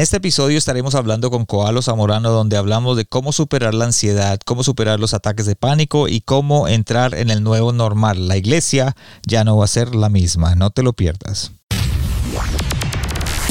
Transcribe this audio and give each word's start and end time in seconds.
En 0.00 0.04
este 0.04 0.16
episodio 0.16 0.56
estaremos 0.56 0.94
hablando 0.94 1.30
con 1.30 1.44
Coalo 1.44 1.82
Zamorano 1.82 2.30
donde 2.30 2.56
hablamos 2.56 2.96
de 2.96 3.04
cómo 3.04 3.32
superar 3.32 3.74
la 3.74 3.84
ansiedad, 3.84 4.40
cómo 4.46 4.64
superar 4.64 4.98
los 4.98 5.12
ataques 5.12 5.44
de 5.44 5.56
pánico 5.56 6.08
y 6.08 6.22
cómo 6.22 6.68
entrar 6.68 7.12
en 7.12 7.28
el 7.28 7.42
nuevo 7.42 7.74
normal. 7.74 8.26
La 8.26 8.38
iglesia 8.38 8.96
ya 9.26 9.44
no 9.44 9.58
va 9.58 9.66
a 9.66 9.68
ser 9.68 9.94
la 9.94 10.08
misma, 10.08 10.54
no 10.54 10.70
te 10.70 10.82
lo 10.82 10.94
pierdas. 10.94 11.52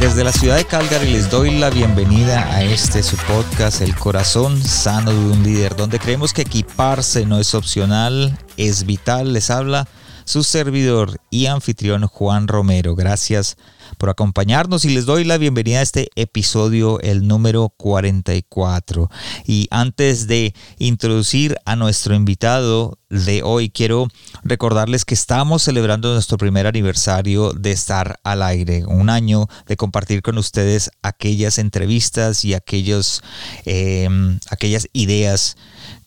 Desde 0.00 0.24
la 0.24 0.32
ciudad 0.32 0.56
de 0.56 0.66
Calgary 0.66 1.10
les 1.10 1.30
doy 1.30 1.58
la 1.58 1.70
bienvenida 1.70 2.54
a 2.54 2.62
este 2.62 3.02
su 3.02 3.16
podcast, 3.16 3.80
El 3.80 3.96
corazón 3.96 4.62
sano 4.62 5.10
de 5.10 5.18
un 5.18 5.42
líder, 5.42 5.74
donde 5.74 5.98
creemos 5.98 6.34
que 6.34 6.42
equiparse 6.42 7.24
no 7.24 7.38
es 7.38 7.54
opcional, 7.54 8.38
es 8.58 8.84
vital. 8.84 9.32
Les 9.32 9.50
habla 9.50 9.88
su 10.26 10.42
servidor 10.42 11.20
y 11.30 11.46
anfitrión 11.46 12.06
Juan 12.06 12.48
Romero. 12.48 12.96
Gracias 12.96 13.56
por 13.96 14.10
acompañarnos 14.10 14.84
y 14.84 14.88
les 14.90 15.06
doy 15.06 15.22
la 15.22 15.38
bienvenida 15.38 15.78
a 15.78 15.82
este 15.82 16.10
episodio, 16.16 17.00
el 17.00 17.26
número 17.28 17.72
44. 17.76 19.08
Y 19.46 19.68
antes 19.70 20.26
de 20.26 20.52
introducir 20.78 21.56
a 21.64 21.76
nuestro 21.76 22.14
invitado 22.16 22.98
de 23.08 23.42
hoy, 23.44 23.70
quiero 23.70 24.08
recordarles 24.42 25.04
que 25.04 25.14
estamos 25.14 25.62
celebrando 25.62 26.12
nuestro 26.12 26.38
primer 26.38 26.66
aniversario 26.66 27.52
de 27.52 27.70
estar 27.70 28.18
al 28.24 28.42
aire, 28.42 28.84
un 28.84 29.08
año 29.08 29.46
de 29.66 29.76
compartir 29.76 30.22
con 30.22 30.38
ustedes 30.38 30.90
aquellas 31.02 31.58
entrevistas 31.58 32.44
y 32.44 32.54
aquellos, 32.54 33.22
eh, 33.64 34.08
aquellas 34.50 34.88
ideas 34.92 35.56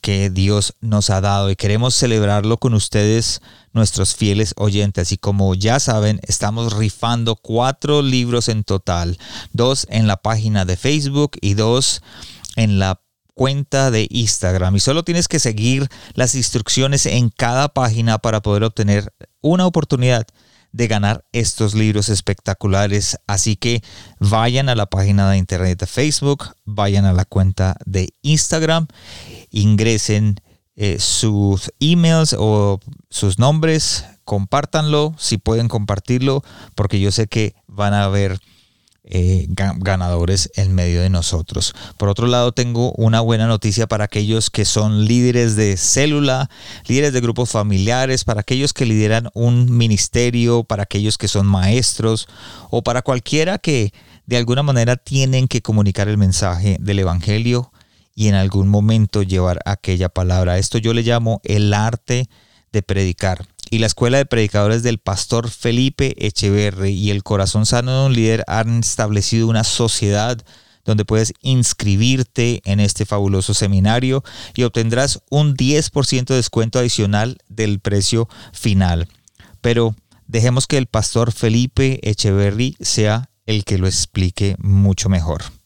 que 0.01 0.29
Dios 0.29 0.75
nos 0.81 1.09
ha 1.09 1.21
dado 1.21 1.49
y 1.49 1.55
queremos 1.55 1.95
celebrarlo 1.95 2.57
con 2.57 2.73
ustedes 2.73 3.41
nuestros 3.73 4.15
fieles 4.15 4.53
oyentes. 4.57 5.11
Y 5.11 5.17
como 5.17 5.55
ya 5.55 5.79
saben, 5.79 6.19
estamos 6.23 6.73
rifando 6.73 7.35
cuatro 7.35 8.01
libros 8.01 8.49
en 8.49 8.63
total, 8.63 9.17
dos 9.53 9.85
en 9.89 10.07
la 10.07 10.17
página 10.17 10.65
de 10.65 10.77
Facebook 10.77 11.31
y 11.41 11.53
dos 11.53 12.01
en 12.55 12.79
la 12.79 13.01
cuenta 13.39 13.89
de 13.89 14.05
Instagram 14.09 14.75
y 14.75 14.81
solo 14.81 15.03
tienes 15.03 15.29
que 15.29 15.39
seguir 15.39 15.87
las 16.13 16.35
instrucciones 16.35 17.05
en 17.05 17.29
cada 17.29 17.69
página 17.69 18.17
para 18.17 18.41
poder 18.41 18.65
obtener 18.65 19.13
una 19.39 19.65
oportunidad 19.65 20.27
de 20.71 20.87
ganar 20.87 21.23
estos 21.31 21.73
libros 21.73 22.09
espectaculares. 22.09 23.17
Así 23.27 23.55
que 23.55 23.81
vayan 24.19 24.67
a 24.69 24.75
la 24.75 24.87
página 24.87 25.29
de 25.29 25.37
internet 25.37 25.79
de 25.79 25.87
Facebook, 25.87 26.53
vayan 26.65 27.05
a 27.05 27.13
la 27.13 27.25
cuenta 27.25 27.77
de 27.85 28.13
Instagram, 28.21 28.87
ingresen 29.51 30.41
eh, 30.75 30.97
sus 30.99 31.73
emails 31.79 32.35
o 32.37 32.79
sus 33.09 33.37
nombres, 33.39 34.05
compártanlo 34.23 35.13
si 35.17 35.37
pueden 35.37 35.67
compartirlo, 35.67 36.43
porque 36.75 36.99
yo 36.99 37.11
sé 37.11 37.27
que 37.27 37.53
van 37.67 37.93
a 37.93 38.05
haber 38.05 38.39
eh, 39.11 39.47
ganadores 39.49 40.51
en 40.55 40.75
medio 40.75 41.01
de 41.01 41.09
nosotros. 41.09 41.73
Por 41.97 42.09
otro 42.09 42.27
lado, 42.27 42.51
tengo 42.51 42.91
una 42.91 43.21
buena 43.21 43.47
noticia 43.47 43.87
para 43.87 44.03
aquellos 44.03 44.51
que 44.51 44.65
son 44.65 45.05
líderes 45.05 45.55
de 45.55 45.77
célula, 45.77 46.49
líderes 46.87 47.11
de 47.11 47.21
grupos 47.21 47.49
familiares, 47.49 48.23
para 48.23 48.41
aquellos 48.41 48.71
que 48.71 48.85
lideran 48.85 49.29
un 49.33 49.75
ministerio, 49.75 50.63
para 50.63 50.83
aquellos 50.83 51.17
que 51.17 51.27
son 51.27 51.47
maestros 51.47 52.27
o 52.69 52.83
para 52.83 53.01
cualquiera 53.01 53.57
que 53.57 53.93
de 54.27 54.37
alguna 54.37 54.61
manera 54.61 54.95
tienen 54.95 55.47
que 55.47 55.63
comunicar 55.63 56.07
el 56.07 56.17
mensaje 56.17 56.77
del 56.79 56.99
Evangelio 56.99 57.71
y 58.19 58.27
en 58.27 58.35
algún 58.35 58.67
momento 58.67 59.23
llevar 59.23 59.61
aquella 59.63 60.09
palabra. 60.09 60.57
Esto 60.57 60.77
yo 60.77 60.93
le 60.93 61.03
llamo 61.03 61.39
el 61.45 61.73
arte 61.73 62.27
de 62.73 62.81
predicar. 62.81 63.47
Y 63.71 63.77
la 63.77 63.87
Escuela 63.87 64.17
de 64.17 64.25
Predicadores 64.25 64.83
del 64.83 64.97
Pastor 64.97 65.49
Felipe 65.49 66.15
Echeverri 66.17 66.91
y 66.91 67.11
el 67.11 67.23
Corazón 67.23 67.65
Sano 67.65 67.97
de 68.01 68.07
un 68.07 68.13
Líder 68.13 68.43
han 68.47 68.79
establecido 68.79 69.47
una 69.47 69.63
sociedad 69.63 70.37
donde 70.83 71.05
puedes 71.05 71.31
inscribirte 71.43 72.61
en 72.65 72.81
este 72.81 73.05
fabuloso 73.05 73.53
seminario 73.53 74.21
y 74.53 74.63
obtendrás 74.63 75.21
un 75.29 75.55
10% 75.55 76.25
de 76.25 76.35
descuento 76.35 76.77
adicional 76.77 77.37
del 77.47 77.79
precio 77.79 78.27
final. 78.51 79.07
Pero 79.61 79.95
dejemos 80.27 80.67
que 80.67 80.77
el 80.77 80.87
pastor 80.87 81.31
Felipe 81.31 82.01
Echeverry 82.03 82.75
sea 82.81 83.29
el 83.45 83.63
que 83.63 83.77
lo 83.77 83.87
explique 83.87 84.57
mucho 84.59 85.07
mejor. 85.07 85.58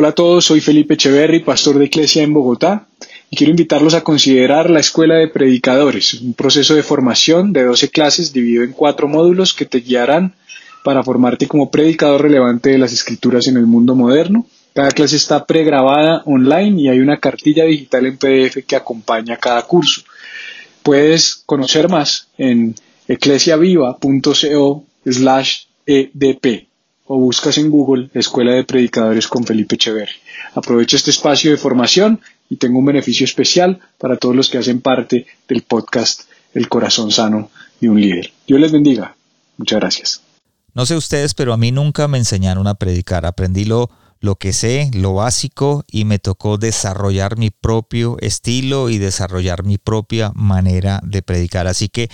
Hola 0.00 0.10
a 0.10 0.12
todos, 0.12 0.44
soy 0.44 0.60
Felipe 0.60 0.94
Echeverry, 0.94 1.40
pastor 1.40 1.76
de 1.76 1.86
Iglesia 1.86 2.22
en 2.22 2.32
Bogotá, 2.32 2.86
y 3.30 3.36
quiero 3.36 3.50
invitarlos 3.50 3.94
a 3.94 4.04
considerar 4.04 4.70
la 4.70 4.78
Escuela 4.78 5.16
de 5.16 5.26
Predicadores, 5.26 6.14
un 6.14 6.34
proceso 6.34 6.76
de 6.76 6.84
formación 6.84 7.52
de 7.52 7.64
12 7.64 7.90
clases 7.90 8.32
dividido 8.32 8.62
en 8.62 8.70
cuatro 8.70 9.08
módulos 9.08 9.54
que 9.54 9.64
te 9.64 9.80
guiarán 9.80 10.36
para 10.84 11.02
formarte 11.02 11.48
como 11.48 11.72
predicador 11.72 12.22
relevante 12.22 12.70
de 12.70 12.78
las 12.78 12.92
escrituras 12.92 13.48
en 13.48 13.56
el 13.56 13.66
mundo 13.66 13.96
moderno. 13.96 14.46
Cada 14.72 14.92
clase 14.92 15.16
está 15.16 15.44
pregrabada 15.46 16.22
online 16.26 16.80
y 16.80 16.88
hay 16.88 17.00
una 17.00 17.18
cartilla 17.18 17.64
digital 17.64 18.06
en 18.06 18.18
PDF 18.18 18.64
que 18.64 18.76
acompaña 18.76 19.36
cada 19.36 19.62
curso. 19.62 20.02
Puedes 20.84 21.42
conocer 21.44 21.88
más 21.88 22.28
en 22.38 22.76
eclesiaviva.co 23.08 24.84
slash 25.04 25.62
edp 25.86 26.67
o 27.08 27.18
buscas 27.18 27.58
en 27.58 27.70
Google 27.70 28.10
Escuela 28.14 28.52
de 28.52 28.64
Predicadores 28.64 29.26
con 29.26 29.44
Felipe 29.44 29.74
Echeverri. 29.74 30.12
Aprovecho 30.54 30.96
este 30.96 31.10
espacio 31.10 31.50
de 31.50 31.56
formación 31.56 32.20
y 32.48 32.56
tengo 32.56 32.78
un 32.78 32.84
beneficio 32.84 33.24
especial 33.24 33.80
para 33.98 34.16
todos 34.16 34.36
los 34.36 34.48
que 34.48 34.58
hacen 34.58 34.80
parte 34.80 35.26
del 35.48 35.62
podcast 35.62 36.22
El 36.54 36.68
corazón 36.68 37.10
sano 37.10 37.50
de 37.80 37.88
un 37.88 38.00
líder. 38.00 38.32
Dios 38.46 38.60
les 38.60 38.72
bendiga. 38.72 39.16
Muchas 39.56 39.80
gracias. 39.80 40.22
No 40.74 40.86
sé 40.86 40.96
ustedes, 40.96 41.34
pero 41.34 41.52
a 41.52 41.56
mí 41.56 41.72
nunca 41.72 42.08
me 42.08 42.18
enseñaron 42.18 42.66
a 42.66 42.74
predicar. 42.74 43.26
Aprendí 43.26 43.64
lo, 43.64 43.90
lo 44.20 44.36
que 44.36 44.52
sé, 44.52 44.90
lo 44.94 45.14
básico, 45.14 45.84
y 45.90 46.04
me 46.04 46.18
tocó 46.18 46.58
desarrollar 46.58 47.36
mi 47.36 47.50
propio 47.50 48.16
estilo 48.20 48.90
y 48.90 48.98
desarrollar 48.98 49.64
mi 49.64 49.78
propia 49.78 50.30
manera 50.34 51.00
de 51.02 51.22
predicar. 51.22 51.66
Así 51.66 51.88
que 51.88 52.10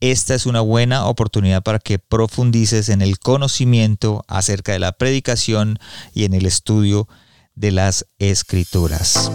esta 0.00 0.34
es 0.34 0.46
una 0.46 0.60
buena 0.60 1.06
oportunidad 1.06 1.62
para 1.62 1.78
que 1.78 1.98
profundices 1.98 2.88
en 2.88 3.02
el 3.02 3.18
conocimiento 3.18 4.24
acerca 4.28 4.72
de 4.72 4.78
la 4.78 4.92
predicación 4.92 5.78
y 6.14 6.24
en 6.24 6.34
el 6.34 6.46
estudio 6.46 7.08
de 7.54 7.72
las 7.72 8.06
escrituras. 8.18 9.30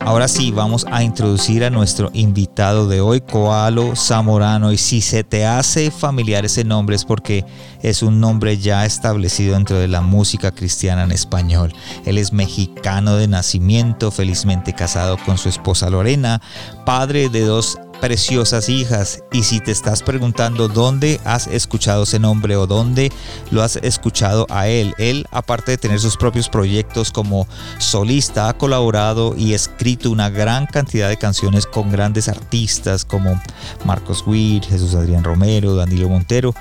Ahora 0.00 0.28
sí, 0.28 0.50
vamos 0.50 0.86
a 0.90 1.02
introducir 1.02 1.62
a 1.62 1.68
nuestro 1.68 2.10
invitado 2.14 2.88
de 2.88 3.02
hoy, 3.02 3.20
Coalo 3.20 3.94
Zamorano. 3.94 4.72
Y 4.72 4.78
si 4.78 5.02
se 5.02 5.24
te 5.24 5.44
hace 5.44 5.90
familiar 5.90 6.46
ese 6.46 6.64
nombre 6.64 6.96
es 6.96 7.04
porque 7.04 7.44
es 7.82 8.02
un 8.02 8.18
nombre 8.18 8.56
ya 8.56 8.86
establecido 8.86 9.54
dentro 9.54 9.78
de 9.78 9.88
la 9.88 10.00
música 10.00 10.52
cristiana 10.52 11.04
en 11.04 11.12
español. 11.12 11.74
Él 12.06 12.16
es 12.16 12.32
mexicano 12.32 13.16
de 13.16 13.28
nacimiento, 13.28 14.10
felizmente 14.10 14.72
casado 14.72 15.18
con 15.18 15.36
su 15.36 15.50
esposa 15.50 15.90
Lorena, 15.90 16.40
padre 16.86 17.28
de 17.28 17.42
dos 17.42 17.78
preciosas 18.00 18.68
hijas. 18.68 19.22
Y 19.32 19.42
si 19.42 19.60
te 19.60 19.70
estás 19.70 20.02
preguntando 20.02 20.68
dónde 20.68 21.20
has 21.24 21.46
escuchado 21.46 22.04
ese 22.04 22.18
nombre 22.18 22.56
o 22.56 22.66
dónde 22.66 23.12
lo 23.50 23.62
has 23.62 23.76
escuchado 23.76 24.46
a 24.50 24.68
él, 24.68 24.94
él 24.98 25.26
aparte 25.30 25.72
de 25.72 25.78
tener 25.78 26.00
sus 26.00 26.16
propios 26.16 26.48
proyectos 26.48 27.10
como 27.10 27.46
solista, 27.78 28.48
ha 28.48 28.56
colaborado 28.56 29.34
y 29.36 29.54
escrito 29.54 30.10
una 30.10 30.30
gran 30.30 30.66
cantidad 30.66 31.08
de 31.08 31.16
canciones 31.16 31.66
con 31.66 31.90
grandes 31.90 32.28
artistas 32.28 33.04
como 33.04 33.40
Marcos 33.84 34.24
Witt, 34.26 34.64
Jesús 34.64 34.94
Adrián 34.94 35.24
Romero, 35.24 35.74
Danilo 35.74 36.08
Montero 36.08 36.54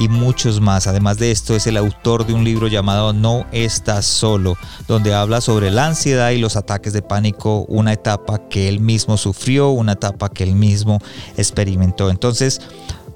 y 0.00 0.08
muchos 0.08 0.60
más. 0.60 0.86
Además 0.86 1.18
de 1.18 1.30
esto, 1.30 1.54
es 1.54 1.66
el 1.66 1.76
autor 1.76 2.26
de 2.26 2.32
un 2.32 2.42
libro 2.42 2.66
llamado 2.66 3.12
No 3.12 3.46
estás 3.52 4.06
solo, 4.06 4.56
donde 4.88 5.14
habla 5.14 5.42
sobre 5.42 5.70
la 5.70 5.86
ansiedad 5.86 6.30
y 6.30 6.38
los 6.38 6.56
ataques 6.56 6.94
de 6.94 7.02
pánico, 7.02 7.66
una 7.68 7.92
etapa 7.92 8.38
que 8.48 8.68
él 8.68 8.80
mismo 8.80 9.18
sufrió, 9.18 9.68
una 9.68 9.92
etapa 9.92 10.30
que 10.30 10.42
él 10.42 10.54
mismo 10.54 10.98
experimentó. 11.36 12.08
Entonces, 12.10 12.62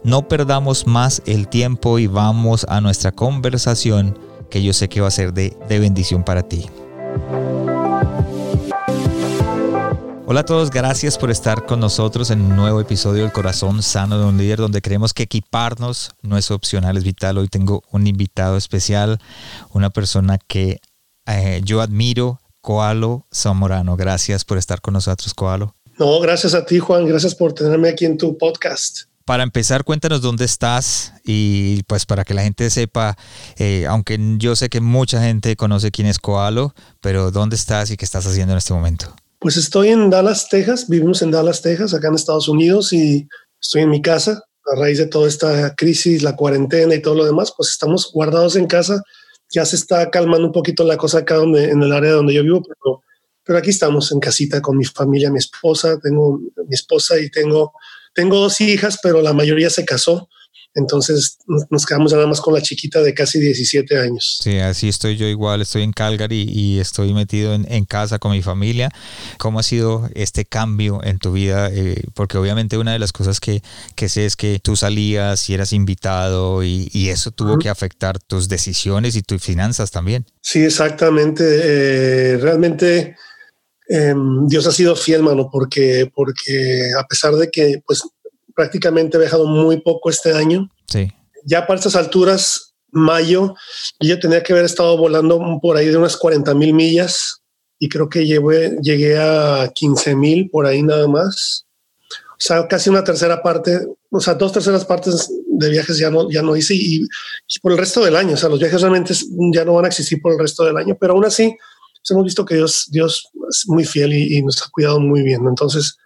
no 0.04 0.28
perdamos 0.28 0.86
más 0.86 1.22
el 1.24 1.48
tiempo 1.48 1.98
y 1.98 2.06
vamos 2.06 2.66
a 2.68 2.82
nuestra 2.82 3.10
conversación 3.10 4.18
que 4.50 4.62
yo 4.62 4.74
sé 4.74 4.90
que 4.90 5.00
va 5.00 5.08
a 5.08 5.10
ser 5.10 5.32
de, 5.32 5.56
de 5.66 5.78
bendición 5.78 6.22
para 6.22 6.42
ti. 6.42 6.66
Hola 10.26 10.40
a 10.40 10.44
todos, 10.44 10.70
gracias 10.70 11.18
por 11.18 11.30
estar 11.30 11.66
con 11.66 11.80
nosotros 11.80 12.30
en 12.30 12.40
un 12.40 12.56
nuevo 12.56 12.80
episodio 12.80 13.24
del 13.24 13.32
Corazón 13.32 13.82
Sano 13.82 14.18
de 14.18 14.24
un 14.24 14.38
Líder, 14.38 14.58
donde 14.58 14.80
creemos 14.80 15.12
que 15.12 15.24
equiparnos 15.24 16.12
no 16.22 16.38
es 16.38 16.50
opcional, 16.50 16.96
es 16.96 17.04
vital. 17.04 17.36
Hoy 17.36 17.48
tengo 17.48 17.82
un 17.90 18.06
invitado 18.06 18.56
especial, 18.56 19.18
una 19.72 19.90
persona 19.90 20.38
que 20.38 20.80
eh, 21.26 21.60
yo 21.62 21.82
admiro, 21.82 22.40
Coalo 22.62 23.26
Zamorano. 23.34 23.98
Gracias 23.98 24.46
por 24.46 24.56
estar 24.56 24.80
con 24.80 24.94
nosotros, 24.94 25.34
Coalo. 25.34 25.76
No, 25.98 26.18
gracias 26.20 26.54
a 26.54 26.64
ti, 26.64 26.78
Juan. 26.78 27.06
Gracias 27.06 27.34
por 27.34 27.52
tenerme 27.52 27.90
aquí 27.90 28.06
en 28.06 28.16
tu 28.16 28.38
podcast. 28.38 29.00
Para 29.26 29.42
empezar, 29.42 29.84
cuéntanos 29.84 30.22
dónde 30.22 30.46
estás 30.46 31.12
y 31.22 31.82
pues 31.82 32.06
para 32.06 32.24
que 32.24 32.32
la 32.32 32.42
gente 32.42 32.70
sepa, 32.70 33.18
eh, 33.58 33.84
aunque 33.86 34.18
yo 34.38 34.56
sé 34.56 34.70
que 34.70 34.80
mucha 34.80 35.22
gente 35.22 35.54
conoce 35.56 35.90
quién 35.90 36.06
es 36.06 36.18
Coalo, 36.18 36.74
pero 37.02 37.30
dónde 37.30 37.56
estás 37.56 37.90
y 37.90 37.98
qué 37.98 38.06
estás 38.06 38.26
haciendo 38.26 38.52
en 38.52 38.58
este 38.58 38.72
momento. 38.72 39.14
Pues 39.44 39.58
estoy 39.58 39.88
en 39.88 40.08
Dallas, 40.08 40.48
Texas. 40.48 40.88
Vivimos 40.88 41.20
en 41.20 41.30
Dallas, 41.30 41.60
Texas, 41.60 41.92
acá 41.92 42.08
en 42.08 42.14
Estados 42.14 42.48
Unidos 42.48 42.94
y 42.94 43.28
estoy 43.60 43.82
en 43.82 43.90
mi 43.90 44.00
casa. 44.00 44.42
A 44.72 44.80
raíz 44.80 44.96
de 44.96 45.06
toda 45.06 45.28
esta 45.28 45.74
crisis, 45.74 46.22
la 46.22 46.34
cuarentena 46.34 46.94
y 46.94 47.02
todo 47.02 47.14
lo 47.14 47.26
demás, 47.26 47.52
pues 47.54 47.68
estamos 47.68 48.10
guardados 48.10 48.56
en 48.56 48.66
casa. 48.66 49.02
Ya 49.50 49.66
se 49.66 49.76
está 49.76 50.10
calmando 50.10 50.46
un 50.46 50.52
poquito 50.52 50.82
la 50.82 50.96
cosa 50.96 51.18
acá 51.18 51.34
donde, 51.34 51.64
en 51.64 51.82
el 51.82 51.92
área 51.92 52.12
donde 52.12 52.32
yo 52.32 52.42
vivo, 52.42 52.62
pero, 52.62 53.02
pero 53.44 53.58
aquí 53.58 53.68
estamos 53.68 54.10
en 54.12 54.20
casita 54.20 54.62
con 54.62 54.78
mi 54.78 54.86
familia, 54.86 55.30
mi 55.30 55.40
esposa. 55.40 55.98
Tengo 56.02 56.38
mi 56.38 56.74
esposa 56.74 57.18
y 57.20 57.28
tengo 57.30 57.74
tengo 58.14 58.38
dos 58.38 58.62
hijas, 58.62 58.98
pero 59.02 59.20
la 59.20 59.34
mayoría 59.34 59.68
se 59.68 59.84
casó. 59.84 60.30
Entonces 60.74 61.38
nos 61.70 61.86
quedamos 61.86 62.12
nada 62.12 62.26
más 62.26 62.40
con 62.40 62.54
la 62.54 62.60
chiquita 62.60 63.00
de 63.00 63.14
casi 63.14 63.38
17 63.38 63.98
años. 63.98 64.38
Sí, 64.42 64.58
así 64.58 64.88
estoy 64.88 65.16
yo 65.16 65.26
igual, 65.26 65.62
estoy 65.62 65.82
en 65.82 65.92
Calgary 65.92 66.46
y 66.48 66.80
estoy 66.80 67.14
metido 67.14 67.54
en, 67.54 67.84
casa 67.84 68.18
con 68.18 68.32
mi 68.32 68.42
familia. 68.42 68.90
¿Cómo 69.38 69.60
ha 69.60 69.62
sido 69.62 70.08
este 70.14 70.44
cambio 70.44 71.00
en 71.04 71.18
tu 71.18 71.32
vida? 71.32 71.70
Eh, 71.72 72.02
porque 72.14 72.38
obviamente 72.38 72.78
una 72.78 72.92
de 72.92 72.98
las 72.98 73.12
cosas 73.12 73.40
que, 73.40 73.62
que, 73.94 74.08
sé 74.08 74.26
es 74.26 74.36
que 74.36 74.58
tú 74.58 74.74
salías 74.74 75.48
y 75.48 75.54
eras 75.54 75.72
invitado 75.72 76.64
y, 76.64 76.90
eso 77.04 77.30
tuvo 77.30 77.58
que 77.58 77.68
afectar 77.68 78.18
tus 78.18 78.48
decisiones 78.48 79.14
y 79.14 79.22
tus 79.22 79.40
finanzas 79.40 79.90
también. 79.90 80.26
Sí, 80.40 80.60
exactamente. 80.64 81.44
Eh, 81.46 82.38
realmente 82.38 83.14
Em, 83.86 84.48
Dios 84.48 84.66
ha 84.66 84.72
sido 84.72 84.96
fiel, 84.96 85.22
mano, 85.22 85.50
porque, 85.52 86.10
porque 86.14 86.90
a 86.98 87.06
pesar 87.06 87.34
de 87.34 87.50
que 87.50 87.82
pues 87.86 88.02
prácticamente 88.54 89.16
he 89.16 89.20
viajado 89.20 89.46
muy 89.46 89.80
poco 89.80 90.10
este 90.10 90.32
año, 90.32 90.68
sí. 90.86 91.10
ya 91.44 91.66
para 91.66 91.78
estas 91.78 91.96
alturas, 91.96 92.74
mayo, 92.90 93.54
yo 94.00 94.18
tenía 94.20 94.42
que 94.42 94.52
haber 94.52 94.64
estado 94.64 94.96
volando 94.96 95.58
por 95.60 95.76
ahí 95.76 95.88
de 95.88 95.96
unas 95.96 96.16
40 96.16 96.54
mil 96.54 96.74
millas 96.74 97.42
y 97.78 97.88
creo 97.88 98.08
que 98.08 98.26
llegué, 98.26 98.76
llegué 98.80 99.18
a 99.18 99.70
15 99.74 100.14
mil 100.14 100.48
por 100.50 100.66
ahí 100.66 100.82
nada 100.82 101.08
más. 101.08 101.66
O 102.32 102.46
sea, 102.46 102.66
casi 102.68 102.90
una 102.90 103.04
tercera 103.04 103.42
parte, 103.42 103.80
o 104.10 104.20
sea, 104.20 104.34
dos 104.34 104.52
terceras 104.52 104.84
partes 104.84 105.30
de 105.46 105.70
viajes 105.70 105.98
ya 105.98 106.10
no, 106.10 106.30
ya 106.30 106.42
no 106.42 106.56
hice 106.56 106.74
y, 106.74 107.02
y 107.02 107.58
por 107.62 107.72
el 107.72 107.78
resto 107.78 108.04
del 108.04 108.16
año. 108.16 108.34
O 108.34 108.36
sea, 108.36 108.48
los 108.48 108.58
viajes 108.58 108.80
realmente 108.80 109.14
ya 109.52 109.64
no 109.64 109.74
van 109.74 109.86
a 109.86 109.88
existir 109.88 110.20
por 110.20 110.32
el 110.32 110.38
resto 110.38 110.64
del 110.64 110.76
año, 110.76 110.96
pero 111.00 111.14
aún 111.14 111.24
así, 111.24 111.56
pues, 112.04 112.10
hemos 112.10 112.24
visto 112.24 112.44
que 112.44 112.56
Dios, 112.56 112.86
Dios 112.90 113.28
es 113.48 113.64
muy 113.66 113.84
fiel 113.84 114.12
y, 114.12 114.42
nos 114.42 114.60
ha 114.62 114.68
cuidado 114.70 115.00
muy 115.00 115.22
bien. 115.22 115.46
Entonces, 115.48 115.96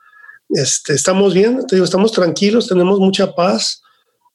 este, 0.48 0.94
estamos 0.94 1.34
bien, 1.34 1.66
te 1.66 1.76
digo, 1.76 1.84
estamos 1.84 2.12
tranquilos, 2.12 2.68
tenemos 2.68 2.98
mucha 2.98 3.34
paz 3.34 3.82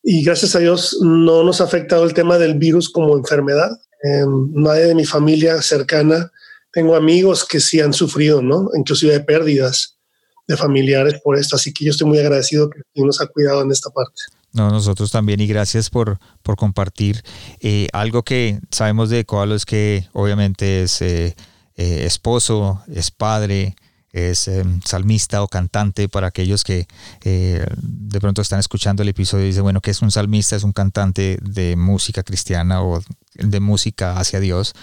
y 0.04 0.24
gracias 0.24 0.56
a 0.56 0.60
Dios 0.60 0.98
no 1.02 1.44
nos 1.44 1.62
ha 1.62 1.64
afectado 1.64 2.04
el 2.04 2.14
tema 2.14 2.38
del 2.38 2.56
virus 2.56 2.90
como 2.90 3.18
enfermedad. 3.18 3.72
Em, 4.04 4.52
nadie 4.54 4.84
de 4.84 4.96
mi 4.96 5.06
familia 5.06 5.62
cercana, 5.62 6.32
tengo 6.72 6.96
amigos 6.96 7.46
que 7.46 7.60
sí 7.60 7.80
han 7.80 7.94
sufrido, 7.94 8.42
¿no? 8.42 8.70
Inclusive 8.76 9.14
de 9.14 9.20
pérdidas 9.22 9.98
de 10.48 10.58
familiares 10.58 11.22
por 11.24 11.38
esto, 11.38 11.56
así 11.56 11.74
que 11.74 11.86
yo 11.86 11.92
estoy 11.92 12.08
muy 12.08 12.20
agradecido 12.20 12.70
que 12.70 12.82
nos 12.96 13.22
ha 13.22 13.28
cuidado 13.28 13.62
en 13.62 13.72
esta 13.72 13.90
parte. 13.92 14.24
No, 14.54 14.70
nosotros 14.70 15.10
también 15.12 15.40
y 15.40 15.48
gracias 15.48 15.90
por, 15.90 16.20
por 16.44 16.56
compartir. 16.56 17.24
Eh, 17.60 17.88
algo 17.92 18.24
que 18.24 18.60
sabemos 18.70 19.10
de 19.10 19.26
Coalo 19.26 19.56
es 19.56 19.66
que 19.66 20.08
obviamente 20.14 20.84
es 20.84 21.02
eh, 21.02 21.36
eh, 21.76 22.04
esposo, 22.06 22.84
es 22.94 23.10
padre, 23.10 23.76
es 24.14 24.48
em, 24.48 24.80
salmista 24.86 25.42
o 25.42 25.48
cantante 25.48 26.08
para 26.08 26.28
aquellos 26.28 26.64
que 26.64 26.88
eh, 27.24 27.66
de 27.78 28.20
pronto 28.22 28.42
están 28.42 28.60
escuchando 28.60 29.02
el 29.02 29.10
episodio 29.10 29.46
y 29.46 29.48
dicen, 29.48 29.64
bueno, 29.64 29.82
que 29.82 29.92
es 29.92 30.02
un 30.02 30.12
salmista? 30.12 30.56
Es 30.56 30.64
un 30.64 30.72
cantante 30.72 31.40
de 31.42 31.76
música 31.76 32.24
cristiana 32.24 32.84
o 32.84 33.02
de 33.34 33.60
música 33.60 34.18
hacia 34.18 34.40
Dios. 34.40 34.74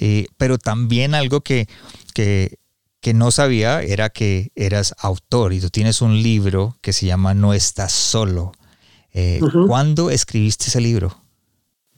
Eh, 0.00 0.26
pero 0.38 0.56
también 0.58 1.14
algo 1.14 1.42
que, 1.42 1.68
que, 2.14 2.58
no 3.14 3.30
sabía 3.30 3.82
era 3.82 4.08
que 4.08 4.50
eras 4.54 4.94
autor 4.98 5.52
y 5.52 5.60
tú 5.60 5.68
tienes 5.68 6.00
un 6.00 6.22
libro 6.22 6.76
que 6.80 6.92
se 6.92 7.06
llama 7.06 7.34
No 7.34 7.52
estás 7.52 7.92
solo. 7.92 8.52
¿Cuándo 9.66 10.10
escribiste 10.10 10.66
ese 10.68 10.80
libro? 10.80 11.19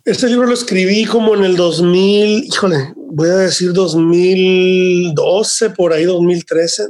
Este 0.04 0.26
libro 0.26 0.46
lo 0.46 0.54
escribí 0.54 1.04
como 1.04 1.36
en 1.36 1.44
el 1.44 1.54
2000, 1.54 2.44
híjole, 2.44 2.92
voy 2.96 3.28
a 3.28 3.36
decir 3.36 3.72
2012, 3.72 5.70
por 5.70 5.92
ahí 5.92 6.04
2013, 6.04 6.88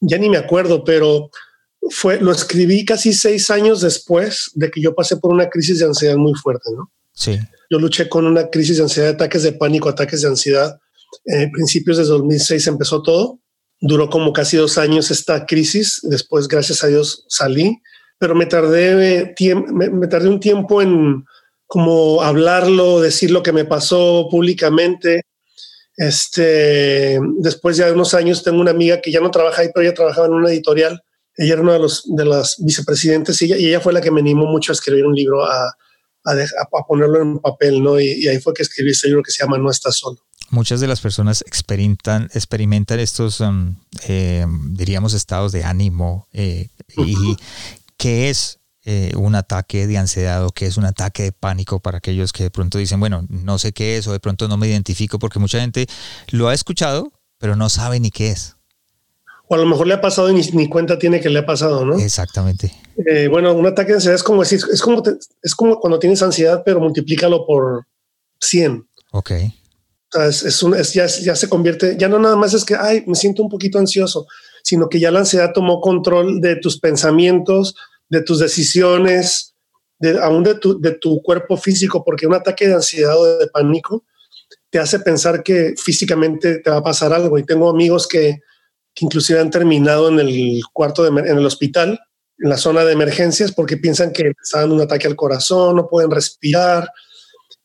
ya 0.00 0.18
ni 0.18 0.30
me 0.30 0.36
acuerdo, 0.36 0.84
pero 0.84 1.30
fue, 1.90 2.20
lo 2.20 2.30
escribí 2.30 2.84
casi 2.84 3.12
seis 3.12 3.50
años 3.50 3.80
después 3.80 4.52
de 4.54 4.70
que 4.70 4.80
yo 4.80 4.94
pasé 4.94 5.16
por 5.16 5.32
una 5.32 5.48
crisis 5.48 5.80
de 5.80 5.86
ansiedad 5.86 6.16
muy 6.16 6.34
fuerte, 6.34 6.70
¿no? 6.76 6.92
Sí. 7.12 7.40
Yo 7.68 7.80
luché 7.80 8.08
con 8.08 8.24
una 8.24 8.50
crisis 8.50 8.76
de 8.76 8.84
ansiedad, 8.84 9.10
ataques 9.10 9.42
de 9.42 9.54
pánico, 9.54 9.88
ataques 9.88 10.22
de 10.22 10.28
ansiedad. 10.28 10.78
En 11.24 11.50
principios 11.50 11.96
de 11.96 12.04
2006 12.04 12.66
empezó 12.68 13.02
todo. 13.02 13.40
Duró 13.80 14.08
como 14.08 14.32
casi 14.32 14.56
dos 14.56 14.78
años 14.78 15.10
esta 15.10 15.44
crisis. 15.44 15.98
Después, 16.04 16.46
gracias 16.46 16.84
a 16.84 16.86
Dios, 16.86 17.24
salí, 17.28 17.78
pero 18.18 18.36
me 18.36 18.46
tardé, 18.46 19.34
me 19.72 20.06
tardé 20.06 20.28
un 20.28 20.38
tiempo 20.38 20.82
en 20.82 21.24
como 21.72 22.20
hablarlo, 22.20 23.00
decir 23.00 23.30
lo 23.30 23.42
que 23.42 23.50
me 23.50 23.64
pasó 23.64 24.28
públicamente. 24.30 25.24
Este, 25.96 27.18
después 27.38 27.78
de 27.78 27.90
unos 27.90 28.12
años 28.12 28.42
tengo 28.42 28.60
una 28.60 28.72
amiga 28.72 29.00
que 29.00 29.10
ya 29.10 29.20
no 29.20 29.30
trabaja 29.30 29.62
ahí, 29.62 29.70
pero 29.72 29.86
ella 29.86 29.94
trabajaba 29.94 30.26
en 30.26 30.34
una 30.34 30.50
editorial. 30.50 31.02
Ella 31.34 31.54
era 31.54 31.62
una 31.62 31.72
de, 31.72 31.78
los, 31.78 32.02
de 32.14 32.26
las 32.26 32.56
vicepresidentes 32.58 33.40
y 33.40 33.54
ella, 33.54 33.80
fue 33.80 33.94
la 33.94 34.02
que 34.02 34.10
me 34.10 34.20
animó 34.20 34.44
mucho 34.44 34.70
a 34.70 34.74
escribir 34.74 35.06
un 35.06 35.14
libro, 35.14 35.46
a, 35.46 35.66
a, 36.26 36.86
ponerlo 36.86 37.22
en 37.22 37.38
papel, 37.38 37.82
¿no? 37.82 37.98
Y, 37.98 38.28
ahí 38.28 38.38
fue 38.38 38.52
que 38.52 38.64
escribí 38.64 38.90
este 38.90 39.08
libro 39.08 39.22
que 39.22 39.32
se 39.32 39.42
llama 39.42 39.56
No 39.56 39.70
estás 39.70 39.96
solo. 39.96 40.18
Muchas 40.50 40.78
de 40.80 40.88
las 40.88 41.00
personas 41.00 41.42
experimentan, 41.46 42.28
experimentan 42.34 43.00
estos, 43.00 43.40
um, 43.40 43.76
eh, 44.08 44.44
diríamos, 44.72 45.14
estados 45.14 45.52
de 45.52 45.64
ánimo. 45.64 46.28
Eh, 46.34 46.68
¿Y 46.98 47.34
qué 47.96 48.28
es 48.28 48.58
eh, 48.84 49.12
un 49.16 49.36
ataque 49.36 49.86
de 49.86 49.96
ansiedad 49.96 50.44
o 50.44 50.50
que 50.50 50.66
es 50.66 50.76
un 50.76 50.84
ataque 50.84 51.22
de 51.22 51.32
pánico 51.32 51.78
para 51.78 51.98
aquellos 51.98 52.32
que 52.32 52.42
de 52.42 52.50
pronto 52.50 52.78
dicen, 52.78 52.98
bueno, 52.98 53.24
no 53.28 53.58
sé 53.58 53.72
qué 53.72 53.96
es 53.96 54.08
o 54.08 54.12
de 54.12 54.18
pronto 54.18 54.48
no 54.48 54.56
me 54.56 54.66
identifico 54.66 55.20
porque 55.20 55.38
mucha 55.38 55.60
gente 55.60 55.86
lo 56.30 56.48
ha 56.48 56.54
escuchado, 56.54 57.12
pero 57.38 57.54
no 57.54 57.68
sabe 57.68 58.00
ni 58.00 58.10
qué 58.10 58.32
es. 58.32 58.56
O 59.46 59.54
a 59.54 59.58
lo 59.58 59.66
mejor 59.66 59.86
le 59.86 59.94
ha 59.94 60.00
pasado 60.00 60.30
y 60.30 60.34
ni, 60.34 60.68
cuenta 60.68 60.98
tiene 60.98 61.20
que 61.20 61.28
le 61.28 61.38
ha 61.38 61.46
pasado, 61.46 61.84
¿no? 61.84 61.96
Exactamente. 61.96 62.72
Eh, 63.06 63.28
bueno, 63.28 63.52
un 63.52 63.66
ataque 63.66 63.90
de 63.90 63.94
ansiedad 63.96 64.16
es 64.16 64.22
como 64.24 64.42
decir, 64.42 64.60
es 64.72 64.82
como, 64.82 65.00
es 65.42 65.54
como 65.54 65.78
cuando 65.78 66.00
tienes 66.00 66.20
ansiedad, 66.20 66.62
pero 66.64 66.80
multiplícalo 66.80 67.46
por 67.46 67.86
100. 68.40 68.84
Ok. 69.12 69.30
es, 70.26 70.42
es, 70.42 70.92
ya, 70.92 71.06
ya 71.06 71.36
se 71.36 71.48
convierte, 71.48 71.96
ya 71.96 72.08
no 72.08 72.18
nada 72.18 72.34
más 72.34 72.52
es 72.52 72.64
que, 72.64 72.74
ay, 72.74 73.04
me 73.06 73.14
siento 73.14 73.44
un 73.44 73.48
poquito 73.48 73.78
ansioso, 73.78 74.26
sino 74.64 74.88
que 74.88 74.98
ya 74.98 75.12
la 75.12 75.20
ansiedad 75.20 75.52
tomó 75.52 75.80
control 75.80 76.40
de 76.40 76.56
tus 76.56 76.80
pensamientos, 76.80 77.76
de 78.12 78.20
tus 78.20 78.40
decisiones, 78.40 79.54
de, 79.98 80.20
aún 80.20 80.42
de 80.42 80.54
tu, 81.00 81.22
cuerpo 81.22 81.56
físico, 81.56 82.04
porque 82.04 82.26
un 82.26 82.34
ataque 82.34 82.68
de 82.68 82.74
ansiedad 82.74 83.18
o 83.18 83.38
de 83.38 83.46
pánico 83.46 84.04
te 84.68 84.78
hace 84.78 84.98
pensar 84.98 85.42
que 85.42 85.74
físicamente 85.82 86.58
te 86.58 86.70
va 86.70 86.76
a 86.76 86.82
pasar 86.82 87.14
algo. 87.14 87.38
Y 87.38 87.44
tengo 87.44 87.70
amigos 87.70 88.06
que, 88.06 88.40
que 88.94 89.04
inclusive 89.06 89.40
han 89.40 89.50
terminado 89.50 90.10
en 90.10 90.20
el 90.20 90.60
cuarto 90.74 91.06
en 91.06 91.26
el 91.26 91.46
hospital, 91.46 91.98
en 92.36 92.50
la 92.50 92.58
zona 92.58 92.84
de 92.84 92.92
emergencias, 92.92 93.50
porque 93.52 93.78
piensan 93.78 94.12
que 94.12 94.34
están 94.42 94.72
un 94.72 94.82
ataque 94.82 95.06
al 95.06 95.16
corazón, 95.16 95.76
no 95.76 95.88
pueden 95.88 96.10
respirar. 96.10 96.90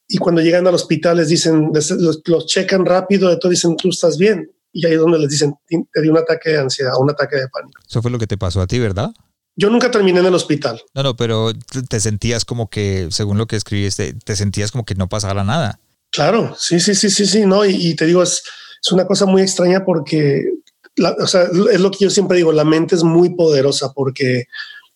Y 0.08 0.18
cuando 0.18 0.42
llegan 0.42 0.66
al 0.66 0.76
hospital 0.76 1.18
les 1.18 1.28
dicen, 1.28 1.72
los, 1.74 2.22
los 2.26 2.46
checan 2.46 2.86
rápido, 2.86 3.30
de 3.30 3.36
todo 3.36 3.50
dicen, 3.50 3.76
tú 3.76 3.90
estás 3.90 4.18
bien. 4.18 4.50
Y 4.72 4.86
ahí 4.86 4.94
es 4.94 5.00
donde 5.00 5.20
les 5.20 5.30
dicen, 5.30 5.56
te 5.68 6.02
dio 6.02 6.12
un 6.12 6.20
ataque 6.20 6.52
de 6.52 6.60
ansiedad, 6.60 6.94
un 6.98 7.10
ataque 7.10 7.36
de 7.36 7.50
pánico. 7.50 7.82
Eso 7.86 8.02
fue 8.02 8.12
lo 8.12 8.18
que 8.18 8.28
te 8.28 8.38
pasó 8.38 8.62
a 8.62 8.68
ti, 8.68 8.80
¿verdad? 8.80 9.12
Yo 9.60 9.72
nunca 9.72 9.90
terminé 9.90 10.20
en 10.20 10.28
el 10.28 10.36
hospital. 10.36 10.82
No, 10.94 11.02
no, 11.02 11.16
pero 11.16 11.52
te 11.90 12.00
sentías 12.00 12.46
como 12.46 12.70
que, 12.70 13.08
según 13.10 13.40
lo 13.40 13.48
que 13.48 13.56
escribiste, 13.56 14.14
te 14.14 14.36
sentías 14.36 14.72
como 14.72 14.86
que 14.86 14.94
no 14.94 15.10
pasara 15.10 15.44
nada. 15.44 15.80
Claro, 16.12 16.56
sí, 16.58 16.80
sí, 16.80 16.94
sí, 16.94 17.10
sí, 17.10 17.26
sí, 17.26 17.46
no. 17.46 17.66
Y, 17.66 17.96
te 17.96 18.06
digo, 18.06 18.22
es, 18.22 18.44
es, 18.84 18.92
una 18.92 19.08
cosa 19.08 19.26
muy 19.26 19.42
extraña 19.42 19.84
porque, 19.84 20.46
o 21.20 21.28
sea, 21.28 21.44
es 21.72 21.82
lo 21.82 21.90
que 21.90 21.98
yo 22.06 22.10
siempre 22.12 22.38
digo, 22.38 22.52
la 22.52 22.64
mente 22.64 22.96
es 22.96 23.04
muy 23.04 23.36
poderosa 23.36 23.92
porque 23.94 24.46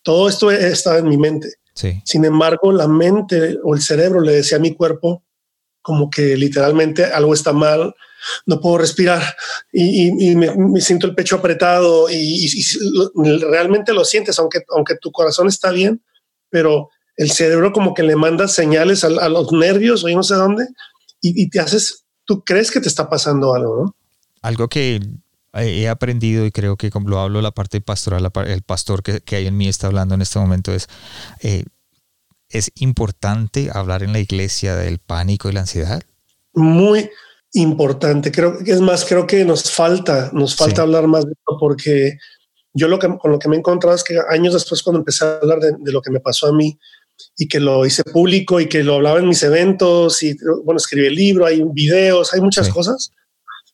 todo 0.02 0.28
esto 0.28 0.50
estaba 0.52 0.98
en 0.98 1.08
mi 1.08 1.18
mente. 1.18 1.54
Sí. 1.74 2.00
Sin 2.04 2.24
embargo, 2.24 2.70
la 2.70 2.86
mente 2.86 3.58
o 3.64 3.74
el 3.74 3.82
cerebro 3.82 4.20
le 4.20 4.32
decía 4.32 4.58
a 4.58 4.60
mi 4.60 4.74
cuerpo 4.76 5.24
como 5.82 6.08
que 6.08 6.36
literalmente 6.36 7.04
algo 7.04 7.34
está 7.34 7.52
mal, 7.52 7.94
no 8.46 8.60
puedo 8.60 8.78
respirar 8.78 9.22
y, 9.72 10.34
me, 10.36 10.80
siento 10.80 11.06
el 11.06 11.14
pecho 11.14 11.36
apretado 11.36 12.08
y, 12.08 12.48
realmente 13.40 13.92
lo 13.92 14.04
sientes, 14.04 14.38
aunque, 14.38 14.60
aunque 14.74 14.96
tu 14.96 15.10
corazón 15.10 15.48
está 15.48 15.70
bien, 15.72 16.02
pero 16.48 16.88
el 17.16 17.30
cerebro 17.30 17.72
como 17.72 17.94
que 17.94 18.02
le 18.02 18.16
manda 18.16 18.48
señales 18.48 19.04
a, 19.04 19.28
los 19.28 19.52
nervios 19.52 20.04
o 20.04 20.08
yo 20.08 20.16
no 20.16 20.22
sé 20.22 20.34
dónde 20.34 20.66
y, 21.20 21.50
te 21.50 21.60
haces, 21.60 22.04
tú 22.24 22.42
crees 22.44 22.70
que 22.70 22.80
te 22.80 22.88
está 22.88 23.08
pasando 23.08 23.54
algo, 23.54 23.84
¿no? 23.84 23.96
algo 24.42 24.68
que 24.68 25.00
he 25.54 25.88
aprendido 25.88 26.46
y 26.46 26.50
creo 26.50 26.76
que 26.76 26.90
como 26.90 27.08
lo 27.08 27.20
hablo 27.20 27.42
la 27.42 27.52
parte 27.52 27.80
pastoral, 27.80 28.30
el 28.46 28.62
pastor 28.62 29.02
que, 29.02 29.36
hay 29.36 29.46
en 29.46 29.56
mí 29.56 29.68
está 29.68 29.86
hablando 29.86 30.14
en 30.14 30.22
este 30.22 30.38
momento 30.38 30.72
es, 30.72 30.88
eh, 31.40 31.64
es 32.52 32.70
importante 32.76 33.70
hablar 33.72 34.02
en 34.02 34.12
la 34.12 34.20
iglesia 34.20 34.76
del 34.76 34.98
pánico 34.98 35.48
y 35.48 35.52
la 35.52 35.60
ansiedad. 35.60 36.02
Muy 36.54 37.10
importante, 37.52 38.32
creo 38.32 38.58
que 38.58 38.70
es 38.70 38.80
más, 38.80 39.04
creo 39.04 39.26
que 39.26 39.44
nos 39.44 39.70
falta, 39.70 40.30
nos 40.32 40.56
falta 40.56 40.82
hablar 40.82 41.06
más 41.06 41.24
de 41.24 41.32
esto 41.32 41.56
porque 41.60 42.16
yo 42.72 42.88
lo 42.88 42.98
que, 42.98 43.08
con 43.18 43.30
lo 43.30 43.38
que 43.38 43.48
me 43.48 43.56
he 43.56 43.58
encontrado 43.58 43.94
es 43.94 44.04
que 44.04 44.18
años 44.30 44.54
después 44.54 44.82
cuando 44.82 45.00
empecé 45.00 45.24
a 45.24 45.38
hablar 45.42 45.60
de, 45.60 45.72
de 45.78 45.92
lo 45.92 46.00
que 46.00 46.10
me 46.10 46.20
pasó 46.20 46.46
a 46.46 46.52
mí, 46.52 46.78
y 47.36 47.46
que 47.46 47.60
lo 47.60 47.86
hice 47.86 48.02
público 48.04 48.58
y 48.58 48.68
que 48.68 48.82
lo 48.82 48.94
hablaba 48.94 49.18
en 49.18 49.28
mis 49.28 49.42
eventos 49.42 50.22
y 50.22 50.34
bueno, 50.64 50.78
escribí 50.78 51.06
el 51.06 51.14
libro, 51.14 51.46
hay 51.46 51.62
videos, 51.72 52.32
hay 52.34 52.40
muchas 52.40 52.68
cosas 52.68 53.12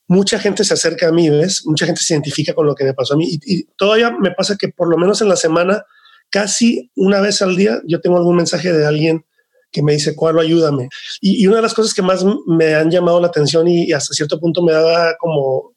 mucha 0.08 0.38
gente 0.38 0.64
se 0.64 0.74
acerca 0.74 1.08
a 1.08 1.12
mí, 1.12 1.28
¿ves? 1.28 1.64
Mucha 1.66 1.86
gente 1.86 2.02
se 2.02 2.14
identifica 2.14 2.54
con 2.54 2.66
lo 2.66 2.74
que 2.74 2.84
me 2.84 2.94
pasó 2.94 3.14
a 3.14 3.16
mí. 3.16 3.28
Y, 3.30 3.64
todavía 3.76 4.10
me 4.10 4.32
pasa 4.32 4.56
que 4.56 4.70
por 4.70 4.88
lo 4.88 4.96
menos 4.96 5.20
en 5.20 5.28
la 5.28 5.36
semana, 5.36 5.84
casi 6.30 6.90
una 6.94 7.20
vez 7.20 7.42
al 7.42 7.56
día, 7.56 7.80
yo 7.86 8.00
tengo 8.00 8.16
algún 8.16 8.36
mensaje 8.36 8.72
de 8.72 8.86
alguien 8.86 9.24
que 9.70 9.82
me 9.82 9.92
dice, 9.92 10.14
Cuadro, 10.14 10.40
ayúdame. 10.40 10.88
Y, 11.20 11.46
una 11.46 11.56
de 11.56 11.62
las 11.62 11.74
cosas 11.74 11.92
que 11.92 12.02
más 12.02 12.24
me 12.46 12.74
han 12.74 12.90
llamado 12.90 13.20
la 13.20 13.28
atención 13.28 13.68
y, 13.68 13.92
hasta 13.92 14.14
cierto 14.14 14.40
punto 14.40 14.62
me 14.62 14.72
da 14.72 15.16
como 15.18 15.74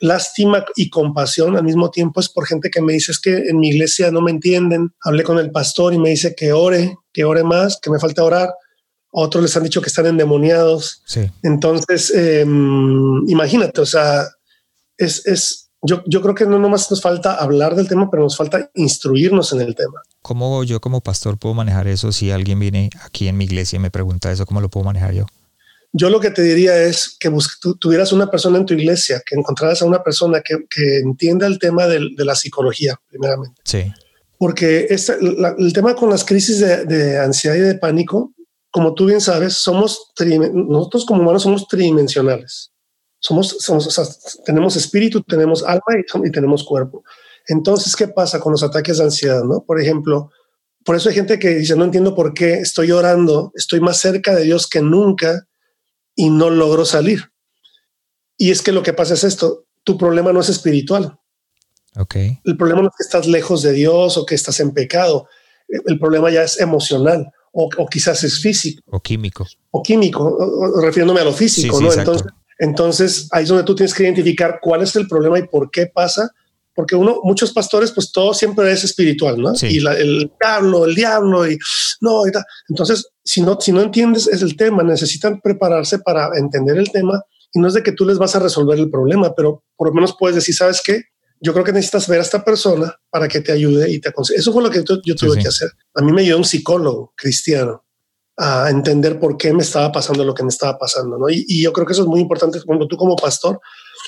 lástima 0.00 0.64
y 0.76 0.90
compasión 0.90 1.56
al 1.56 1.62
mismo 1.64 1.90
tiempo 1.90 2.20
es 2.20 2.28
por 2.28 2.46
gente 2.46 2.68
que 2.68 2.82
me 2.82 2.92
dice 2.92 3.12
es 3.12 3.20
que 3.20 3.36
en 3.36 3.58
mi 3.58 3.68
iglesia 3.68 4.10
no 4.10 4.20
me 4.20 4.32
entienden. 4.32 4.92
Hablé 5.02 5.22
con 5.22 5.38
el 5.38 5.50
pastor 5.50 5.94
y 5.94 5.98
me 5.98 6.10
dice 6.10 6.34
que 6.34 6.52
ore, 6.52 6.96
que 7.12 7.24
ore 7.24 7.44
más, 7.44 7.78
que 7.80 7.90
me 7.90 8.00
falta 8.00 8.24
orar 8.24 8.50
otros 9.16 9.44
les 9.44 9.56
han 9.56 9.62
dicho 9.62 9.80
que 9.80 9.88
están 9.88 10.06
endemoniados. 10.06 11.02
Sí. 11.06 11.30
Entonces, 11.44 12.12
em, 12.12 13.28
imagínate, 13.28 13.80
o 13.80 13.86
sea, 13.86 14.26
es, 14.98 15.24
es 15.26 15.63
yo, 15.84 16.02
yo, 16.06 16.20
creo 16.22 16.34
que 16.34 16.46
no 16.46 16.58
nomás 16.58 16.90
nos 16.90 17.00
falta 17.00 17.34
hablar 17.34 17.74
del 17.74 17.88
tema, 17.88 18.10
pero 18.10 18.22
nos 18.22 18.36
falta 18.36 18.70
instruirnos 18.74 19.52
en 19.52 19.60
el 19.60 19.74
tema. 19.74 20.02
¿Cómo 20.22 20.64
yo 20.64 20.80
como 20.80 21.00
pastor 21.00 21.38
puedo 21.38 21.54
manejar 21.54 21.86
eso 21.86 22.12
si 22.12 22.30
alguien 22.30 22.58
viene 22.58 22.90
aquí 23.02 23.28
en 23.28 23.36
mi 23.36 23.44
iglesia 23.44 23.76
y 23.76 23.80
me 23.80 23.90
pregunta 23.90 24.32
eso? 24.32 24.46
¿Cómo 24.46 24.60
lo 24.60 24.68
puedo 24.68 24.84
manejar 24.84 25.12
yo? 25.12 25.26
Yo 25.92 26.10
lo 26.10 26.18
que 26.18 26.30
te 26.30 26.42
diría 26.42 26.76
es 26.82 27.16
que 27.20 27.30
tuvieras 27.78 28.12
una 28.12 28.30
persona 28.30 28.58
en 28.58 28.66
tu 28.66 28.74
iglesia, 28.74 29.22
que 29.24 29.36
encontraras 29.36 29.80
a 29.82 29.84
una 29.84 30.02
persona 30.02 30.40
que, 30.40 30.56
que 30.68 30.98
entienda 30.98 31.46
el 31.46 31.58
tema 31.58 31.86
de, 31.86 32.00
de, 32.16 32.24
la 32.24 32.34
psicología, 32.34 32.98
primeramente. 33.08 33.60
Sí. 33.64 33.92
Porque 34.36 34.88
el 34.88 35.72
tema 35.72 35.94
con 35.94 36.10
las 36.10 36.24
crisis 36.24 36.58
de, 36.58 36.84
de 36.84 37.18
ansiedad 37.20 37.54
y 37.54 37.60
de 37.60 37.76
pánico 37.76 38.34
como 38.74 38.92
tú 38.92 39.06
bien 39.06 39.20
sabes, 39.20 39.54
somos 39.54 40.12
nosotros 40.52 41.06
como 41.06 41.22
humanos 41.22 41.44
somos 41.44 41.68
tridimensionales. 41.68 42.72
Somos, 43.24 43.56
somos 43.60 43.88
tenemos 44.44 44.76
espíritu, 44.76 45.22
tenemos 45.22 45.62
alma 45.62 45.82
y, 46.24 46.30
tenemos 46.30 46.62
cuerpo. 46.62 47.02
Entonces, 47.48 47.96
¿qué 47.96 48.06
pasa 48.06 48.38
con 48.38 48.52
los 48.52 48.62
ataques 48.62 48.98
de 48.98 49.04
ansiedad? 49.04 49.42
¿no? 49.44 49.64
Por 49.64 49.80
ejemplo, 49.80 50.30
por 50.84 50.94
eso 50.94 51.08
hay 51.08 51.14
gente 51.14 51.38
que 51.38 51.54
dice, 51.54 51.74
no 51.74 51.84
entiendo 51.84 52.14
por 52.14 52.34
qué 52.34 52.58
estoy 52.58 52.92
orando, 52.92 53.50
estoy 53.54 53.80
más 53.80 53.96
cerca 53.96 54.34
de 54.34 54.44
Dios 54.44 54.66
que 54.66 54.82
nunca 54.82 55.48
y 56.14 56.28
no 56.28 56.50
logro 56.50 56.84
salir. 56.84 57.32
Y 58.36 58.50
es 58.50 58.60
que 58.60 58.72
lo 58.72 58.82
que 58.82 58.92
pasa 58.92 59.14
es 59.14 59.24
esto, 59.24 59.64
tu 59.84 59.96
problema 59.96 60.30
no 60.30 60.40
es 60.40 60.50
espiritual. 60.50 61.18
Okay. 61.96 62.40
El 62.44 62.58
problema 62.58 62.82
no 62.82 62.88
es 62.88 62.94
que 62.98 63.04
estás 63.04 63.26
lejos 63.26 63.62
de 63.62 63.72
Dios 63.72 64.18
o 64.18 64.26
que 64.26 64.34
estás 64.34 64.60
en 64.60 64.74
pecado. 64.74 65.28
El 65.66 65.98
problema 65.98 66.30
ya 66.30 66.42
es 66.42 66.60
emocional 66.60 67.32
o, 67.52 67.86
quizás 67.86 68.22
es 68.22 68.38
físico. 68.38 68.82
O 68.90 69.00
químico. 69.00 69.46
O 69.70 69.82
químico, 69.82 70.36
refiriéndome 70.82 71.20
a 71.20 71.24
lo 71.24 71.32
físico, 71.32 71.80
¿no? 71.80 71.90
entonces, 71.90 72.26
entonces, 72.58 73.28
ahí 73.30 73.44
es 73.44 73.48
donde 73.48 73.64
tú 73.64 73.74
tienes 73.74 73.94
que 73.94 74.04
identificar 74.04 74.58
cuál 74.60 74.82
es 74.82 74.94
el 74.96 75.08
problema 75.08 75.38
y 75.38 75.46
por 75.46 75.70
qué 75.70 75.86
pasa. 75.86 76.30
Porque 76.74 76.96
uno, 76.96 77.20
muchos 77.22 77.52
pastores, 77.52 77.92
pues 77.92 78.10
todo 78.10 78.34
siempre 78.34 78.70
es 78.72 78.82
espiritual, 78.82 79.40
¿no? 79.40 79.52
Y 79.62 79.78
el 79.78 80.32
diablo, 80.40 80.84
el 80.84 80.94
diablo, 80.94 81.48
y 81.48 81.56
no, 82.00 82.26
y 82.26 82.32
Entonces, 82.68 83.06
si 83.22 83.42
no, 83.42 83.60
si 83.60 83.70
no 83.70 83.80
entiendes 83.80 84.26
es 84.26 84.42
el 84.42 84.56
tema, 84.56 84.82
necesitan 84.82 85.40
prepararse 85.40 86.00
para 86.00 86.36
entender 86.36 86.76
el 86.76 86.90
tema 86.90 87.22
y 87.52 87.60
no 87.60 87.68
es 87.68 87.74
de 87.74 87.84
que 87.84 87.92
tú 87.92 88.04
les 88.04 88.18
vas 88.18 88.34
a 88.34 88.40
resolver 88.40 88.76
el 88.76 88.90
problema, 88.90 89.32
pero 89.36 89.62
por 89.76 89.88
lo 89.88 89.94
menos 89.94 90.16
puedes 90.18 90.34
decir, 90.34 90.56
¿sabes 90.56 90.82
qué? 90.84 91.04
yo 91.44 91.52
creo 91.52 91.64
que 91.64 91.72
necesitas 91.72 92.08
ver 92.08 92.20
a 92.20 92.22
esta 92.22 92.42
persona 92.42 92.98
para 93.10 93.28
que 93.28 93.42
te 93.42 93.52
ayude 93.52 93.90
y 93.90 94.00
te 94.00 94.08
aconseje. 94.08 94.40
Eso 94.40 94.50
fue 94.50 94.62
lo 94.62 94.70
que 94.70 94.78
yo, 94.78 95.14
tuve 95.14 95.42
que 95.42 95.48
hacer. 95.48 95.70
A 95.94 96.02
mí 96.02 96.10
me 96.10 96.22
ayudó 96.22 96.38
un 96.38 96.44
psicólogo 96.44 97.12
cristiano 97.14 97.83
a 98.36 98.68
entender 98.70 99.18
por 99.20 99.36
qué 99.36 99.52
me 99.52 99.62
estaba 99.62 99.92
pasando 99.92 100.24
lo 100.24 100.34
que 100.34 100.42
me 100.42 100.48
estaba 100.48 100.78
pasando. 100.78 101.18
¿no? 101.18 101.28
Y, 101.30 101.62
yo 101.62 101.72
creo 101.72 101.86
que 101.86 101.92
eso 101.92 102.02
es 102.02 102.08
muy 102.08 102.20
importante 102.20 102.60
cuando 102.64 102.86
tú 102.86 102.96
como 102.96 103.16
pastor 103.16 103.60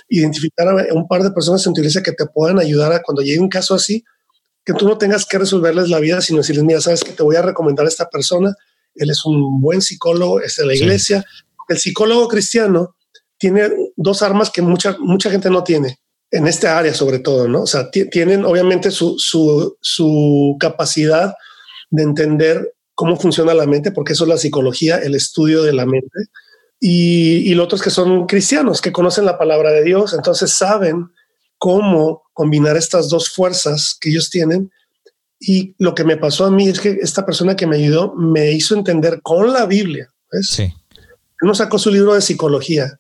identificar 0.08 0.68
a 0.68 0.94
un 0.94 1.06
par 1.06 1.22
de 1.22 1.30
personas 1.30 1.66
en 1.66 1.72
tu 1.72 1.80
iglesia 1.80 2.02
que 2.02 2.12
te 2.12 2.26
puedan 2.26 2.58
ayudar 2.58 2.92
a 2.92 3.02
cuando 3.02 3.22
llegue 3.22 3.40
un 3.40 3.48
caso 3.48 3.74
así, 3.74 4.04
que 4.64 4.72
tú 4.72 4.86
no 4.86 4.98
tengas 4.98 5.26
que 5.26 5.38
resolverles 5.38 5.88
la 5.88 6.00
vida, 6.00 6.20
sino 6.20 6.38
decirles, 6.38 6.64
mira, 6.64 6.80
sabes 6.80 7.04
que 7.04 7.12
te 7.12 7.22
voy 7.22 7.36
a 7.36 7.42
recomendar 7.42 7.86
a 7.86 7.88
esta 7.88 8.08
persona, 8.08 8.52
él 8.96 9.10
es 9.10 9.24
un 9.24 9.60
buen 9.60 9.80
psicólogo, 9.80 10.40
es 10.40 10.56
de 10.56 10.66
la 10.66 10.74
iglesia. 10.74 11.24
El 11.68 11.78
psicólogo 11.78 12.26
cristiano 12.28 12.96
tiene 13.38 13.70
dos 13.94 14.22
armas 14.22 14.50
que 14.50 14.62
mucha, 14.62 14.96
mucha 14.98 15.30
gente 15.30 15.50
no 15.50 15.62
tiene 15.62 16.00
en 16.30 16.46
esta 16.46 16.78
área 16.78 16.92
sobre 16.94 17.20
todo, 17.20 17.48
¿no? 17.48 17.62
O 17.62 17.66
sea, 17.66 17.90
tienen 17.90 18.44
obviamente 18.44 18.90
su, 18.90 19.16
su, 19.18 19.76
su, 19.80 20.56
capacidad 20.58 21.34
de 21.90 22.02
entender 22.02 22.74
cómo 22.96 23.16
funciona 23.16 23.54
la 23.54 23.66
mente, 23.66 23.92
porque 23.92 24.14
eso 24.14 24.24
es 24.24 24.30
la 24.30 24.36
psicología, 24.36 24.96
el 24.96 25.14
estudio 25.14 25.62
de 25.62 25.72
la 25.72 25.86
mente. 25.86 26.18
Y, 26.80 27.48
y 27.48 27.54
los 27.54 27.66
otros 27.66 27.80
que 27.80 27.90
son 27.90 28.26
cristianos, 28.26 28.80
que 28.80 28.90
conocen 28.90 29.24
la 29.24 29.38
palabra 29.38 29.70
de 29.70 29.84
Dios, 29.84 30.12
entonces 30.12 30.50
saben 30.50 31.06
cómo 31.58 32.24
combinar 32.32 32.76
estas 32.76 33.08
dos 33.08 33.30
fuerzas 33.30 33.96
que 34.00 34.10
ellos 34.10 34.28
tienen. 34.28 34.72
Y 35.38 35.76
lo 35.78 35.94
que 35.94 36.02
me 36.02 36.16
pasó 36.16 36.46
a 36.46 36.50
mí 36.50 36.68
es 36.68 36.80
que 36.80 36.98
esta 37.00 37.24
persona 37.24 37.54
que 37.54 37.68
me 37.68 37.76
ayudó 37.76 38.12
me 38.16 38.50
hizo 38.50 38.74
entender 38.74 39.20
con 39.22 39.52
la 39.52 39.66
Biblia. 39.66 40.12
¿ves? 40.32 40.48
Sí. 40.48 40.62
Él 40.64 41.48
nos 41.48 41.58
sacó 41.58 41.78
su 41.78 41.92
libro 41.92 42.14
de 42.14 42.20
psicología 42.20 42.98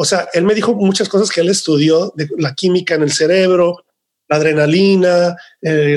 o 0.00 0.04
sea, 0.04 0.28
él 0.32 0.44
me 0.44 0.54
dijo 0.54 0.74
muchas 0.74 1.08
cosas 1.08 1.28
que 1.28 1.40
él 1.40 1.48
estudió 1.48 2.12
de 2.14 2.28
la 2.38 2.54
química 2.54 2.94
en 2.94 3.02
el 3.02 3.10
cerebro, 3.10 3.84
la 4.28 4.36
adrenalina, 4.36 5.36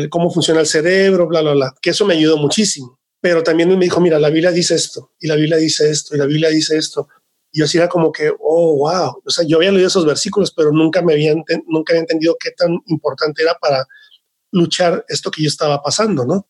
cómo 0.09 0.31
funciona 0.31 0.59
el 0.59 0.65
cerebro, 0.65 1.27
bla, 1.27 1.41
bla, 1.41 1.53
bla, 1.53 1.75
que 1.79 1.91
eso 1.91 2.03
me 2.03 2.15
ayudó 2.15 2.37
muchísimo. 2.37 2.99
Pero 3.21 3.43
también 3.43 3.69
me 3.69 3.85
dijo, 3.85 4.01
mira, 4.01 4.19
la 4.19 4.29
Biblia 4.29 4.51
dice 4.51 4.75
esto, 4.75 5.11
y 5.19 5.27
la 5.27 5.35
Biblia 5.35 5.57
dice 5.57 5.89
esto, 5.89 6.15
y 6.15 6.17
la 6.17 6.25
Biblia 6.25 6.49
dice 6.49 6.75
esto. 6.75 7.07
Y 7.51 7.59
yo 7.59 7.65
así 7.65 7.77
era 7.77 7.87
como 7.87 8.11
que, 8.11 8.31
oh, 8.39 8.77
wow. 8.77 9.21
O 9.23 9.29
sea, 9.29 9.45
yo 9.45 9.57
había 9.57 9.71
leído 9.71 9.87
esos 9.87 10.05
versículos, 10.05 10.51
pero 10.51 10.71
nunca 10.71 11.01
me 11.01 11.13
había, 11.13 11.35
nunca 11.67 11.93
había 11.93 12.01
entendido 12.01 12.35
qué 12.39 12.51
tan 12.51 12.79
importante 12.87 13.43
era 13.43 13.55
para 13.61 13.85
luchar 14.51 15.05
esto 15.07 15.29
que 15.29 15.43
yo 15.43 15.47
estaba 15.47 15.81
pasando, 15.81 16.25
¿no? 16.25 16.47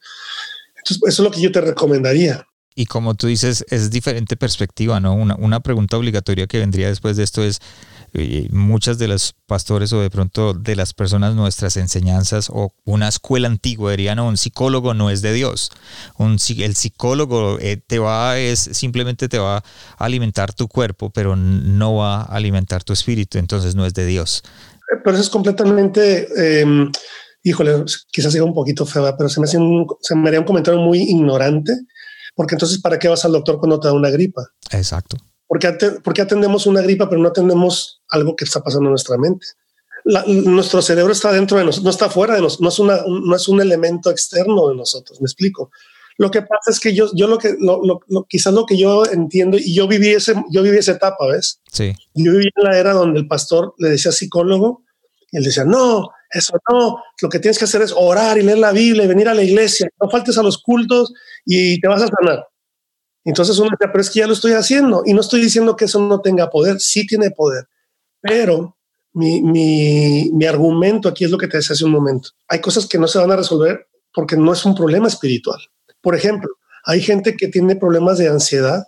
Entonces, 0.77 1.01
eso 1.07 1.21
es 1.21 1.25
lo 1.25 1.31
que 1.31 1.41
yo 1.41 1.51
te 1.51 1.61
recomendaría. 1.61 2.47
Y 2.73 2.85
como 2.85 3.15
tú 3.15 3.27
dices, 3.27 3.65
es 3.69 3.91
diferente 3.91 4.37
perspectiva, 4.37 4.99
¿no? 4.99 5.13
Una, 5.13 5.35
una 5.35 5.59
pregunta 5.59 5.97
obligatoria 5.97 6.47
que 6.47 6.59
vendría 6.59 6.87
después 6.87 7.17
de 7.17 7.23
esto 7.23 7.43
es, 7.43 7.59
eh, 8.13 8.47
muchas 8.51 8.97
de 8.97 9.07
los 9.07 9.35
pastores 9.45 9.93
o 9.93 10.01
de 10.01 10.09
pronto 10.09 10.53
de 10.53 10.75
las 10.75 10.93
personas 10.93 11.35
nuestras 11.35 11.77
enseñanzas 11.77 12.49
o 12.51 12.73
una 12.83 13.07
escuela 13.07 13.47
antigua 13.47 13.91
dirían, 13.91 14.17
no, 14.17 14.27
un 14.27 14.37
psicólogo 14.37 14.93
no 14.93 15.09
es 15.09 15.21
de 15.21 15.33
Dios. 15.33 15.71
Un, 16.17 16.37
el 16.57 16.75
psicólogo 16.75 17.57
eh, 17.59 17.77
te 17.77 17.99
va, 17.99 18.37
es, 18.37 18.59
simplemente 18.59 19.29
te 19.29 19.39
va 19.39 19.57
a 19.57 19.63
alimentar 19.97 20.53
tu 20.53 20.67
cuerpo, 20.67 21.09
pero 21.09 21.35
no 21.35 21.95
va 21.95 22.21
a 22.21 22.35
alimentar 22.35 22.83
tu 22.83 22.93
espíritu, 22.93 23.37
entonces 23.37 23.75
no 23.75 23.85
es 23.85 23.93
de 23.93 24.05
Dios. 24.05 24.43
Pero 25.03 25.15
eso 25.15 25.23
es 25.23 25.29
completamente... 25.29 26.61
Em, 26.61 26.91
híjole, 27.43 27.85
quizás 28.11 28.33
sea 28.33 28.43
un 28.43 28.53
poquito 28.53 28.85
feo, 28.85 29.15
pero 29.17 29.27
se 29.27 29.39
me, 29.39 29.45
hace 29.45 29.57
un, 29.57 29.87
se 30.01 30.15
me 30.15 30.27
haría 30.27 30.41
un 30.41 30.45
comentario 30.45 30.79
muy 30.79 30.99
ignorante 30.99 31.73
porque 32.35 32.55
entonces, 32.55 32.81
¿para 32.81 32.99
qué 32.99 33.07
vas 33.07 33.25
al 33.25 33.33
doctor 33.33 33.59
cuando 33.59 33.79
te 33.79 33.87
da 33.87 33.93
una 33.93 34.09
gripa? 34.09 34.41
Exacto. 34.71 35.17
Porque, 35.51 35.67
porque 36.01 36.21
atendemos 36.21 36.65
una 36.65 36.79
gripa, 36.79 37.09
pero 37.09 37.21
no 37.21 37.27
atendemos 37.27 38.01
algo 38.07 38.37
que 38.37 38.45
está 38.45 38.63
pasando 38.63 38.85
en 38.85 38.91
nuestra 38.91 39.17
mente. 39.17 39.47
nuestro 40.25 40.81
cerebro 40.81 41.11
está 41.11 41.33
dentro 41.33 41.57
de 41.57 41.65
nosotros, 41.65 41.83
no 41.83 41.89
está 41.89 42.09
fuera 42.09 42.35
de 42.35 42.41
nosotros, 42.41 42.61
no 42.61 42.69
es, 42.69 42.79
una, 42.79 43.03
no 43.05 43.35
es 43.35 43.49
un 43.49 43.59
elemento 43.59 44.09
externo 44.09 44.69
de 44.69 44.77
nosotros. 44.77 45.19
Me 45.19 45.25
explico. 45.25 45.69
Lo 46.17 46.31
que 46.31 46.41
pasa 46.43 46.71
es 46.71 46.79
que 46.79 46.95
yo, 46.95 47.09
yo 47.13 47.27
lo 47.27 47.37
que, 47.37 47.57
lo, 47.59 47.81
lo, 47.83 48.23
quizás 48.29 48.53
lo 48.53 48.65
que 48.65 48.77
yo 48.77 49.05
entiendo, 49.05 49.57
y 49.57 49.75
yo 49.75 49.89
viví, 49.89 50.11
ese, 50.11 50.35
yo 50.51 50.63
viví 50.63 50.77
esa 50.77 50.93
etapa, 50.93 51.27
¿ves? 51.27 51.59
Sí. 51.69 51.93
Yo 52.13 52.31
viví 52.31 52.49
en 52.55 52.63
la 52.63 52.77
era 52.77 52.93
donde 52.93 53.19
el 53.19 53.27
pastor 53.27 53.75
le 53.77 53.89
decía 53.89 54.13
psicólogo 54.13 54.85
y 55.31 55.37
él 55.37 55.43
decía, 55.43 55.65
no, 55.65 56.11
eso 56.29 56.53
no, 56.71 57.03
lo 57.21 57.27
que 57.27 57.39
tienes 57.39 57.59
que 57.59 57.65
hacer 57.65 57.81
es 57.81 57.93
orar 57.93 58.37
y 58.37 58.43
leer 58.43 58.59
la 58.59 58.71
Biblia 58.71 59.03
y 59.03 59.07
venir 59.09 59.27
a 59.27 59.33
la 59.33 59.43
iglesia, 59.43 59.89
no 60.01 60.09
faltes 60.09 60.37
a 60.37 60.43
los 60.43 60.59
cultos 60.59 61.11
y 61.45 61.77
te 61.81 61.89
vas 61.89 62.03
a 62.03 62.07
sanar. 62.07 62.45
Entonces 63.23 63.57
uno 63.59 63.69
dice, 63.71 63.89
pero 63.91 64.01
es 64.01 64.09
que 64.09 64.19
ya 64.19 64.27
lo 64.27 64.33
estoy 64.33 64.53
haciendo 64.53 65.03
y 65.05 65.13
no 65.13 65.21
estoy 65.21 65.41
diciendo 65.41 65.75
que 65.75 65.85
eso 65.85 65.99
no 65.99 66.21
tenga 66.21 66.49
poder, 66.49 66.79
sí 66.79 67.05
tiene 67.05 67.31
poder, 67.31 67.67
pero 68.19 68.77
mi, 69.13 69.41
mi, 69.41 70.31
mi 70.33 70.45
argumento 70.45 71.09
aquí 71.09 71.25
es 71.25 71.31
lo 71.31 71.37
que 71.37 71.47
te 71.47 71.57
decía 71.57 71.73
hace 71.73 71.85
un 71.85 71.91
momento. 71.91 72.29
Hay 72.47 72.59
cosas 72.61 72.87
que 72.87 72.97
no 72.97 73.07
se 73.07 73.19
van 73.19 73.31
a 73.31 73.35
resolver 73.35 73.87
porque 74.13 74.37
no 74.37 74.53
es 74.53 74.65
un 74.65 74.75
problema 74.75 75.07
espiritual. 75.07 75.59
Por 76.01 76.15
ejemplo, 76.15 76.49
hay 76.85 77.01
gente 77.01 77.35
que 77.35 77.47
tiene 77.47 77.75
problemas 77.75 78.17
de 78.17 78.29
ansiedad. 78.29 78.87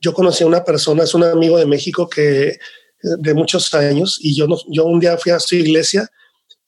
Yo 0.00 0.12
conocí 0.12 0.44
a 0.44 0.46
una 0.46 0.64
persona, 0.64 1.02
es 1.02 1.14
un 1.14 1.24
amigo 1.24 1.58
de 1.58 1.66
México 1.66 2.08
que 2.08 2.58
de 3.02 3.34
muchos 3.34 3.72
años 3.74 4.18
y 4.20 4.36
yo, 4.36 4.46
no, 4.46 4.56
yo 4.68 4.84
un 4.84 5.00
día 5.00 5.16
fui 5.16 5.32
a 5.32 5.38
su 5.38 5.54
iglesia, 5.54 6.08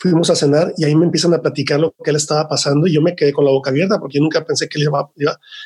fuimos 0.01 0.31
a 0.31 0.35
cenar 0.35 0.73
y 0.79 0.85
ahí 0.85 0.95
me 0.95 1.05
empiezan 1.05 1.35
a 1.35 1.43
platicar 1.43 1.79
lo 1.79 1.95
que 2.03 2.11
él 2.11 2.17
estaba 2.17 2.49
pasando 2.49 2.87
y 2.87 2.95
yo 2.95 3.03
me 3.03 3.15
quedé 3.15 3.33
con 3.33 3.45
la 3.45 3.51
boca 3.51 3.71
abierta 3.71 3.99
porque 4.01 4.17
yo 4.17 4.23
nunca 4.23 4.45
pensé 4.45 4.67
que 4.67 4.79
él 4.79 4.85
iba, 4.85 5.11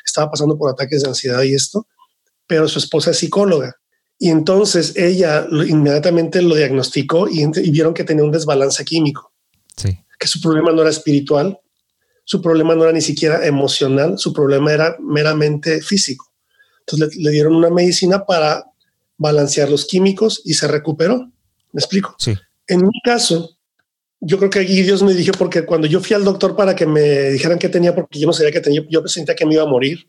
estaba 0.05 0.29
pasando 0.29 0.57
por 0.57 0.69
ataques 0.69 1.03
de 1.03 1.07
ansiedad 1.07 1.41
y 1.43 1.55
esto, 1.55 1.87
pero 2.45 2.67
su 2.67 2.79
esposa 2.79 3.11
es 3.11 3.17
psicóloga. 3.17 3.75
Y 4.19 4.29
entonces 4.29 4.95
ella 4.97 5.47
inmediatamente 5.67 6.41
lo 6.41 6.55
diagnosticó 6.55 7.29
y, 7.29 7.43
y 7.43 7.71
vieron 7.71 7.93
que 7.93 8.03
tenía 8.03 8.25
un 8.25 8.31
desbalance 8.31 8.83
químico. 8.83 9.31
Sí. 9.77 9.97
Que 10.19 10.27
su 10.27 10.41
problema 10.41 10.71
no 10.73 10.81
era 10.81 10.89
espiritual, 10.89 11.57
su 12.25 12.41
problema 12.41 12.75
no 12.75 12.83
era 12.83 12.91
ni 12.91 13.01
siquiera 13.01 13.45
emocional, 13.45 14.17
su 14.17 14.33
problema 14.33 14.73
era 14.73 14.97
meramente 14.99 15.81
físico. 15.81 16.25
Entonces 16.81 17.15
le, 17.17 17.23
le 17.23 17.31
dieron 17.31 17.55
una 17.55 17.69
medicina 17.69 18.25
para 18.25 18.65
balancear 19.17 19.69
los 19.69 19.85
químicos 19.85 20.41
y 20.43 20.55
se 20.55 20.67
recuperó. 20.67 21.31
¿Me 21.71 21.79
explico? 21.79 22.15
Sí. 22.19 22.35
En 22.67 22.81
mi 22.81 23.01
caso, 23.01 23.54
yo 24.25 24.39
creo 24.39 24.49
que 24.49 24.59
aquí 24.59 24.81
Dios 24.81 25.03
me 25.03 25.13
dijo, 25.13 25.33
porque 25.37 25.65
cuando 25.65 25.85
yo 25.85 26.01
fui 26.01 26.15
al 26.15 26.23
doctor 26.23 26.55
para 26.55 26.75
que 26.75 26.87
me 26.87 27.29
dijeran 27.29 27.59
qué 27.59 27.69
tenía, 27.69 27.93
porque 27.93 28.19
yo 28.19 28.25
no 28.25 28.33
sabía 28.33 28.51
que 28.51 28.59
tenía, 28.59 28.83
yo 28.89 29.07
sentía 29.07 29.35
que 29.35 29.45
me 29.45 29.53
iba 29.53 29.63
a 29.63 29.67
morir, 29.67 30.07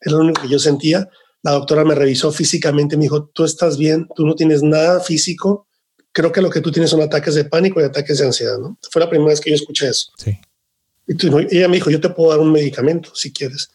era 0.00 0.12
lo 0.16 0.22
único 0.22 0.42
que 0.42 0.48
yo 0.48 0.60
sentía. 0.60 1.08
La 1.42 1.50
doctora 1.50 1.84
me 1.84 1.96
revisó 1.96 2.30
físicamente, 2.30 2.96
me 2.96 3.02
dijo, 3.02 3.26
tú 3.26 3.44
estás 3.44 3.76
bien, 3.76 4.06
tú 4.14 4.24
no 4.24 4.36
tienes 4.36 4.62
nada 4.62 5.00
físico, 5.00 5.66
creo 6.12 6.30
que 6.30 6.40
lo 6.40 6.48
que 6.48 6.60
tú 6.60 6.70
tienes 6.70 6.90
son 6.90 7.02
ataques 7.02 7.34
de 7.34 7.44
pánico 7.44 7.80
y 7.80 7.84
ataques 7.84 8.18
de 8.18 8.26
ansiedad, 8.26 8.56
¿no? 8.58 8.78
Fue 8.88 9.00
la 9.00 9.10
primera 9.10 9.30
vez 9.30 9.40
que 9.40 9.50
yo 9.50 9.56
escuché 9.56 9.88
eso. 9.88 10.12
Sí. 10.16 10.38
Y 11.08 11.14
tú, 11.14 11.36
ella 11.38 11.68
me 11.68 11.76
dijo, 11.76 11.90
yo 11.90 12.00
te 12.00 12.10
puedo 12.10 12.30
dar 12.30 12.38
un 12.38 12.52
medicamento 12.52 13.14
si 13.14 13.32
quieres. 13.32 13.68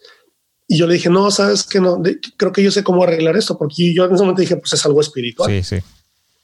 Y 0.68 0.78
yo 0.78 0.88
le 0.88 0.94
dije, 0.94 1.10
no, 1.10 1.30
sabes 1.32 1.64
que 1.64 1.82
no, 1.82 1.98
de, 1.98 2.18
creo 2.38 2.54
que 2.54 2.64
yo 2.64 2.72
sé 2.72 2.82
cómo 2.82 3.04
arreglar 3.04 3.36
esto, 3.36 3.58
porque 3.58 3.94
yo 3.94 4.06
en 4.06 4.16
ese 4.16 4.24
momento 4.24 4.42
dije, 4.42 4.56
pues 4.56 4.72
es 4.72 4.86
algo 4.86 5.02
espiritual. 5.02 5.52
Sí, 5.52 5.64
sí. 5.64 5.84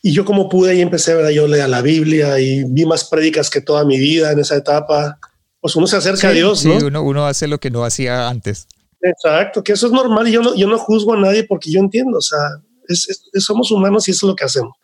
Y 0.07 0.13
yo 0.13 0.23
como 0.23 0.47
pude 0.47 0.73
y 0.73 0.79
empecé, 0.79 1.13
¿verdad? 1.13 1.31
yo 1.31 1.49
leía 1.49 1.67
la 1.67 1.81
Biblia 1.81 2.39
y 2.39 2.63
vi 2.63 2.85
más 2.85 3.03
prédicas 3.03 3.49
que 3.49 3.59
toda 3.59 3.83
mi 3.83 3.99
vida 3.99 4.31
en 4.31 4.39
esa 4.39 4.55
etapa. 4.55 5.19
Pues 5.59 5.75
uno 5.75 5.85
se 5.85 5.97
acerca 5.97 6.21
sí, 6.21 6.27
a 6.27 6.31
Dios, 6.31 6.59
sí, 6.61 6.69
¿no? 6.69 6.77
Uno, 6.77 7.03
uno 7.03 7.27
hace 7.27 7.45
lo 7.45 7.59
que 7.59 7.69
no 7.69 7.83
hacía 7.83 8.29
antes. 8.29 8.69
Exacto, 9.01 9.61
que 9.61 9.73
eso 9.73 9.87
es 9.87 9.91
normal 9.91 10.25
y 10.29 10.31
yo 10.31 10.41
no, 10.41 10.55
yo 10.55 10.65
no 10.65 10.77
juzgo 10.77 11.13
a 11.13 11.19
nadie 11.19 11.43
porque 11.43 11.69
yo 11.69 11.81
entiendo, 11.81 12.19
o 12.19 12.21
sea, 12.21 12.39
es, 12.87 13.29
es, 13.33 13.43
somos 13.43 13.69
humanos 13.69 14.07
y 14.07 14.11
eso 14.11 14.27
es 14.27 14.29
lo 14.29 14.35
que 14.37 14.45
hacemos. 14.45 14.77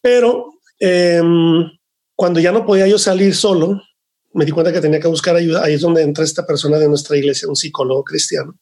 Pero 0.00 0.54
eh, 0.78 1.20
cuando 2.14 2.38
ya 2.38 2.52
no 2.52 2.64
podía 2.64 2.86
yo 2.86 2.96
salir 2.96 3.34
solo, 3.34 3.82
me 4.34 4.44
di 4.44 4.52
cuenta 4.52 4.72
que 4.72 4.80
tenía 4.80 5.00
que 5.00 5.08
buscar 5.08 5.34
ayuda. 5.34 5.64
Ahí 5.64 5.74
es 5.74 5.80
donde 5.80 6.02
entra 6.02 6.22
esta 6.22 6.46
persona 6.46 6.78
de 6.78 6.86
nuestra 6.86 7.16
iglesia, 7.16 7.48
un 7.48 7.56
psicólogo 7.56 8.04
cristiano. 8.04 8.56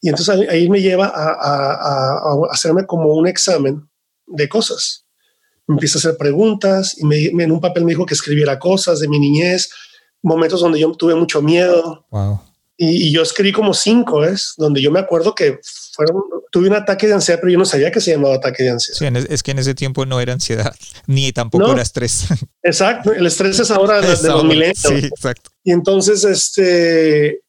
Y 0.00 0.08
entonces 0.08 0.48
ahí, 0.48 0.70
me 0.70 0.80
lleva 0.80 1.08
a, 1.08 1.32
a, 1.32 1.72
a, 1.74 2.36
hacerme 2.50 2.86
como 2.86 3.12
un 3.12 3.26
examen 3.26 3.86
de 4.26 4.48
cosas. 4.48 5.03
Me 5.66 5.74
empieza 5.74 5.98
a 5.98 6.00
hacer 6.00 6.16
preguntas 6.16 6.96
y 6.98 7.04
me, 7.04 7.26
en 7.26 7.52
un 7.52 7.60
papel 7.60 7.84
me 7.84 7.92
dijo 7.92 8.06
que 8.06 8.14
escribiera 8.14 8.58
cosas 8.58 9.00
de 9.00 9.08
mi 9.08 9.18
niñez, 9.18 9.70
momentos 10.22 10.60
donde 10.60 10.80
yo 10.80 10.92
tuve 10.92 11.14
mucho 11.14 11.40
miedo. 11.42 12.06
Wow. 12.10 12.40
Y, 12.76 13.08
y, 13.08 13.12
yo 13.12 13.22
escribí 13.22 13.52
como 13.52 13.72
cinco, 13.72 14.24
es 14.24 14.54
donde 14.56 14.82
yo 14.82 14.90
me 14.90 14.98
acuerdo 14.98 15.32
que 15.34 15.60
fueron, 15.92 16.22
tuve 16.50 16.66
un 16.66 16.74
ataque 16.74 17.06
de 17.06 17.14
ansiedad, 17.14 17.38
pero 17.40 17.52
yo 17.52 17.58
no 17.58 17.64
sabía 17.64 17.92
que 17.92 18.00
se 18.00 18.10
llamaba 18.10 18.34
ataque 18.34 18.64
de 18.64 18.70
ansiedad. 18.70 18.98
Sí, 18.98 19.26
es 19.32 19.42
que 19.44 19.52
en 19.52 19.60
ese 19.60 19.74
tiempo 19.74 20.04
no 20.06 20.20
era 20.20 20.32
ansiedad, 20.32 20.74
ni 21.06 21.32
tampoco 21.32 21.66
no, 21.66 21.72
era 21.72 21.82
estrés. 21.82 22.26
Exacto, 22.62 23.12
el 23.12 23.26
estrés 23.26 23.60
es 23.60 23.70
ahora 23.70 24.00
de, 24.00 24.16
de 24.16 24.28
los 24.28 24.44
milenios. 24.44 24.78
Sí, 24.78 25.06
exacto. 25.06 25.50
Y 25.62 25.70
entonces, 25.70 26.24
este, 26.24 27.40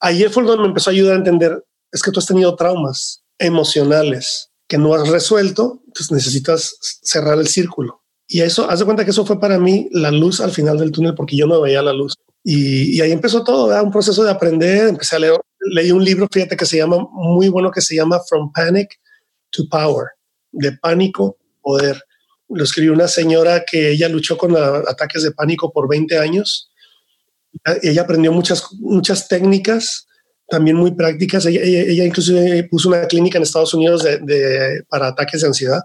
ayer 0.00 0.30
fue 0.30 0.42
donde 0.42 0.62
me 0.62 0.68
empezó 0.68 0.90
a 0.90 0.92
ayudar 0.92 1.14
a 1.14 1.18
entender, 1.18 1.64
es 1.92 2.02
que 2.02 2.10
tú 2.10 2.18
has 2.18 2.26
tenido 2.26 2.54
traumas 2.56 3.22
emocionales 3.38 4.51
que 4.72 4.78
no 4.78 4.94
has 4.94 5.06
resuelto, 5.06 5.82
entonces 5.86 6.10
necesitas 6.10 6.78
cerrar 7.02 7.38
el 7.38 7.46
círculo. 7.46 8.00
Y 8.26 8.40
eso, 8.40 8.70
haz 8.70 8.78
de 8.78 8.86
cuenta 8.86 9.04
que 9.04 9.10
eso 9.10 9.26
fue 9.26 9.38
para 9.38 9.58
mí 9.58 9.90
la 9.92 10.10
luz 10.10 10.40
al 10.40 10.50
final 10.50 10.78
del 10.78 10.90
túnel 10.90 11.14
porque 11.14 11.36
yo 11.36 11.46
no 11.46 11.60
veía 11.60 11.82
la 11.82 11.92
luz. 11.92 12.14
Y, 12.42 12.96
y 12.96 13.02
ahí 13.02 13.12
empezó 13.12 13.44
todo, 13.44 13.66
¿verdad? 13.66 13.84
un 13.84 13.90
proceso 13.90 14.24
de 14.24 14.30
aprender, 14.30 14.88
empecé 14.88 15.16
a 15.16 15.18
leer, 15.18 15.38
leí 15.60 15.90
un 15.90 16.02
libro, 16.02 16.26
fíjate 16.32 16.56
que 16.56 16.64
se 16.64 16.78
llama, 16.78 17.06
muy 17.12 17.50
bueno, 17.50 17.70
que 17.70 17.82
se 17.82 17.94
llama 17.94 18.18
From 18.26 18.50
Panic 18.50 18.98
to 19.50 19.64
Power, 19.70 20.06
de 20.52 20.72
pánico, 20.72 21.36
poder. 21.60 22.02
Lo 22.48 22.64
escribió 22.64 22.94
una 22.94 23.08
señora 23.08 23.64
que 23.70 23.90
ella 23.90 24.08
luchó 24.08 24.38
con 24.38 24.56
ataques 24.56 25.22
de 25.22 25.32
pánico 25.32 25.70
por 25.70 25.86
20 25.86 26.18
años. 26.18 26.72
Ella 27.82 28.00
aprendió 28.00 28.32
muchas, 28.32 28.72
muchas 28.78 29.28
técnicas, 29.28 30.06
también 30.52 30.76
muy 30.76 30.90
prácticas. 30.90 31.46
Ella, 31.46 31.62
ella, 31.62 31.80
ella 31.80 32.04
inclusive 32.04 32.64
puso 32.64 32.90
una 32.90 33.06
clínica 33.06 33.38
en 33.38 33.44
Estados 33.44 33.72
Unidos 33.72 34.02
de, 34.02 34.18
de, 34.18 34.84
para 34.86 35.08
ataques 35.08 35.40
de 35.40 35.46
ansiedad 35.46 35.80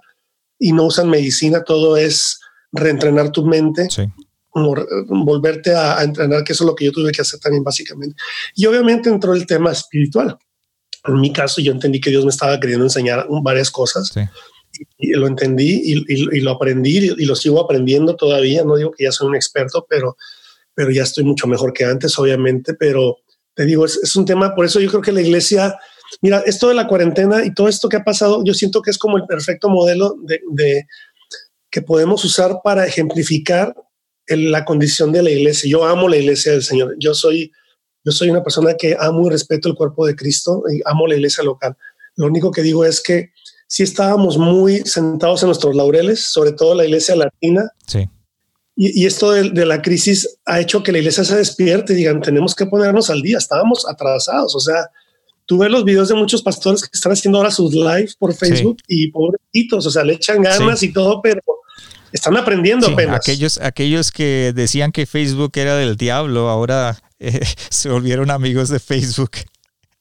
y 0.59 0.73
no 0.73 0.83
usan 0.83 1.09
medicina, 1.09 1.63
todo 1.63 1.95
es 1.95 2.41
reentrenar 2.73 3.31
tu 3.31 3.45
mente. 3.45 3.87
Sí 3.89 4.03
volverte 4.51 5.75
a, 5.75 5.99
a, 5.99 6.03
entrenar, 6.03 6.43
que 6.43 6.53
eso 6.53 6.63
es 6.63 6.67
lo 6.67 6.73
que 6.73 6.85
yo 6.85 6.91
tuve 6.91 7.11
que 7.11 7.21
hacer 7.21 7.39
también 7.39 7.63
básicamente. 7.63 8.15
Y 8.55 8.65
obviamente 8.65 9.07
entró 9.07 9.35
el 9.35 9.45
tema 9.45 9.71
espiritual. 9.71 10.35
En 11.05 11.19
mi 11.19 11.31
caso, 11.31 11.61
yo 11.61 11.71
entendí 11.71 12.01
que 12.01 12.09
Dios 12.09 12.25
me 12.25 12.31
estaba 12.31 12.59
queriendo 12.59 12.83
enseñar 12.83 13.27
varias 13.43 13.69
cosas. 13.69 14.07
Sí. 14.07 14.21
Y, 14.97 15.11
y, 15.11 15.13
lo 15.13 15.27
entendí 15.27 15.79
y, 15.83 15.97
y, 16.07 16.37
y 16.37 16.41
lo 16.41 16.53
aprendí 16.53 16.97
y, 16.97 17.25
lo 17.25 17.35
sigo 17.35 17.61
aprendiendo 17.61 18.15
todavía. 18.15 18.63
No 18.63 18.77
digo 18.77 18.91
que 18.91 19.03
ya 19.03 19.11
soy 19.11 19.27
un 19.27 19.35
experto, 19.35 19.85
pero, 19.87 20.17
pero 20.73 20.89
ya 20.89 21.03
estoy 21.03 21.23
mucho 21.23 21.45
mejor 21.45 21.71
que 21.71 21.85
antes, 21.85 22.17
obviamente. 22.17 22.73
Pero 22.73 23.19
te 23.57 23.65
digo, 23.65 23.85
es, 23.85 24.15
un 24.15 24.23
tema, 24.23 24.53
por 24.53 24.65
eso 24.65 24.79
yo 24.79 24.87
creo 24.87 25.01
que 25.01 25.11
la 25.11 25.21
iglesia, 25.21 25.75
mira, 26.21 26.43
esto 26.45 26.67
de 26.67 26.75
la 26.75 26.85
cuarentena 26.85 27.43
y 27.43 27.55
todo 27.55 27.67
esto 27.67 27.89
que 27.89 27.97
ha 27.97 28.03
pasado, 28.03 28.43
yo 28.45 28.53
siento 28.53 28.83
que 28.83 28.91
es 28.91 28.99
como 28.99 29.17
el 29.17 29.25
perfecto 29.25 29.67
modelo 29.67 30.15
de, 30.21 30.39
de 30.51 30.85
que 31.71 31.81
podemos 31.81 32.23
usar 32.23 32.59
para 32.63 32.85
ejemplificar 32.85 33.73
la 34.27 34.63
condición 34.63 35.11
de 35.11 35.23
la 35.23 35.31
iglesia. 35.31 35.67
Yo 35.67 35.85
amo 35.85 36.07
la 36.07 36.17
iglesia 36.17 36.51
del 36.51 36.61
Señor. 36.61 36.95
Yo 36.99 37.15
soy, 37.15 37.51
yo 38.03 38.11
soy 38.11 38.29
una 38.29 38.43
persona 38.43 38.75
que 38.75 38.95
amo 38.99 39.25
y 39.25 39.31
respeto 39.31 39.69
el 39.69 39.75
cuerpo 39.75 40.05
de 40.05 40.15
Cristo 40.15 40.61
y 40.71 40.79
amo 40.85 41.07
la 41.07 41.15
iglesia 41.15 41.43
local. 41.43 41.75
Lo 42.15 42.27
único 42.27 42.51
que 42.51 42.61
digo 42.61 42.85
es 42.85 43.01
que 43.01 43.31
si 43.67 43.81
estábamos 43.81 44.37
muy 44.37 44.81
sentados 44.81 45.41
en 45.41 45.47
nuestros 45.47 45.75
laureles, 45.75 46.25
sobre 46.25 46.51
todo 46.51 46.75
la 46.75 46.85
iglesia 46.85 47.15
latina. 47.15 47.71
Sí. 47.87 48.07
Y, 48.77 49.01
y 49.03 49.05
esto 49.07 49.31
de, 49.31 49.49
de, 49.49 49.65
la 49.65 49.81
crisis 49.81 50.37
ha 50.45 50.61
hecho 50.61 50.83
que 50.83 50.91
la 50.91 50.99
iglesia 50.99 51.23
se 51.23 51.35
despierte 51.35 51.93
y 51.93 51.97
digan, 51.97 52.21
tenemos 52.21 52.53
que 52.53 52.67
ponernos 52.67 53.09
al 53.09 53.21
día. 53.21 53.39
Estábamos 53.39 53.85
atrasados. 53.89 54.55
O 54.55 54.59
sea, 54.59 54.91
tú 55.47 55.57
ves 55.57 55.71
los 55.71 55.83
videos 55.83 56.09
de 56.09 56.15
muchos 56.15 56.43
pastores 56.43 56.83
que 56.83 56.89
están 56.93 57.13
haciendo 57.13 57.39
ahora 57.39 57.49
sus 57.49 57.73
lives 57.73 58.15
por 58.15 58.35
Facebook 58.35 58.77
sí. 58.87 59.05
y 59.05 59.11
pobrecitos, 59.11 59.87
o 59.87 59.89
sea, 59.89 60.03
le 60.03 60.13
echan 60.13 60.43
ganas 60.43 60.79
sí. 60.79 60.87
y 60.87 60.93
todo, 60.93 61.21
pero 61.21 61.41
están 62.11 62.37
aprendiendo 62.37 62.85
sí, 62.85 62.93
apenas. 62.93 63.15
Aquellos, 63.15 63.59
aquellos 63.59 64.11
que 64.11 64.51
decían 64.53 64.91
que 64.91 65.05
Facebook 65.05 65.51
era 65.55 65.75
del 65.75 65.95
diablo, 65.95 66.49
ahora 66.49 66.99
eh, 67.19 67.39
se 67.69 67.89
volvieron 67.89 68.29
amigos 68.29 68.69
de 68.69 68.79
Facebook. 68.79 69.31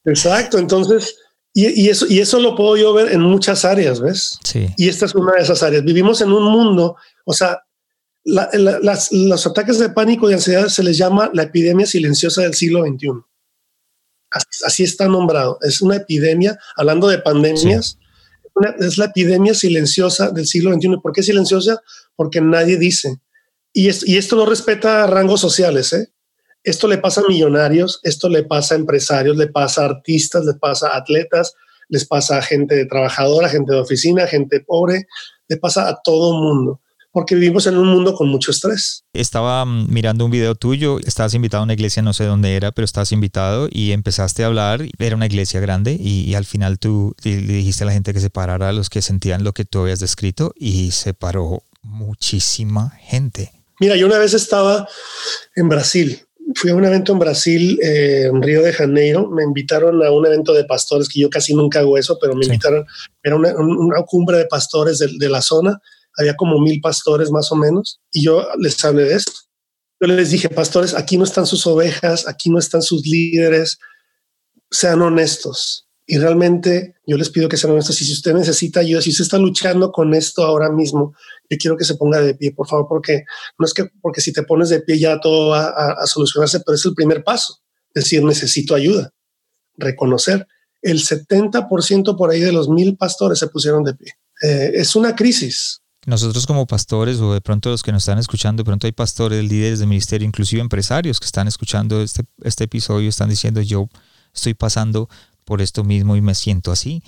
Exacto, 0.04 0.58
entonces, 0.58 1.16
y, 1.54 1.84
y, 1.84 1.88
eso, 1.88 2.06
y 2.08 2.18
eso 2.18 2.40
lo 2.40 2.56
puedo 2.56 2.76
yo 2.76 2.92
ver 2.92 3.12
en 3.12 3.20
muchas 3.20 3.64
áreas, 3.64 4.00
¿ves? 4.00 4.38
Sí. 4.44 4.68
Y 4.76 4.88
esta 4.88 5.06
es 5.06 5.14
una 5.14 5.32
de 5.32 5.42
esas 5.42 5.62
áreas. 5.62 5.84
Vivimos 5.84 6.20
en 6.20 6.32
un 6.32 6.44
mundo, 6.44 6.96
o 7.24 7.32
sea, 7.32 7.60
la, 8.26 8.50
la, 8.52 8.78
las, 8.80 9.10
los 9.12 9.46
ataques 9.46 9.78
de 9.78 9.88
pánico 9.88 10.28
y 10.30 10.34
ansiedad 10.34 10.68
se 10.68 10.82
les 10.82 10.98
llama 10.98 11.30
la 11.32 11.44
epidemia 11.44 11.86
silenciosa 11.86 12.42
del 12.42 12.54
siglo 12.54 12.84
XXI. 12.84 13.08
Así, 14.30 14.46
así 14.66 14.82
está 14.82 15.08
nombrado. 15.08 15.58
Es 15.62 15.80
una 15.80 15.96
epidemia, 15.96 16.58
hablando 16.76 17.08
de 17.08 17.18
pandemias. 17.18 17.86
Sí 17.98 18.06
una, 18.56 18.74
es 18.80 18.98
la 18.98 19.06
epidemia 19.06 19.54
silenciosa 19.54 20.30
del 20.30 20.46
siglo 20.46 20.72
XXI. 20.74 20.96
¿Por 21.02 21.12
qué 21.12 21.22
silenciosa? 21.22 21.80
Porque 22.16 22.40
nadie 22.40 22.76
dice. 22.78 23.20
Y, 23.72 23.88
es, 23.88 24.06
y 24.06 24.16
esto 24.16 24.36
no 24.36 24.46
respeta 24.46 25.06
rangos 25.06 25.40
sociales. 25.40 25.92
¿eh? 25.92 26.12
Esto 26.64 26.88
le 26.88 26.98
pasa 26.98 27.20
a 27.20 27.28
millonarios, 27.28 28.00
esto 28.02 28.28
le 28.28 28.42
pasa 28.42 28.74
a 28.74 28.78
empresarios, 28.78 29.36
le 29.36 29.48
pasa 29.48 29.82
a 29.82 29.86
artistas, 29.86 30.44
le 30.44 30.54
pasa 30.54 30.88
a 30.88 30.96
atletas, 30.96 31.54
les 31.88 32.06
pasa 32.06 32.38
a 32.38 32.42
gente 32.42 32.86
trabajadora, 32.86 33.48
gente 33.48 33.72
de 33.72 33.80
oficina, 33.80 34.26
gente 34.26 34.60
pobre, 34.60 35.06
le 35.48 35.56
pasa 35.58 35.88
a 35.88 36.00
todo 36.02 36.32
mundo 36.40 36.80
porque 37.16 37.34
vivimos 37.34 37.66
en 37.66 37.78
un 37.78 37.88
mundo 37.88 38.14
con 38.14 38.28
mucho 38.28 38.50
estrés. 38.50 39.02
Estaba 39.14 39.64
mirando 39.64 40.26
un 40.26 40.30
video 40.30 40.54
tuyo, 40.54 40.98
estabas 40.98 41.32
invitado 41.32 41.62
a 41.62 41.64
una 41.64 41.72
iglesia, 41.72 42.02
no 42.02 42.12
sé 42.12 42.24
dónde 42.24 42.54
era, 42.54 42.72
pero 42.72 42.84
estabas 42.84 43.10
invitado 43.10 43.70
y 43.72 43.92
empezaste 43.92 44.44
a 44.44 44.48
hablar, 44.48 44.82
era 44.98 45.16
una 45.16 45.24
iglesia 45.24 45.58
grande 45.58 45.96
y, 45.98 46.24
y 46.24 46.34
al 46.34 46.44
final 46.44 46.78
tú 46.78 47.14
le 47.24 47.40
dijiste 47.40 47.84
a 47.84 47.86
la 47.86 47.94
gente 47.94 48.12
que 48.12 48.20
se 48.20 48.28
parara 48.28 48.68
a 48.68 48.72
los 48.74 48.90
que 48.90 49.00
sentían 49.00 49.44
lo 49.44 49.54
que 49.54 49.64
tú 49.64 49.78
habías 49.78 49.98
descrito 49.98 50.52
y 50.58 50.90
se 50.90 51.14
paró 51.14 51.62
muchísima 51.80 52.90
gente. 53.00 53.50
Mira, 53.80 53.96
yo 53.96 54.04
una 54.04 54.18
vez 54.18 54.34
estaba 54.34 54.86
en 55.54 55.70
Brasil, 55.70 56.20
fui 56.54 56.70
a 56.70 56.74
un 56.74 56.84
evento 56.84 57.12
en 57.14 57.18
Brasil, 57.18 57.78
eh, 57.82 58.26
en 58.26 58.42
Río 58.42 58.60
de 58.60 58.74
Janeiro, 58.74 59.30
me 59.30 59.42
invitaron 59.42 60.04
a 60.04 60.10
un 60.10 60.26
evento 60.26 60.52
de 60.52 60.64
pastores, 60.64 61.08
que 61.08 61.20
yo 61.20 61.30
casi 61.30 61.54
nunca 61.54 61.78
hago 61.78 61.96
eso, 61.96 62.18
pero 62.20 62.34
me 62.34 62.44
sí. 62.44 62.50
invitaron, 62.50 62.84
era 63.22 63.36
una, 63.36 63.54
una, 63.56 64.02
cumbre 64.02 64.36
de 64.36 64.44
pastores 64.44 64.98
de, 64.98 65.08
de 65.18 65.28
la 65.30 65.40
zona, 65.40 65.80
había 66.16 66.36
como 66.36 66.60
mil 66.60 66.80
pastores 66.80 67.30
más 67.30 67.50
o 67.52 67.56
menos, 67.56 68.00
y 68.12 68.24
yo 68.24 68.46
les 68.58 68.82
hablé 68.84 69.04
de 69.04 69.14
esto. 69.14 69.32
Yo 70.00 70.08
les 70.08 70.30
dije, 70.30 70.48
pastores, 70.50 70.94
aquí 70.94 71.16
no 71.16 71.24
están 71.24 71.46
sus 71.46 71.66
ovejas, 71.66 72.28
aquí 72.28 72.50
no 72.50 72.58
están 72.58 72.82
sus 72.82 73.06
líderes, 73.06 73.78
sean 74.70 75.00
honestos. 75.00 75.88
Y 76.08 76.18
realmente 76.18 76.94
yo 77.06 77.16
les 77.16 77.30
pido 77.30 77.48
que 77.48 77.56
sean 77.56 77.72
honestos. 77.72 78.00
Y 78.00 78.04
si 78.04 78.12
usted 78.12 78.34
necesita 78.34 78.80
ayuda, 78.80 79.00
si 79.00 79.10
usted 79.10 79.24
está 79.24 79.38
luchando 79.38 79.90
con 79.90 80.14
esto 80.14 80.44
ahora 80.44 80.70
mismo, 80.70 81.14
yo 81.50 81.56
quiero 81.58 81.76
que 81.76 81.84
se 81.84 81.96
ponga 81.96 82.20
de 82.20 82.34
pie, 82.34 82.52
por 82.52 82.68
favor, 82.68 82.86
porque 82.88 83.24
no 83.58 83.66
es 83.66 83.74
que 83.74 83.88
porque 84.00 84.20
si 84.20 84.32
te 84.32 84.42
pones 84.42 84.68
de 84.68 84.80
pie 84.80 84.98
ya 84.98 85.18
todo 85.18 85.50
va 85.50 85.68
a, 85.68 86.06
solucionarse, 86.06 86.60
pero 86.60 86.76
es 86.76 86.84
el 86.84 86.94
primer 86.94 87.24
paso. 87.24 87.58
Decir, 87.94 88.22
necesito 88.22 88.74
ayuda, 88.74 89.12
reconocer. 89.76 90.46
El 90.82 91.00
70% 91.00 92.16
por 92.16 92.30
ahí 92.30 92.40
de 92.40 92.52
los 92.52 92.68
mil 92.68 92.96
pastores 92.96 93.38
se 93.38 93.48
pusieron 93.48 93.82
de 93.82 93.94
pie. 93.94 94.12
Eh, 94.42 94.72
es 94.74 94.94
una 94.94 95.16
crisis. 95.16 95.80
Nosotros 96.06 96.46
como 96.46 96.66
pastores 96.66 97.18
o 97.18 97.34
de 97.34 97.40
pronto 97.40 97.68
los 97.68 97.82
que 97.82 97.90
nos 97.90 98.04
están 98.04 98.18
escuchando, 98.18 98.62
de 98.62 98.64
pronto 98.64 98.86
hay 98.86 98.92
pastores, 98.92 99.44
líderes 99.44 99.80
de 99.80 99.86
ministerio, 99.86 100.26
inclusive 100.26 100.62
empresarios 100.62 101.18
que 101.18 101.26
están 101.26 101.48
escuchando 101.48 102.00
este, 102.00 102.22
este 102.42 102.64
episodio, 102.64 103.08
están 103.08 103.28
diciendo 103.28 103.60
yo 103.60 103.88
estoy 104.32 104.54
pasando 104.54 105.08
por 105.44 105.60
esto 105.60 105.82
mismo 105.82 106.14
y 106.14 106.20
me 106.20 106.36
siento 106.36 106.70
así. 106.70 107.02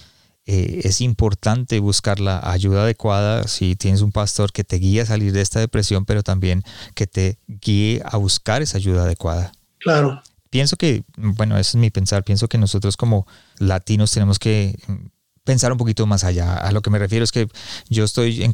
Eh, 0.46 0.80
es 0.82 1.00
importante 1.00 1.78
buscar 1.78 2.18
la 2.18 2.40
ayuda 2.50 2.82
adecuada 2.82 3.46
si 3.46 3.76
tienes 3.76 4.00
un 4.00 4.10
pastor 4.10 4.50
que 4.50 4.64
te 4.64 4.76
guíe 4.76 5.02
a 5.02 5.06
salir 5.06 5.32
de 5.32 5.42
esta 5.42 5.60
depresión, 5.60 6.04
pero 6.04 6.24
también 6.24 6.64
que 6.94 7.06
te 7.06 7.38
guíe 7.46 8.02
a 8.04 8.16
buscar 8.16 8.62
esa 8.62 8.78
ayuda 8.78 9.02
adecuada. 9.02 9.52
Claro. 9.78 10.20
Pienso 10.50 10.76
que, 10.76 11.04
bueno, 11.16 11.56
ese 11.56 11.70
es 11.70 11.74
mi 11.76 11.90
pensar, 11.90 12.24
pienso 12.24 12.48
que 12.48 12.58
nosotros 12.58 12.96
como 12.96 13.26
latinos 13.58 14.10
tenemos 14.10 14.38
que 14.38 14.76
pensar 15.48 15.72
un 15.72 15.78
poquito 15.78 16.06
más 16.06 16.24
allá. 16.24 16.58
A 16.58 16.72
lo 16.72 16.82
que 16.82 16.90
me 16.90 16.98
refiero 16.98 17.24
es 17.24 17.32
que 17.32 17.48
yo 17.88 18.04
estoy 18.04 18.42
en, 18.42 18.52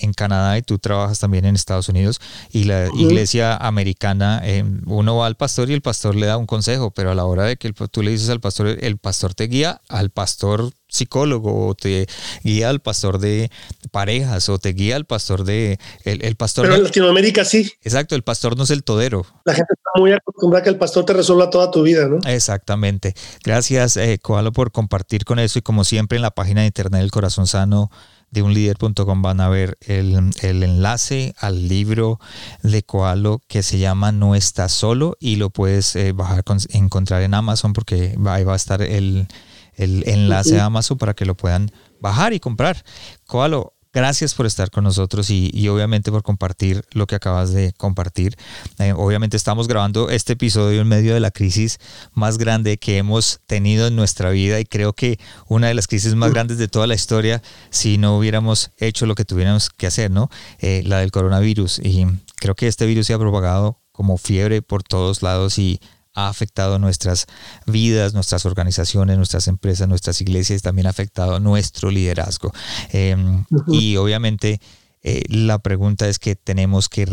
en, 0.00 0.12
Canadá 0.14 0.56
y 0.56 0.62
tú 0.62 0.78
trabajas 0.78 1.18
también 1.18 1.44
en 1.44 1.54
Estados 1.54 1.90
Unidos 1.90 2.22
y 2.50 2.64
la 2.64 2.88
iglesia 2.96 3.54
americana, 3.54 4.40
eh, 4.42 4.64
uno 4.86 5.16
va 5.16 5.26
al 5.26 5.36
pastor 5.36 5.68
y 5.68 5.74
el 5.74 5.82
pastor 5.82 6.16
le 6.16 6.24
da 6.24 6.38
un 6.38 6.46
consejo, 6.46 6.90
pero 6.90 7.10
a 7.10 7.14
la 7.14 7.26
hora 7.26 7.44
de 7.44 7.58
que 7.58 7.70
tú 7.74 8.02
le 8.02 8.12
dices 8.12 8.30
al 8.30 8.40
pastor, 8.40 8.78
el 8.80 8.96
pastor 8.96 9.34
te 9.34 9.46
guía 9.46 9.82
al 9.90 10.08
pastor 10.08 10.72
psicólogo 10.92 11.68
o 11.68 11.74
te 11.74 12.06
guía 12.44 12.68
al 12.68 12.80
pastor 12.80 13.18
de 13.18 13.50
parejas 13.90 14.48
o 14.48 14.58
te 14.58 14.72
guía 14.72 14.96
al 14.96 15.06
pastor 15.06 15.44
de 15.44 15.78
el, 16.04 16.36
pastor 16.36 16.66
pero 16.66 16.76
en 16.76 16.84
Latinoamérica 16.84 17.44
sí. 17.44 17.72
Exacto 17.82 18.14
el 18.14 18.22
pastor 18.22 18.56
no 18.56 18.64
es 18.64 18.70
el 18.70 18.84
todero. 18.84 19.26
La 19.44 19.54
gente 19.54 19.72
está 19.72 19.90
muy 19.98 20.12
acostumbrada 20.12 20.60
a 20.60 20.64
que 20.64 20.70
el 20.70 20.76
pastor 20.76 21.04
te 21.04 21.14
resuelva 21.14 21.50
toda 21.50 21.70
tu 21.70 21.82
vida 21.82 22.06
no 22.06 22.18
exactamente. 22.28 23.14
Gracias 23.42 23.96
eh, 23.96 24.18
Koalo 24.20 24.52
por 24.52 24.70
compartir 24.70 25.24
con 25.24 25.38
eso 25.38 25.58
y 25.58 25.62
como 25.62 25.84
siempre 25.84 26.16
en 26.16 26.22
la 26.22 26.30
página 26.30 26.60
de 26.60 26.66
internet 26.66 27.00
del 27.00 27.10
corazón 27.10 27.46
sano 27.46 27.90
de 28.30 28.42
unlider.com 28.42 29.22
van 29.22 29.40
a 29.40 29.48
ver 29.48 29.76
el, 29.82 30.30
el, 30.40 30.62
enlace 30.62 31.34
al 31.38 31.68
libro 31.68 32.18
de 32.62 32.82
Koalo 32.82 33.42
que 33.46 33.62
se 33.62 33.78
llama 33.78 34.10
No 34.10 34.34
estás 34.34 34.72
solo 34.72 35.16
y 35.20 35.36
lo 35.36 35.50
puedes 35.50 35.94
eh, 35.96 36.12
bajar, 36.12 36.42
encontrar 36.70 37.22
en 37.22 37.34
Amazon 37.34 37.74
porque 37.74 38.16
ahí 38.26 38.44
va 38.44 38.54
a 38.54 38.56
estar 38.56 38.80
el, 38.80 39.28
el 39.76 40.08
enlace 40.08 40.60
a 40.60 40.66
Amazon 40.66 40.98
para 40.98 41.14
que 41.14 41.24
lo 41.24 41.36
puedan 41.36 41.70
bajar 42.00 42.32
y 42.32 42.40
comprar. 42.40 42.84
Koalo, 43.26 43.74
gracias 43.92 44.34
por 44.34 44.46
estar 44.46 44.70
con 44.70 44.84
nosotros 44.84 45.28
y, 45.30 45.68
obviamente 45.68 46.10
por 46.10 46.22
compartir 46.22 46.84
lo 46.92 47.06
que 47.06 47.14
acabas 47.14 47.52
de 47.52 47.72
compartir. 47.74 48.36
Eh, 48.78 48.92
obviamente 48.92 49.36
estamos 49.36 49.68
grabando 49.68 50.10
este 50.10 50.32
episodio 50.32 50.80
en 50.80 50.88
medio 50.88 51.14
de 51.14 51.20
la 51.20 51.30
crisis 51.30 51.78
más 52.14 52.38
grande 52.38 52.78
que 52.78 52.98
hemos 52.98 53.40
tenido 53.46 53.86
en 53.86 53.96
nuestra 53.96 54.30
vida 54.30 54.60
y 54.60 54.64
creo 54.64 54.92
que 54.92 55.18
una 55.46 55.68
de 55.68 55.74
las 55.74 55.86
crisis 55.86 56.14
más 56.14 56.32
grandes 56.32 56.58
de 56.58 56.68
toda 56.68 56.86
la 56.86 56.94
historia 56.94 57.42
si 57.70 57.98
no 57.98 58.16
hubiéramos 58.16 58.70
hecho 58.78 59.06
lo 59.06 59.14
que 59.14 59.24
tuviéramos 59.24 59.70
que 59.70 59.86
hacer, 59.86 60.10
¿no? 60.10 60.30
Eh, 60.58 60.82
la 60.86 60.98
del 60.98 61.10
coronavirus. 61.10 61.80
Y 61.80 62.06
creo 62.36 62.54
que 62.54 62.68
este 62.68 62.86
virus 62.86 63.06
se 63.06 63.14
ha 63.14 63.18
propagado 63.18 63.78
como 63.92 64.16
fiebre 64.16 64.62
por 64.62 64.82
todos 64.82 65.22
lados 65.22 65.58
y 65.58 65.80
ha 66.14 66.28
afectado 66.28 66.78
nuestras 66.78 67.26
vidas, 67.66 68.14
nuestras 68.14 68.46
organizaciones, 68.46 69.16
nuestras 69.16 69.48
empresas, 69.48 69.88
nuestras 69.88 70.20
iglesias, 70.20 70.62
también 70.62 70.86
ha 70.86 70.90
afectado 70.90 71.40
nuestro 71.40 71.90
liderazgo. 71.90 72.52
Em, 72.92 73.44
y 73.68 73.96
obviamente 73.96 74.60
eh, 75.02 75.24
la 75.28 75.58
pregunta 75.58 76.08
es 76.08 76.18
que 76.18 76.36
tenemos 76.36 76.88
que 76.88 77.06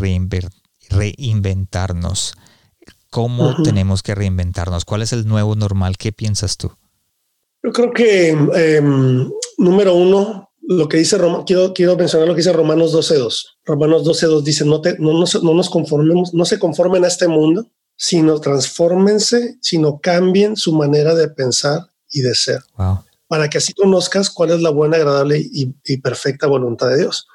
reinventarnos. 0.90 2.34
¿Cómo 3.10 3.60
tenemos 3.64 4.02
que 4.02 4.14
reinventarnos? 4.14 4.84
¿Cuál 4.84 5.02
es 5.02 5.12
el 5.12 5.26
nuevo 5.26 5.56
normal? 5.56 5.96
¿Qué 5.96 6.12
piensas 6.12 6.56
tú? 6.56 6.70
Yo 7.62 7.72
creo 7.72 7.92
que, 7.92 8.28
em, 8.30 9.28
número 9.58 9.94
uno, 9.94 10.50
lo 10.62 10.88
que 10.88 10.98
dice 10.98 11.18
Roma, 11.18 11.42
quiero, 11.44 11.74
quiero 11.74 11.96
mencionar 11.96 12.28
lo 12.28 12.34
que 12.34 12.38
dice 12.38 12.52
Romanos 12.52 12.92
12.2. 12.92 13.58
Romanos 13.64 14.04
12.2 14.04 14.42
dice, 14.42 14.64
no, 14.64 14.80
te, 14.80 14.96
no, 15.00 15.12
no 15.12 15.54
nos 15.54 15.68
conformemos, 15.68 16.32
no 16.32 16.44
se 16.44 16.60
conformen 16.60 17.04
a 17.04 17.08
este 17.08 17.26
mundo, 17.26 17.66
sino 18.02 18.40
transfórmense, 18.40 19.58
sino 19.60 20.00
cambien 20.00 20.56
su 20.56 20.72
manera 20.72 21.14
de 21.14 21.28
pensar 21.28 21.90
y 22.10 22.22
de 22.22 22.34
ser. 22.34 22.62
Para 23.26 23.50
que 23.50 23.58
así 23.58 23.74
conozcas 23.74 24.30
cuál 24.30 24.52
es 24.52 24.62
la 24.62 24.70
buena, 24.70 24.96
agradable 24.96 25.38
y, 25.38 25.96
perfecta 25.98 26.46
voluntad 26.46 26.88
de 26.88 26.96
Dios. 26.96 27.28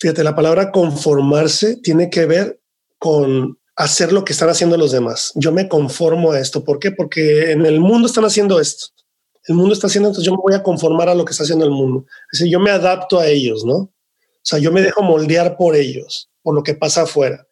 Fíjate, 0.00 0.24
la 0.24 0.34
palabra 0.34 0.72
conformarse 0.72 1.76
tiene 1.76 2.08
que 2.08 2.24
ver 2.24 2.58
con 2.98 3.58
hacer 3.76 4.14
lo 4.14 4.24
que 4.24 4.32
están 4.32 4.48
haciendo 4.48 4.78
los 4.78 4.92
demás. 4.92 5.32
Yo 5.34 5.52
me 5.52 5.68
conformo 5.68 6.32
a 6.32 6.40
esto. 6.40 6.64
¿Por 6.64 6.78
qué? 6.78 6.90
Porque 6.90 7.52
en 7.52 7.66
el 7.66 7.78
mundo 7.78 8.08
están 8.08 8.24
haciendo 8.24 8.60
esto. 8.60 8.86
El 9.46 9.56
mundo 9.56 9.74
está 9.74 9.88
haciendo 9.88 10.08
esto. 10.08 10.22
Yo 10.22 10.32
me 10.32 10.42
voy 10.42 10.54
a 10.54 10.62
conformar 10.62 11.10
a 11.10 11.14
lo 11.14 11.26
que 11.26 11.32
está 11.32 11.44
haciendo 11.44 11.66
el 11.66 11.70
mundo. 11.70 12.06
Es 12.32 12.38
decir, 12.38 12.50
yo 12.50 12.60
me 12.60 12.70
adapto 12.70 13.20
a 13.20 13.26
ellos, 13.26 13.66
¿no? 13.66 13.74
O 13.74 13.92
sea, 14.42 14.58
yo 14.58 14.72
me 14.72 14.80
dejo 14.80 15.02
moldear 15.02 15.58
por 15.58 15.76
ellos, 15.76 16.30
por 16.42 16.54
lo 16.54 16.62
que 16.62 16.72
pasa 16.72 17.02
afuera. 17.02 17.46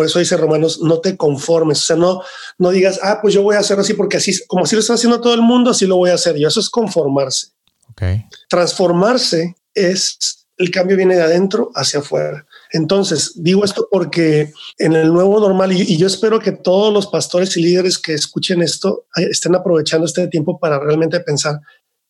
Por 0.00 0.06
eso 0.06 0.18
dice 0.18 0.38
Romanos, 0.38 0.80
no 0.80 1.00
te 1.00 1.14
conformes, 1.14 1.80
o 1.80 1.82
sea, 1.82 1.96
no, 1.96 2.22
no 2.56 2.70
digas, 2.70 2.98
ah, 3.02 3.18
pues 3.20 3.34
yo 3.34 3.42
voy 3.42 3.56
a 3.56 3.58
hacerlo 3.58 3.82
así 3.82 3.92
porque 3.92 4.16
así, 4.16 4.32
como 4.46 4.64
así 4.64 4.74
lo 4.74 4.80
está 4.80 4.94
haciendo 4.94 5.20
todo 5.20 5.34
el 5.34 5.42
mundo, 5.42 5.72
así 5.72 5.84
lo 5.84 5.96
voy 5.96 6.08
a 6.08 6.14
hacer 6.14 6.38
yo. 6.38 6.48
Eso 6.48 6.58
es 6.58 6.70
conformarse. 6.70 7.48
Okay. 7.90 8.24
Transformarse 8.48 9.56
es, 9.74 10.46
el 10.56 10.70
cambio 10.70 10.96
viene 10.96 11.16
de 11.16 11.22
adentro 11.22 11.70
hacia 11.74 12.00
afuera. 12.00 12.46
Entonces, 12.72 13.32
digo 13.34 13.62
esto 13.62 13.88
porque 13.90 14.54
en 14.78 14.94
el 14.94 15.12
nuevo 15.12 15.38
normal, 15.38 15.70
y, 15.70 15.98
yo 15.98 16.06
espero 16.06 16.40
que 16.40 16.52
todos 16.52 16.94
los 16.94 17.06
pastores 17.08 17.54
y 17.58 17.62
líderes 17.62 17.98
que 17.98 18.14
escuchen 18.14 18.62
esto 18.62 19.04
estén 19.16 19.54
aprovechando 19.54 20.06
este 20.06 20.28
tiempo 20.28 20.58
para 20.58 20.78
realmente 20.78 21.20
pensar 21.20 21.60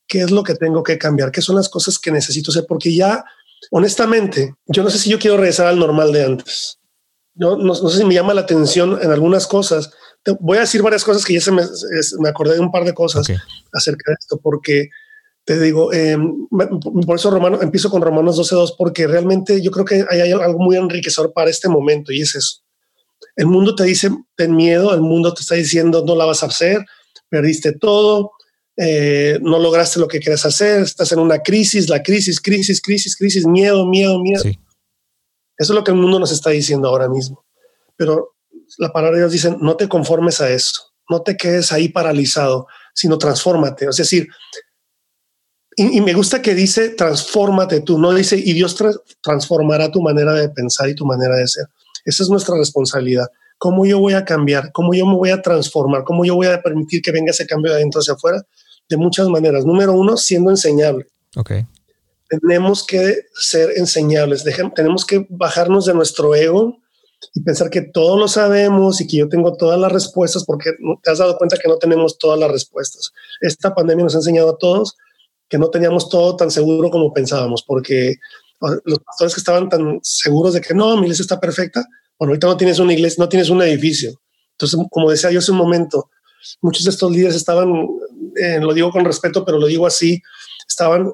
qué 0.07 0.21
es 0.21 0.31
lo 0.31 0.45
que 0.45 0.55
tengo 0.55 0.85
que 0.85 0.97
cambiar, 0.97 1.33
qué 1.33 1.43
son 1.43 1.57
las 1.57 1.69
cosas 1.69 1.99
que 1.99 2.13
necesito 2.13 2.53
hacer, 2.53 2.67
porque 2.69 2.95
ya, 2.95 3.25
honestamente, 3.73 4.55
yo 4.67 4.85
no 4.85 4.91
sé 4.91 4.99
si 4.99 5.11
yo 5.11 5.19
quiero 5.19 5.39
regresar 5.39 5.67
al 5.67 5.81
normal 5.81 6.13
de 6.13 6.25
antes 6.25 6.77
no, 7.41 7.57
no, 7.57 7.75
sé 7.75 7.99
si 7.99 8.05
me 8.05 8.13
llama 8.13 8.35
la 8.35 8.43
atención 8.43 8.99
en 9.01 9.11
algunas 9.11 9.47
cosas. 9.47 9.91
voy 10.41 10.59
a 10.59 10.61
decir 10.61 10.83
varias 10.83 11.03
cosas 11.03 11.25
que 11.25 11.33
ya 11.33 11.41
se 11.41 11.51
me, 11.51 11.63
me 12.19 12.29
acordé 12.29 12.55
de 12.55 12.61
un 12.61 12.71
par 12.71 12.85
de 12.85 12.93
cosas 12.93 13.27
acerca 13.73 14.11
de 14.11 14.17
esto, 14.21 14.39
porque 14.43 14.91
te 15.47 15.59
digo, 15.59 15.91
em, 15.91 16.47
por 17.07 17.17
eso 17.17 17.31
Romano, 17.31 17.63
empiezo 17.63 17.89
con 17.91 18.03
Romanos 18.03 18.37
12.2, 18.37 18.75
porque 18.77 19.07
realmente 19.07 19.63
yo 19.63 19.71
creo 19.71 19.87
que 19.87 20.05
hay, 20.11 20.31
algo 20.31 20.59
muy 20.59 20.77
enriquecedor 20.77 21.33
para 21.33 21.49
este 21.49 21.71
momento 21.71 22.13
y 22.13 22.21
es 22.21 22.35
eso. 22.35 22.59
El 23.37 23.47
mundo 23.47 23.75
te 23.75 23.85
dice, 23.85 24.11
ten 24.37 24.55
miedo, 24.55 24.93
el 24.93 25.01
mundo 25.01 25.33
te 25.33 25.41
está 25.41 25.55
diciendo, 25.55 26.05
no 26.07 26.15
la 26.17 26.27
vas 26.27 26.43
a 26.43 26.47
hacer, 26.47 26.85
perdiste 27.31 27.73
todo, 27.73 28.33
eh, 28.77 29.39
no 29.41 29.59
lograste 29.59 29.99
lo 29.99 30.09
que 30.09 30.21
querías 30.21 30.45
hacer, 30.45 30.83
estás 30.83 31.11
en 31.13 31.21
una 31.21 31.39
crisis, 31.39 31.89
la 31.89 32.03
crisis, 32.03 32.39
crisis, 32.39 32.83
crisis, 32.83 33.17
crisis, 33.17 33.47
miedo, 33.47 33.87
miedo, 33.87 34.21
miedo. 34.21 34.43
Sí. 34.43 34.59
Eso 35.61 35.75
es 35.75 35.77
lo 35.77 35.85
que 35.85 35.91
el 35.91 35.99
mundo 35.99 36.19
nos 36.19 36.33
está 36.33 36.49
diciendo 36.49 36.89
ahora 36.89 37.07
mismo. 37.07 37.45
Pero 37.95 38.35
la 38.79 38.91
palabra 38.91 39.17
de 39.17 39.25
Dios 39.25 39.33
dice, 39.33 39.55
no 39.61 39.77
te 39.77 39.91
conformes 39.91 40.41
a 40.41 40.49
eso, 40.49 40.95
no 41.11 41.21
te 41.21 41.37
quedes 41.37 41.71
ahí 41.71 41.91
paralizado, 41.91 42.67
sino 42.95 43.19
transfórmate. 43.19 43.85
Es 43.85 43.97
decir, 43.97 44.27
y, 45.77 46.01
me 46.01 46.15
gusta 46.15 46.41
que 46.41 46.55
dice, 46.55 46.89
transfórmate 46.89 47.83
tú, 47.83 47.99
no 47.99 48.15
dice, 48.15 48.39
y 48.39 48.55
Dios 48.55 48.75
transformará 49.21 49.91
tu 49.91 50.01
manera 50.01 50.33
de 50.33 50.49
pensar 50.49 50.89
y 50.89 50.95
tu 50.95 51.05
manera 51.05 51.37
de 51.37 51.47
ser. 51.47 51.67
Esa 52.07 52.23
es 52.23 52.31
nuestra 52.31 52.57
responsabilidad. 52.57 53.27
¿Cómo 53.59 53.85
yo 53.85 53.99
voy 53.99 54.15
a 54.15 54.25
cambiar? 54.25 54.73
¿Cómo 54.73 54.95
yo 54.95 55.05
me 55.05 55.15
voy 55.15 55.29
a 55.29 55.43
transformar? 55.43 56.05
¿Cómo 56.05 56.25
yo 56.25 56.37
voy 56.37 56.47
a 56.47 56.63
permitir 56.63 57.03
que 57.03 57.13
venga 57.13 57.33
ese 57.33 57.47
cambio 57.47 57.73
de 57.73 57.77
adentro 57.77 58.01
hacia 58.01 58.15
afuera? 58.15 58.43
De 58.89 58.97
muchas 58.97 59.29
maneras. 59.29 59.67
Número 59.67 59.93
uno, 59.93 60.17
siendo 60.17 60.49
enseñable. 60.49 61.07
Okay 61.37 61.67
tenemos 62.39 62.85
que 62.87 63.27
ser 63.35 63.73
enseñables, 63.77 64.45
tenemos 64.75 65.05
que 65.05 65.27
bajarnos 65.29 65.87
de 65.87 65.95
nuestro 65.95 66.35
ego 66.35 66.79
y 67.35 67.43
pensar 67.43 67.71
que 67.71 67.83
todo 67.83 68.17
lo 68.17 68.29
sabemos 68.29 69.01
y 69.01 69.07
que 69.07 69.19
yo 69.19 69.29
tengo 69.29 69.57
todas 69.57 69.79
las 69.79 69.93
respuestas 69.93 70.45
porque 70.45 70.71
te 71.03 71.11
has 71.11 71.19
dado 71.19 71.37
cuenta 71.37 71.57
que 71.57 71.69
no 71.69 71.77
tenemos 71.77 72.19
todas 72.19 72.39
las 72.39 72.51
respuestas. 72.51 73.11
Esta 73.41 73.75
pandemia 73.75 74.05
nos 74.05 74.15
ha 74.15 74.19
enseñado 74.19 74.51
a 74.51 74.59
todos 74.59 74.97
que 75.49 75.59
no 75.59 75.69
teníamos 75.69 76.09
todo 76.09 76.37
tan 76.37 76.51
seguro 76.51 76.91
como 76.91 77.13
pensábamos 77.13 77.65
porque 77.67 78.15
los 78.85 78.99
pastores 79.01 79.35
que 79.35 79.41
estaban 79.41 79.69
tan 79.69 79.99
seguros 80.03 80.55
de 80.55 80.61
que 80.61 80.75
no, 80.75 80.97
mi 80.97 81.03
iglesia 81.03 81.23
está 81.23 81.41
perfecta, 81.41 81.85
bueno, 82.19 82.33
ahorita 82.33 82.47
no 82.47 82.57
tienes 82.57 82.79
una 82.79 82.93
iglesia, 82.93 83.23
no 83.23 83.29
tienes 83.29 83.49
un 83.49 83.63
edificio. 83.63 84.21
Entonces, 84.53 84.79
como 84.91 85.11
decía 85.11 85.31
yo 85.31 85.39
hace 85.39 85.53
un 85.53 85.57
momento, 85.57 86.11
muchos 86.61 86.85
de 86.85 86.91
estos 86.91 87.11
líderes 87.11 87.35
estaban, 87.35 87.89
eh, 88.37 88.61
lo 88.61 88.75
digo 88.75 88.91
con 88.91 89.05
respeto, 89.05 89.45
pero 89.45 89.59
lo 89.59 89.67
digo 89.67 89.87
así, 89.87 90.21
estaban 90.69 91.13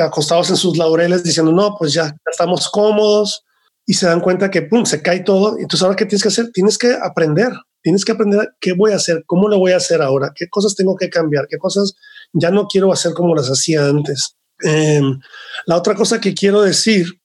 acostados 0.00 0.50
en 0.50 0.56
sus 0.56 0.76
laureles 0.76 1.22
diciendo, 1.22 1.52
no, 1.52 1.74
pues 1.78 1.92
ya, 1.92 2.14
estamos 2.30 2.68
cómodos 2.68 3.44
y 3.86 3.94
se 3.94 4.06
dan 4.06 4.20
cuenta 4.20 4.50
que, 4.50 4.62
pum, 4.62 4.84
se 4.84 5.02
cae 5.02 5.20
todo. 5.20 5.58
Entonces, 5.58 5.82
ahora, 5.82 5.96
¿qué 5.96 6.06
tienes 6.06 6.22
que 6.22 6.28
hacer? 6.28 6.50
Tienes 6.52 6.78
que 6.78 6.92
aprender, 6.92 7.52
tienes 7.82 8.04
que 8.04 8.12
aprender 8.12 8.50
qué 8.60 8.72
voy 8.72 8.92
a 8.92 8.96
hacer, 8.96 9.24
cómo 9.26 9.48
lo 9.48 9.58
voy 9.58 9.72
a 9.72 9.76
hacer 9.76 10.02
ahora, 10.02 10.32
qué 10.34 10.48
cosas 10.48 10.74
tengo 10.74 10.96
que 10.96 11.08
cambiar, 11.08 11.46
qué 11.48 11.58
cosas 11.58 11.94
ya 12.32 12.50
no 12.50 12.66
quiero 12.66 12.92
hacer 12.92 13.12
como 13.12 13.34
las 13.34 13.48
hacía 13.48 13.86
antes. 13.86 14.36
Em, 14.60 15.18
la 15.66 15.76
otra 15.76 15.94
cosa 15.94 16.20
que 16.20 16.34
quiero 16.34 16.62
decir 16.62 17.20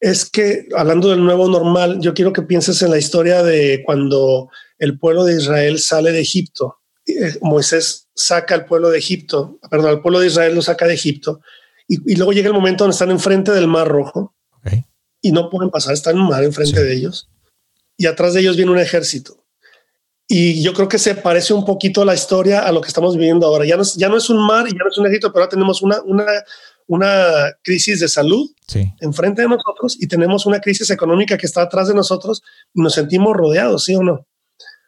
es 0.00 0.28
que 0.28 0.66
hablando 0.76 1.08
del 1.08 1.24
nuevo 1.24 1.48
normal, 1.48 1.98
yo 2.00 2.12
quiero 2.12 2.32
que 2.32 2.42
pienses 2.42 2.82
en 2.82 2.90
la 2.90 2.98
historia 2.98 3.42
de 3.42 3.82
cuando 3.84 4.48
el 4.78 4.98
pueblo 4.98 5.24
de 5.24 5.36
Israel 5.36 5.78
sale 5.78 6.12
de 6.12 6.20
Egipto. 6.20 6.78
Eh, 7.06 7.38
Moisés 7.40 8.08
saca 8.14 8.54
al 8.54 8.66
pueblo 8.66 8.90
de 8.90 8.98
Egipto, 8.98 9.58
perdón, 9.70 9.88
al 9.88 10.02
pueblo 10.02 10.20
de 10.20 10.26
Israel 10.26 10.54
lo 10.54 10.62
saca 10.62 10.86
de 10.86 10.94
Egipto 10.94 11.40
y, 11.86 12.16
luego 12.16 12.32
llega 12.32 12.48
el 12.48 12.54
momento 12.54 12.84
donde 12.84 12.94
están 12.94 13.10
enfrente 13.10 13.52
del 13.52 13.68
Mar 13.68 13.88
Rojo 13.88 14.34
y 15.20 15.32
no 15.32 15.48
pueden 15.48 15.70
pasar, 15.70 15.94
están 15.94 16.16
en 16.16 16.22
un 16.22 16.28
mar 16.28 16.44
enfrente 16.44 16.82
de 16.82 16.92
ellos 16.92 17.30
y 17.96 18.06
atrás 18.06 18.34
de 18.34 18.40
ellos 18.40 18.56
viene 18.56 18.72
un 18.72 18.78
ejército. 18.78 19.44
Y 20.26 20.62
yo 20.62 20.72
creo 20.72 20.88
que 20.88 20.98
se 20.98 21.14
parece 21.14 21.52
un 21.52 21.64
poquito 21.64 22.02
a 22.02 22.04
la 22.04 22.14
historia 22.14 22.60
a 22.60 22.72
lo 22.72 22.80
que 22.80 22.88
estamos 22.88 23.16
viviendo 23.16 23.46
ahora. 23.46 23.66
Ya 23.66 23.76
no, 23.76 23.82
ya 23.96 24.08
no 24.08 24.16
es 24.16 24.30
un 24.30 24.44
mar 24.46 24.66
y 24.66 24.72
ya 24.72 24.78
no 24.78 24.90
es 24.90 24.98
un 24.98 25.06
ejército, 25.06 25.32
pero 25.32 25.44
ahora 25.44 25.50
tenemos 25.50 25.82
una, 25.82 26.00
una, 26.02 26.24
una 26.86 27.52
crisis 27.62 28.00
de 28.00 28.08
salud 28.08 28.50
enfrente 29.00 29.42
de 29.42 29.48
nosotros 29.48 29.96
y 30.00 30.06
tenemos 30.06 30.46
una 30.46 30.60
crisis 30.60 30.90
económica 30.90 31.36
que 31.36 31.46
está 31.46 31.62
atrás 31.62 31.88
de 31.88 31.94
nosotros 31.94 32.42
y 32.72 32.80
nos 32.80 32.94
sentimos 32.94 33.36
rodeados, 33.36 33.84
¿sí 33.84 33.94
o 33.94 34.02
no? 34.02 34.26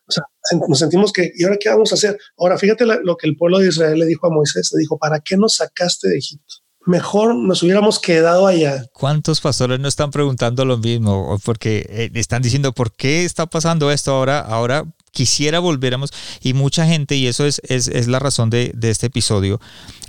O 0.08 0.12
sea, 0.12 0.24
nos 0.68 0.78
sentimos 0.78 1.12
que, 1.12 1.32
¿y 1.34 1.44
ahora 1.44 1.58
qué 1.60 1.68
vamos 1.68 1.92
a 1.92 1.96
hacer? 1.96 2.18
Ahora, 2.38 2.56
fíjate 2.58 2.84
lo 2.86 3.16
que 3.16 3.26
el 3.26 3.36
pueblo 3.36 3.58
de 3.58 3.68
Israel 3.68 3.98
le 3.98 4.06
dijo 4.06 4.26
a 4.26 4.30
Moisés, 4.30 4.70
le 4.72 4.80
dijo, 4.80 4.98
¿para 4.98 5.20
qué 5.20 5.36
nos 5.36 5.56
sacaste 5.56 6.08
de 6.08 6.18
Egipto? 6.18 6.65
Mejor 6.86 7.34
nos 7.34 7.62
hubiéramos 7.62 7.98
quedado 7.98 8.46
allá. 8.46 8.86
¿Cuántos 8.92 9.40
pastores 9.40 9.80
no 9.80 9.88
están 9.88 10.12
preguntando 10.12 10.64
lo 10.64 10.78
mismo? 10.78 11.38
Porque 11.44 11.84
eh, 11.88 12.10
están 12.14 12.42
diciendo, 12.42 12.72
¿por 12.72 12.92
qué 12.92 13.24
está 13.24 13.46
pasando 13.46 13.90
esto 13.90 14.12
ahora? 14.12 14.38
Ahora 14.38 14.84
quisiera 15.10 15.58
volviéramos. 15.58 16.10
Y 16.40 16.54
mucha 16.54 16.86
gente, 16.86 17.16
y 17.16 17.26
eso 17.26 17.44
es, 17.44 17.60
es, 17.64 18.06
la 18.06 18.20
razón 18.20 18.50
de, 18.50 18.70
de 18.74 18.90
este 18.90 19.06
episodio, 19.06 19.60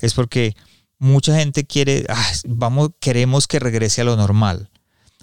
es 0.01 0.13
porque 0.13 0.55
mucha 0.99 1.35
gente 1.35 1.65
quiere, 1.65 2.05
ah, 2.09 2.31
vamos, 2.45 2.91
queremos 2.99 3.47
que 3.47 3.59
regrese 3.59 4.01
a 4.01 4.03
lo 4.03 4.15
normal, 4.15 4.69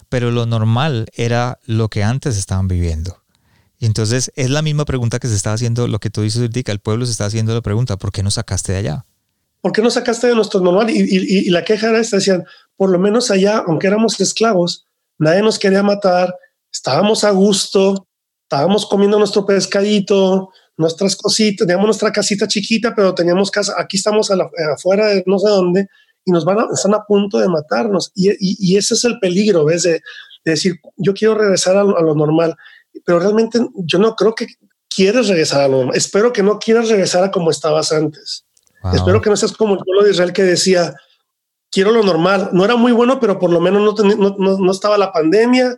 pero 0.09 0.31
lo 0.31 0.47
normal 0.47 1.07
era 1.15 1.59
lo 1.67 1.89
que 1.89 2.03
antes 2.03 2.37
estaban 2.37 2.67
viviendo. 2.67 3.23
Y 3.79 3.87
entonces 3.87 4.33
es 4.35 4.51
la 4.51 4.63
misma 4.63 4.85
pregunta 4.85 5.19
que 5.19 5.29
se 5.29 5.37
está 5.37 5.53
haciendo, 5.53 5.87
lo 5.87 5.99
que 5.99 6.11
tú 6.11 6.23
dices, 6.23 6.51
Dica, 6.51 6.73
el 6.73 6.81
pueblo 6.81 7.07
se 7.07 7.13
está 7.13 7.27
haciendo 7.27 7.55
la 7.55 7.61
pregunta, 7.61 7.97
¿por 7.97 8.13
qué 8.13 8.23
nos 8.23 8.35
sacaste 8.35 8.73
de 8.73 8.79
allá? 8.79 9.05
¿Por 9.65 9.73
qué 9.73 9.81
nos 9.81 9.95
sacaste 9.95 10.27
de 10.27 10.35
nuestro 10.35 10.61
normal? 10.61 10.91
Y, 10.91 11.49
la 11.49 11.65
queja 11.65 11.89
era 11.89 11.99
esta, 11.99 12.17
decían, 12.19 12.45
por 12.77 12.91
lo 12.91 12.99
menos 12.99 13.31
allá, 13.31 13.65
aunque 13.67 13.87
éramos 13.87 14.21
esclavos, 14.21 14.85
nadie 15.17 15.41
nos 15.41 15.59
quería 15.59 15.83
matar, 15.83 16.35
estábamos 16.71 17.25
a 17.25 17.31
gusto, 17.31 18.07
estábamos 18.43 18.85
comiendo 18.85 19.19
nuestro 19.19 19.47
pescadito, 19.47 20.51
nuestras 20.77 21.17
cositas, 21.17 21.67
teníamos 21.67 21.87
nuestra 21.87 22.13
casita 22.13 22.47
chiquita, 22.47 22.95
pero 22.95 23.15
teníamos 23.15 23.51
casa, 23.51 23.73
aquí 23.79 23.97
estamos 23.97 24.31
afuera 24.31 25.07
de 25.07 25.25
no 25.27 25.39
sé 25.39 25.49
dónde 25.49 25.89
y 26.27 26.31
nos 26.31 26.45
van 26.45 26.59
a, 26.59 26.67
están 26.71 26.93
a 26.93 27.07
punto 27.07 27.39
de 27.39 27.49
matarnos. 27.49 28.13
Y, 28.15 28.77
ese 28.77 28.93
es 28.93 29.05
el 29.05 29.19
peligro, 29.19 29.65
¿ves? 29.65 29.85
De, 29.85 30.03
decir, 30.45 30.79
yo 30.99 31.15
quiero 31.15 31.37
regresar 31.37 31.79
a, 31.79 31.85
lo 31.85 32.15
normal, 32.15 32.55
pero 33.07 33.19
realmente 33.19 33.67
yo 33.77 33.99
no 33.99 34.15
creo 34.15 34.35
que 34.35 34.47
quieres 34.95 35.29
regresar 35.29 35.63
a 35.63 35.69
lo 35.69 35.77
normal. 35.79 35.97
Espero 35.97 36.35
que 36.35 36.43
no 36.43 36.59
quieras 36.59 36.91
regresar 36.91 37.25
a 37.25 37.31
como 37.31 37.51
estabas 37.51 37.93
antes. 37.93 38.45
Espero 38.93 39.21
que 39.21 39.31
no 39.31 39.37
seas 39.37 39.53
como 39.53 39.75
el 39.75 39.81
pueblo 39.81 40.05
de 40.05 40.11
Israel 40.11 40.33
que 40.33 40.43
decía, 40.43 40.95
quiero 41.71 41.91
lo 41.91 42.03
normal. 42.03 42.51
No 42.53 42.65
era 42.65 42.77
muy 42.77 42.93
bueno, 42.93 43.19
pero 43.19 43.39
por 43.39 43.51
lo 43.51 43.61
menos 43.61 44.01
no, 44.05 44.37
no, 44.39 44.59
no 44.59 44.73
estaba 44.73 44.99
la 44.99 45.13
pandemia 45.13 45.77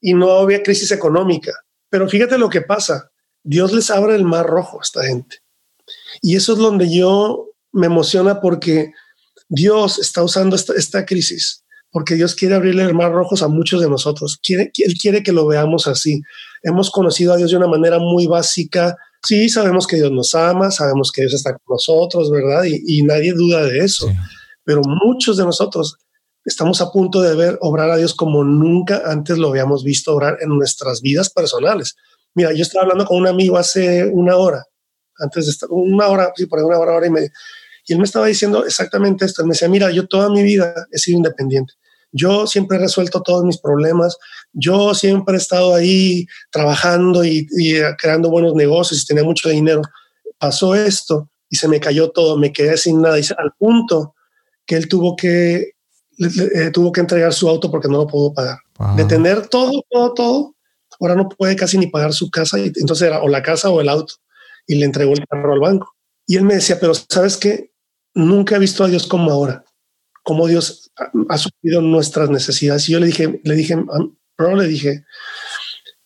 y 0.00 0.14
no 0.14 0.30
había 0.32 0.62
crisis 0.62 0.90
económica. 0.90 1.52
Pero 1.88 2.08
fíjate 2.08 2.38
lo 2.38 2.48
que 2.48 2.62
pasa 2.62 3.10
Dios 3.42 3.72
les 3.72 3.90
abre 3.90 4.14
el 4.14 4.24
mar 4.24 4.46
rojo 4.46 4.78
a 4.78 4.82
esta 4.82 5.04
gente. 5.04 5.38
Y 6.22 6.36
eso 6.36 6.52
es 6.52 6.58
donde 6.58 6.92
yo 6.94 7.48
me 7.72 7.86
emociona 7.86 8.40
porque 8.40 8.92
Dios 9.48 9.98
está 9.98 10.22
usando 10.22 10.56
esta, 10.56 11.06
crisis, 11.06 11.64
porque 11.90 12.14
Dios 12.14 12.34
quiere 12.34 12.54
abrirle 12.54 12.84
el 12.84 12.94
mar 12.94 13.12
rojo 13.12 13.34
a 13.42 13.48
muchos 13.48 13.80
de 13.80 13.88
nosotros. 13.88 14.38
Quiere, 14.42 14.70
él 14.76 14.94
quiere 15.00 15.22
que 15.22 15.32
lo 15.32 15.46
veamos 15.46 15.86
así. 15.86 16.22
Hemos 16.62 16.90
conocido 16.90 17.32
a 17.32 17.36
Dios 17.36 17.50
de 17.50 17.56
una 17.56 17.66
manera 17.66 17.98
muy 17.98 18.26
básica. 18.26 18.96
Sí, 19.22 19.48
sabemos 19.48 19.86
que 19.86 19.96
Dios 19.96 20.10
nos 20.10 20.34
ama, 20.34 20.70
sabemos 20.70 21.12
que 21.12 21.22
Dios 21.22 21.34
está 21.34 21.52
con 21.52 21.74
nosotros, 21.74 22.30
¿verdad? 22.30 22.64
Y, 22.64 23.02
nadie 23.02 23.32
duda 23.32 23.64
de 23.64 23.80
eso. 23.80 24.10
Pero 24.64 24.80
muchos 24.84 25.36
de 25.36 25.44
nosotros 25.44 25.96
estamos 26.44 26.80
a 26.80 26.90
punto 26.90 27.20
de 27.20 27.34
ver 27.34 27.58
obrar 27.60 27.90
a 27.90 27.96
Dios 27.96 28.14
como 28.14 28.44
nunca 28.44 29.02
antes 29.04 29.36
lo 29.36 29.48
habíamos 29.48 29.84
visto 29.84 30.14
obrar 30.14 30.38
en 30.40 30.48
nuestras 30.48 31.02
vidas 31.02 31.30
personales. 31.30 31.96
Mira, 32.34 32.52
yo 32.52 32.62
estaba 32.62 32.84
hablando 32.84 33.04
con 33.04 33.18
un 33.18 33.26
amigo 33.26 33.58
hace 33.58 34.06
una 34.06 34.36
hora, 34.36 34.64
antes 35.18 35.46
de 35.46 35.52
estar, 35.52 35.68
una 35.70 36.08
hora, 36.08 36.32
sí, 36.34 36.46
por 36.46 36.62
una 36.62 36.78
hora, 36.78 36.94
hora 36.94 37.06
y 37.06 37.10
media, 37.10 37.30
y 37.86 37.92
él 37.92 37.98
me 37.98 38.04
estaba 38.04 38.26
diciendo 38.26 38.64
exactamente 38.64 39.24
esto. 39.24 39.42
Él 39.42 39.48
me 39.48 39.52
decía, 39.52 39.68
mira, 39.68 39.90
yo 39.90 40.06
toda 40.06 40.30
mi 40.30 40.42
vida 40.42 40.86
he 40.92 40.98
sido 40.98 41.16
independiente. 41.16 41.74
Yo 42.12 42.46
siempre 42.46 42.76
he 42.76 42.80
resuelto 42.80 43.22
todos 43.22 43.44
mis 43.44 43.58
problemas. 43.58 44.16
Yo 44.52 44.94
siempre 44.94 45.34
he 45.34 45.38
estado 45.38 45.74
ahí 45.74 46.26
trabajando 46.50 47.24
y, 47.24 47.46
creando 47.98 48.30
buenos 48.30 48.54
negocios 48.54 49.02
y 49.02 49.06
tenía 49.06 49.24
mucho 49.24 49.48
dinero. 49.48 49.82
Pasó 50.38 50.74
esto 50.74 51.30
y 51.48 51.56
se 51.56 51.68
me 51.68 51.80
cayó 51.80 52.10
todo. 52.10 52.36
Me 52.36 52.52
quedé 52.52 52.76
sin 52.76 53.00
nada. 53.00 53.18
Y 53.18 53.22
al 53.36 53.52
punto 53.58 54.14
que 54.66 54.76
él 54.76 54.88
tuvo 54.88 55.16
que, 55.16 55.72
eh, 56.18 56.70
tuvo 56.72 56.92
que 56.92 57.00
entregar 57.00 57.32
su 57.32 57.48
auto 57.48 57.70
porque 57.70 57.88
no 57.88 57.98
lo 57.98 58.06
pudo 58.06 58.32
pagar. 58.32 58.58
De 58.96 59.04
tener 59.04 59.46
todo, 59.48 59.84
todo, 59.90 60.14
todo, 60.14 60.54
ahora 61.00 61.14
no 61.14 61.28
puede 61.28 61.56
casi 61.56 61.78
ni 61.78 61.86
pagar 61.86 62.12
su 62.12 62.30
casa, 62.30 62.58
y 62.58 62.72
entonces 62.76 63.08
era 63.08 63.22
o 63.22 63.28
la 63.28 63.42
casa 63.42 63.70
o 63.70 63.80
el 63.80 63.88
auto, 63.88 64.14
y 64.66 64.76
le 64.76 64.84
entregó 64.86 65.12
el 65.12 65.26
carro 65.26 65.52
al 65.52 65.60
banco. 65.60 65.94
Y 66.26 66.36
él 66.36 66.44
me 66.44 66.54
decía, 66.54 66.78
pero 66.80 66.94
sabes 66.94 67.36
que 67.36 67.72
nunca 68.14 68.56
he 68.56 68.58
visto 68.58 68.84
a 68.84 68.88
Dios 68.88 69.06
como 69.06 69.30
ahora, 69.30 69.64
como 70.22 70.46
Dios 70.46 70.92
ha, 71.28 71.38
suplido 71.38 71.80
nuestras 71.80 72.30
necesidades. 72.30 72.88
Y 72.88 72.92
yo 72.92 73.00
le 73.00 73.06
dije, 73.06 73.40
le 73.44 73.54
dije, 73.54 73.76
pero 74.36 74.56
le 74.56 74.66
dije, 74.66 75.04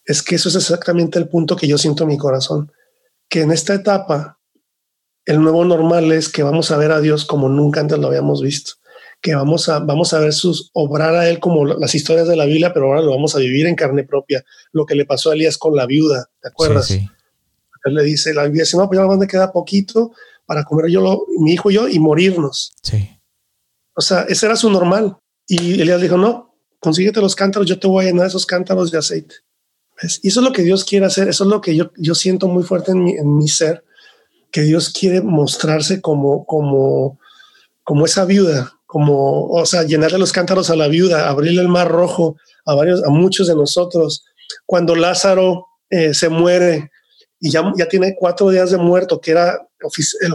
es 0.04 0.22
que 0.22 0.36
eso 0.36 0.48
es 0.48 0.56
exactamente 0.56 1.18
el 1.18 1.28
punto 1.28 1.56
que 1.56 1.68
yo 1.68 1.78
siento 1.78 2.04
en 2.04 2.10
mi 2.10 2.18
corazón, 2.18 2.72
que 3.28 3.42
en 3.42 3.52
esta 3.52 3.74
etapa 3.74 4.38
el 5.24 5.40
nuevo 5.40 5.64
normal 5.64 6.12
es 6.12 6.28
que 6.28 6.42
vamos 6.42 6.70
a 6.70 6.76
ver 6.76 6.92
a 6.92 7.00
Dios 7.00 7.24
como 7.24 7.48
nunca 7.48 7.80
antes 7.80 7.98
lo 7.98 8.08
habíamos 8.08 8.42
visto 8.42 8.74
que 9.24 9.34
vamos 9.34 9.70
a, 9.70 9.78
vamos 9.78 10.12
a 10.12 10.18
ver 10.18 10.34
sus, 10.34 10.68
obrar 10.74 11.14
a 11.14 11.26
él 11.30 11.40
como 11.40 11.64
las 11.64 11.94
historias 11.94 12.28
de 12.28 12.36
la 12.36 12.44
Biblia, 12.44 12.74
pero 12.74 12.88
ahora 12.88 13.00
lo 13.00 13.12
vamos 13.12 13.34
a 13.34 13.38
vivir 13.38 13.66
en 13.66 13.74
carne 13.74 14.04
propia. 14.04 14.44
Lo 14.70 14.84
que 14.84 14.94
le 14.94 15.06
pasó 15.06 15.30
a 15.30 15.32
Elías 15.34 15.56
con 15.56 15.74
la 15.74 15.86
viuda, 15.86 16.28
¿te 16.42 16.48
acuerdas? 16.48 16.90
Él 16.90 17.08
le 17.94 18.04
dice, 18.04 18.34
la 18.34 18.42
Biblia 18.44 18.64
dice, 18.64 18.76
no, 18.76 18.86
pues 18.86 19.00
ya 19.00 19.06
me 19.06 19.26
queda 19.26 19.50
poquito 19.50 20.12
para 20.44 20.64
comer 20.64 20.90
yo, 20.90 21.24
mi 21.38 21.54
hijo 21.54 21.70
y 21.70 21.74
yo, 21.74 21.88
y 21.88 21.98
morirnos. 21.98 22.74
Sí. 22.82 23.18
O 23.94 24.00
sea, 24.00 24.22
ese 24.28 24.46
era 24.46 24.56
su 24.56 24.70
normal. 24.70 25.16
Y 25.46 25.80
Elías 25.80 26.00
dijo, 26.00 26.16
no, 26.16 26.54
consíguete 26.80 27.20
los 27.20 27.34
cántaros, 27.34 27.68
yo 27.68 27.78
te 27.78 27.86
voy 27.86 28.04
a 28.04 28.08
llenar 28.08 28.26
esos 28.26 28.46
cántaros 28.46 28.90
de 28.90 28.98
aceite. 28.98 29.36
Y 30.22 30.28
eso 30.28 30.40
es 30.40 30.46
lo 30.46 30.52
que 30.52 30.62
Dios 30.62 30.84
quiere 30.84 31.06
hacer, 31.06 31.28
eso 31.28 31.44
es 31.44 31.50
lo 31.50 31.60
que 31.60 31.76
yo, 31.76 31.90
yo 31.96 32.14
siento 32.14 32.48
muy 32.48 32.64
fuerte 32.64 32.92
en 32.92 33.04
mi, 33.04 33.12
en 33.12 33.36
mi 33.36 33.48
ser, 33.48 33.84
que 34.50 34.62
Dios 34.62 34.90
quiere 34.90 35.20
mostrarse 35.20 36.00
como, 36.00 36.44
como, 36.44 37.18
como 37.82 38.04
esa 38.04 38.24
viuda, 38.24 38.72
como, 38.86 39.48
o 39.48 39.66
sea, 39.66 39.84
llenarle 39.84 40.18
los 40.18 40.32
cántaros 40.32 40.70
a 40.70 40.76
la 40.76 40.88
viuda, 40.88 41.28
abrirle 41.28 41.62
el 41.62 41.68
mar 41.68 41.88
rojo 41.88 42.36
a 42.64 42.74
varios, 42.74 43.02
a 43.04 43.08
muchos 43.08 43.46
de 43.46 43.54
nosotros. 43.54 44.24
Cuando 44.66 44.94
Lázaro 44.94 45.66
eh, 45.90 46.14
se 46.14 46.28
muere 46.28 46.90
y 47.44 47.50
ya, 47.50 47.62
ya 47.76 47.86
tiene 47.86 48.16
cuatro 48.18 48.48
días 48.48 48.70
de 48.70 48.78
muerto, 48.78 49.20
que 49.20 49.32
era 49.32 49.68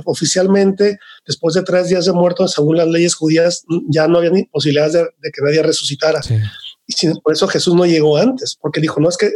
oficialmente, 0.06 1.00
después 1.26 1.56
de 1.56 1.64
tres 1.64 1.90
días 1.90 2.06
de 2.06 2.14
muerto, 2.14 2.48
según 2.48 2.78
las 2.78 2.88
leyes 2.88 3.16
judías, 3.16 3.64
ya 3.90 4.08
no 4.08 4.20
había 4.20 4.30
ni 4.30 4.44
posibilidades 4.44 4.94
de, 4.94 5.32
que 5.34 5.42
nadie 5.42 5.64
resucitara. 5.64 6.22
Y 6.86 7.20
por 7.22 7.34
eso 7.34 7.48
Jesús 7.48 7.74
no 7.74 7.88
llegó 7.88 8.16
antes, 8.16 8.56
porque 8.62 8.80
dijo, 8.80 9.00
no 9.00 9.10
es 9.10 9.18
que 9.18 9.32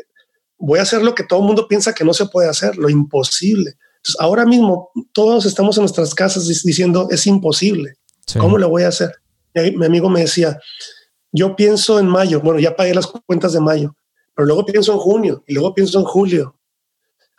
voy 0.59 0.77
a 0.77 0.83
hacer 0.83 1.01
lo 1.01 1.15
que 1.15 1.23
todo 1.23 1.39
el 1.39 1.47
mundo 1.47 1.67
piensa 1.67 1.95
que 1.95 2.03
no 2.03 2.13
se 2.13 2.27
puede 2.27 2.47
hacer, 2.47 2.77
lo 2.77 2.91
imposible. 2.91 3.71
Entonces, 3.95 4.17
ahora 4.19 4.45
mismo 4.45 4.91
todos 5.11 5.47
estamos 5.47 5.75
en 5.77 5.81
nuestras 5.81 6.13
casas 6.13 6.45
diciendo, 6.45 7.07
es 7.09 7.25
imposible. 7.25 7.95
¿Cómo 8.37 8.59
le 8.59 8.67
voy 8.67 8.83
a 8.83 8.89
hacer? 8.89 9.13
Mi, 9.55 9.83
amigo 9.83 10.11
me 10.11 10.19
decía, 10.19 10.59
yo 11.31 11.55
pienso 11.55 11.99
en 11.99 12.05
mayo, 12.05 12.39
bueno, 12.39 12.59
ya 12.59 12.75
pagué 12.75 12.93
las 12.93 13.07
cuentas 13.07 13.53
de 13.53 13.61
mayo, 13.61 13.95
pero 14.35 14.45
luego 14.45 14.63
pienso 14.63 14.93
en 14.93 14.99
junio 14.99 15.43
y 15.47 15.55
luego 15.55 15.73
pienso 15.73 15.97
en 15.97 16.05
julio, 16.05 16.55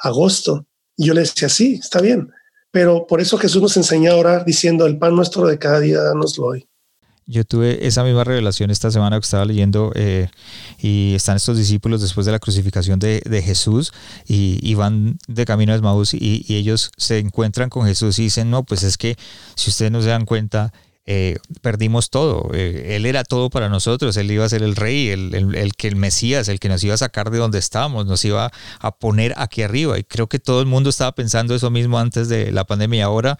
agosto. 0.04 0.66
Y 0.96 1.06
yo 1.06 1.14
le 1.14 1.22
decía, 1.22 1.48
sí, 1.48 1.78
está 1.82 2.00
bien. 2.00 2.30
Pero 2.70 3.06
por 3.06 3.20
eso 3.20 3.38
Jesús 3.38 3.62
nos 3.62 3.76
enseñó 3.76 4.12
a 4.12 4.16
orar 4.16 4.44
diciendo, 4.44 4.86
el 4.86 4.98
pan 4.98 5.14
nuestro 5.14 5.46
de 5.46 5.58
cada 5.58 5.80
día, 5.80 5.98
lo 6.14 6.44
hoy. 6.44 6.68
Yo 7.26 7.44
tuve 7.44 7.86
esa 7.86 8.04
misma 8.04 8.22
revelación 8.22 8.70
esta 8.70 8.90
semana 8.90 9.18
que 9.18 9.24
estaba 9.24 9.46
leyendo 9.46 9.92
eh, 9.94 10.28
y 10.78 11.14
están 11.14 11.36
estos 11.36 11.56
discípulos 11.56 12.02
después 12.02 12.26
de 12.26 12.32
la 12.32 12.38
crucificación 12.38 12.98
de, 12.98 13.42
Jesús 13.42 13.92
y, 14.26 14.74
van 14.74 15.16
de 15.26 15.46
camino 15.46 15.72
a 15.72 15.76
Esmaús 15.76 16.12
y, 16.12 16.44
y, 16.46 16.56
ellos 16.56 16.90
se 16.98 17.18
encuentran 17.18 17.70
con 17.70 17.86
Jesús 17.86 18.18
y 18.18 18.24
dicen, 18.24 18.50
no, 18.50 18.62
pues 18.62 18.82
es 18.82 18.98
que 18.98 19.16
si 19.54 19.70
ustedes 19.70 19.90
no 19.90 20.02
se 20.02 20.08
dan 20.08 20.26
cuenta, 20.26 20.74
eh, 21.06 21.38
perdimos 21.60 22.10
todo. 22.10 22.50
Eh, 22.54 22.96
él 22.96 23.06
era 23.06 23.24
todo 23.24 23.50
para 23.50 23.68
nosotros, 23.68 24.16
él 24.16 24.30
iba 24.30 24.44
a 24.44 24.48
ser 24.48 24.62
el 24.62 24.76
rey, 24.76 25.08
el, 25.08 25.54
el, 25.54 25.74
que 25.74 25.88
el 25.88 25.96
Mesías, 25.96 26.48
el 26.48 26.60
que 26.60 26.68
nos 26.68 26.82
iba 26.82 26.94
a 26.94 26.98
sacar 26.98 27.30
de 27.30 27.38
donde 27.38 27.58
estábamos, 27.58 28.06
nos 28.06 28.24
iba 28.24 28.50
a 28.80 28.98
poner 28.98 29.34
aquí 29.36 29.62
arriba. 29.62 29.98
Y 29.98 30.04
creo 30.04 30.28
que 30.28 30.38
todo 30.38 30.60
el 30.60 30.66
mundo 30.66 30.90
estaba 30.90 31.12
pensando 31.14 31.54
eso 31.54 31.70
mismo 31.70 31.98
antes 31.98 32.28
de 32.28 32.52
la 32.52 32.64
pandemia. 32.64 33.04
Ahora 33.04 33.38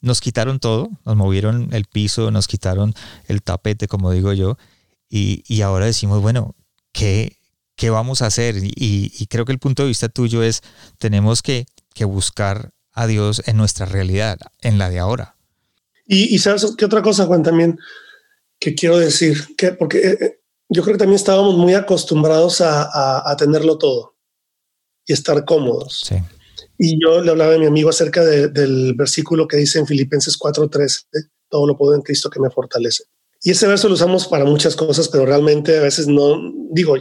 nos 0.00 0.20
quitaron 0.20 0.60
todo, 0.60 0.90
nos 1.04 1.16
movieron 1.16 1.68
el 1.72 1.84
piso, 1.86 2.30
nos 2.30 2.46
quitaron 2.46 2.94
el 3.26 3.42
tapete, 3.42 3.88
como 3.88 4.10
digo 4.10 4.32
yo. 4.32 4.56
y, 5.10 5.62
ahora 5.62 5.86
decimos, 5.86 6.20
bueno, 6.20 6.54
¿qué, 6.92 7.38
qué 7.78 7.90
vamos 7.90 8.20
a 8.22 8.26
hacer? 8.26 8.56
Y, 8.58 9.26
creo 9.30 9.44
que 9.44 9.52
el 9.52 9.58
punto 9.58 9.82
de 9.82 9.88
vista 9.88 10.08
tuyo 10.08 10.42
es, 10.42 10.62
tenemos 10.98 11.42
que, 11.42 11.66
que 11.94 12.04
buscar 12.04 12.72
a 12.92 13.06
Dios 13.06 13.42
en 13.46 13.56
nuestra 13.56 13.86
realidad, 13.86 14.38
en 14.60 14.78
la 14.78 14.90
de 14.90 14.98
ahora. 14.98 15.37
Y, 16.10 16.38
sabes 16.38 16.74
qué 16.76 16.86
otra 16.86 17.02
cosa, 17.02 17.26
Juan, 17.26 17.42
también 17.42 17.78
que 18.58 18.74
quiero 18.74 18.98
decir, 18.98 19.54
que 19.56 19.72
porque 19.72 19.98
eh, 19.98 20.18
eh, 20.20 20.40
yo 20.70 20.82
creo 20.82 20.94
que 20.94 20.98
también 20.98 21.16
estábamos 21.16 21.56
muy 21.56 21.74
acostumbrados 21.74 22.62
a, 22.62 23.30
a, 23.30 23.36
tenerlo 23.36 23.76
todo 23.76 24.16
y 25.06 25.12
estar 25.12 25.44
cómodos. 25.44 26.00
Sí. 26.06 26.16
Y 26.78 26.98
yo 27.02 27.20
le 27.20 27.30
hablaba 27.30 27.54
a 27.54 27.58
mi 27.58 27.66
amigo 27.66 27.90
acerca 27.90 28.24
del 28.24 28.94
versículo 28.94 29.46
que 29.46 29.58
dice 29.58 29.78
en 29.78 29.86
Filipenses 29.86 30.38
4:13, 30.38 31.04
todo 31.50 31.66
lo 31.66 31.76
puedo 31.76 31.94
en 31.94 32.02
Cristo 32.02 32.30
que 32.30 32.40
me 32.40 32.50
fortalece. 32.50 33.04
Y 33.42 33.50
ese 33.50 33.66
verso 33.66 33.88
lo 33.88 33.94
usamos 33.94 34.26
para 34.28 34.46
muchas 34.46 34.76
cosas, 34.76 35.08
pero 35.08 35.26
realmente 35.26 35.76
a 35.76 35.82
veces 35.82 36.08
no, 36.08 36.38
digo, 36.72 36.96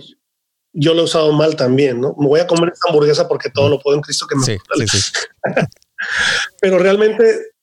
yo 0.73 0.93
lo 0.93 1.01
he 1.01 1.05
usado 1.05 1.31
mal 1.31 1.55
también, 1.55 2.01
¿no? 2.01 2.13
Me 2.19 2.27
voy 2.27 2.39
a 2.41 2.47
comer 2.47 2.71
esta 2.73 2.89
hamburguesa 2.89 3.27
porque 3.27 3.49
todo 3.49 3.69
lo 3.69 3.79
puedo 3.79 3.95
en 3.95 4.01
Cristo 4.01 4.27
que 4.27 4.35
me 4.35 4.57
fortalece. 4.57 4.97
Sí, 4.97 5.11
pero 6.61 6.77
realmente 6.77 7.56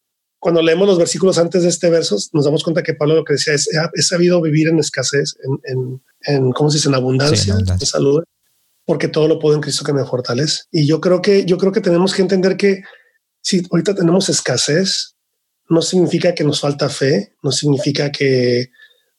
cuando 0.45 0.61
leemos 0.61 0.87
los 0.87 0.99
versículos 0.99 1.39
antes 1.39 1.63
de 1.63 1.71
este 1.71 1.89
verso, 1.89 2.19
nos 2.35 2.45
damos 2.45 2.63
cuenta 2.63 2.83
que 2.83 2.93
Pablo 2.93 3.15
lo 3.15 3.25
que 3.25 3.33
decía 3.33 3.55
es, 3.55 3.67
he 3.95 4.03
sabido 4.03 4.43
vivir 4.43 4.69
en 4.69 4.79
escasez, 4.79 5.39
en, 5.65 6.03
en, 6.21 6.53
¿cómo 6.53 6.69
se 6.69 6.77
dice? 6.77 6.91
En 6.91 6.95
abundancia, 6.95 7.57
de 7.57 7.87
salud, 7.87 8.23
porque 8.85 9.09
todo 9.09 9.27
lo 9.27 9.39
puedo 9.39 9.55
en 9.55 9.63
Cristo 9.63 9.87
que 9.87 9.95
me 9.95 10.05
fortalece. 10.05 10.65
Y 10.71 10.87
yo 10.87 11.01
creo 11.01 11.23
que, 11.23 11.47
yo 11.47 11.57
creo 11.57 11.73
que 11.73 11.81
tenemos 11.81 12.13
que 12.13 12.21
entender 12.21 12.59
que 12.59 12.83
si 13.41 13.63
ahorita 13.71 13.95
tenemos 13.95 14.29
escasez, 14.29 15.17
no 15.71 15.81
significa 15.81 16.35
que 16.35 16.45
nos 16.45 16.61
falta 16.61 16.91
fe, 16.91 17.33
no 17.43 17.51
significa 17.51 18.13
que 18.13 18.69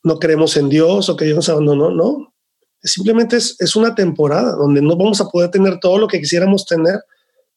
no 0.03 0.19
creemos 0.19 0.55
en 0.57 0.69
Dios 0.69 1.09
o 1.09 1.15
que 1.15 1.25
Dios 1.25 1.37
nos 1.37 1.49
abandonó, 1.49 1.89
no. 1.89 2.35
Simplemente 2.83 3.37
es, 3.37 3.55
es 3.57 3.75
una 3.75 3.95
temporada 3.95 4.51
donde 4.51 4.79
no 4.83 4.95
vamos 4.95 5.19
a 5.21 5.29
poder 5.29 5.49
tener 5.49 5.79
todo 5.79 5.97
lo 5.97 6.07
que 6.07 6.19
quisiéramos 6.19 6.67
tener, 6.67 6.99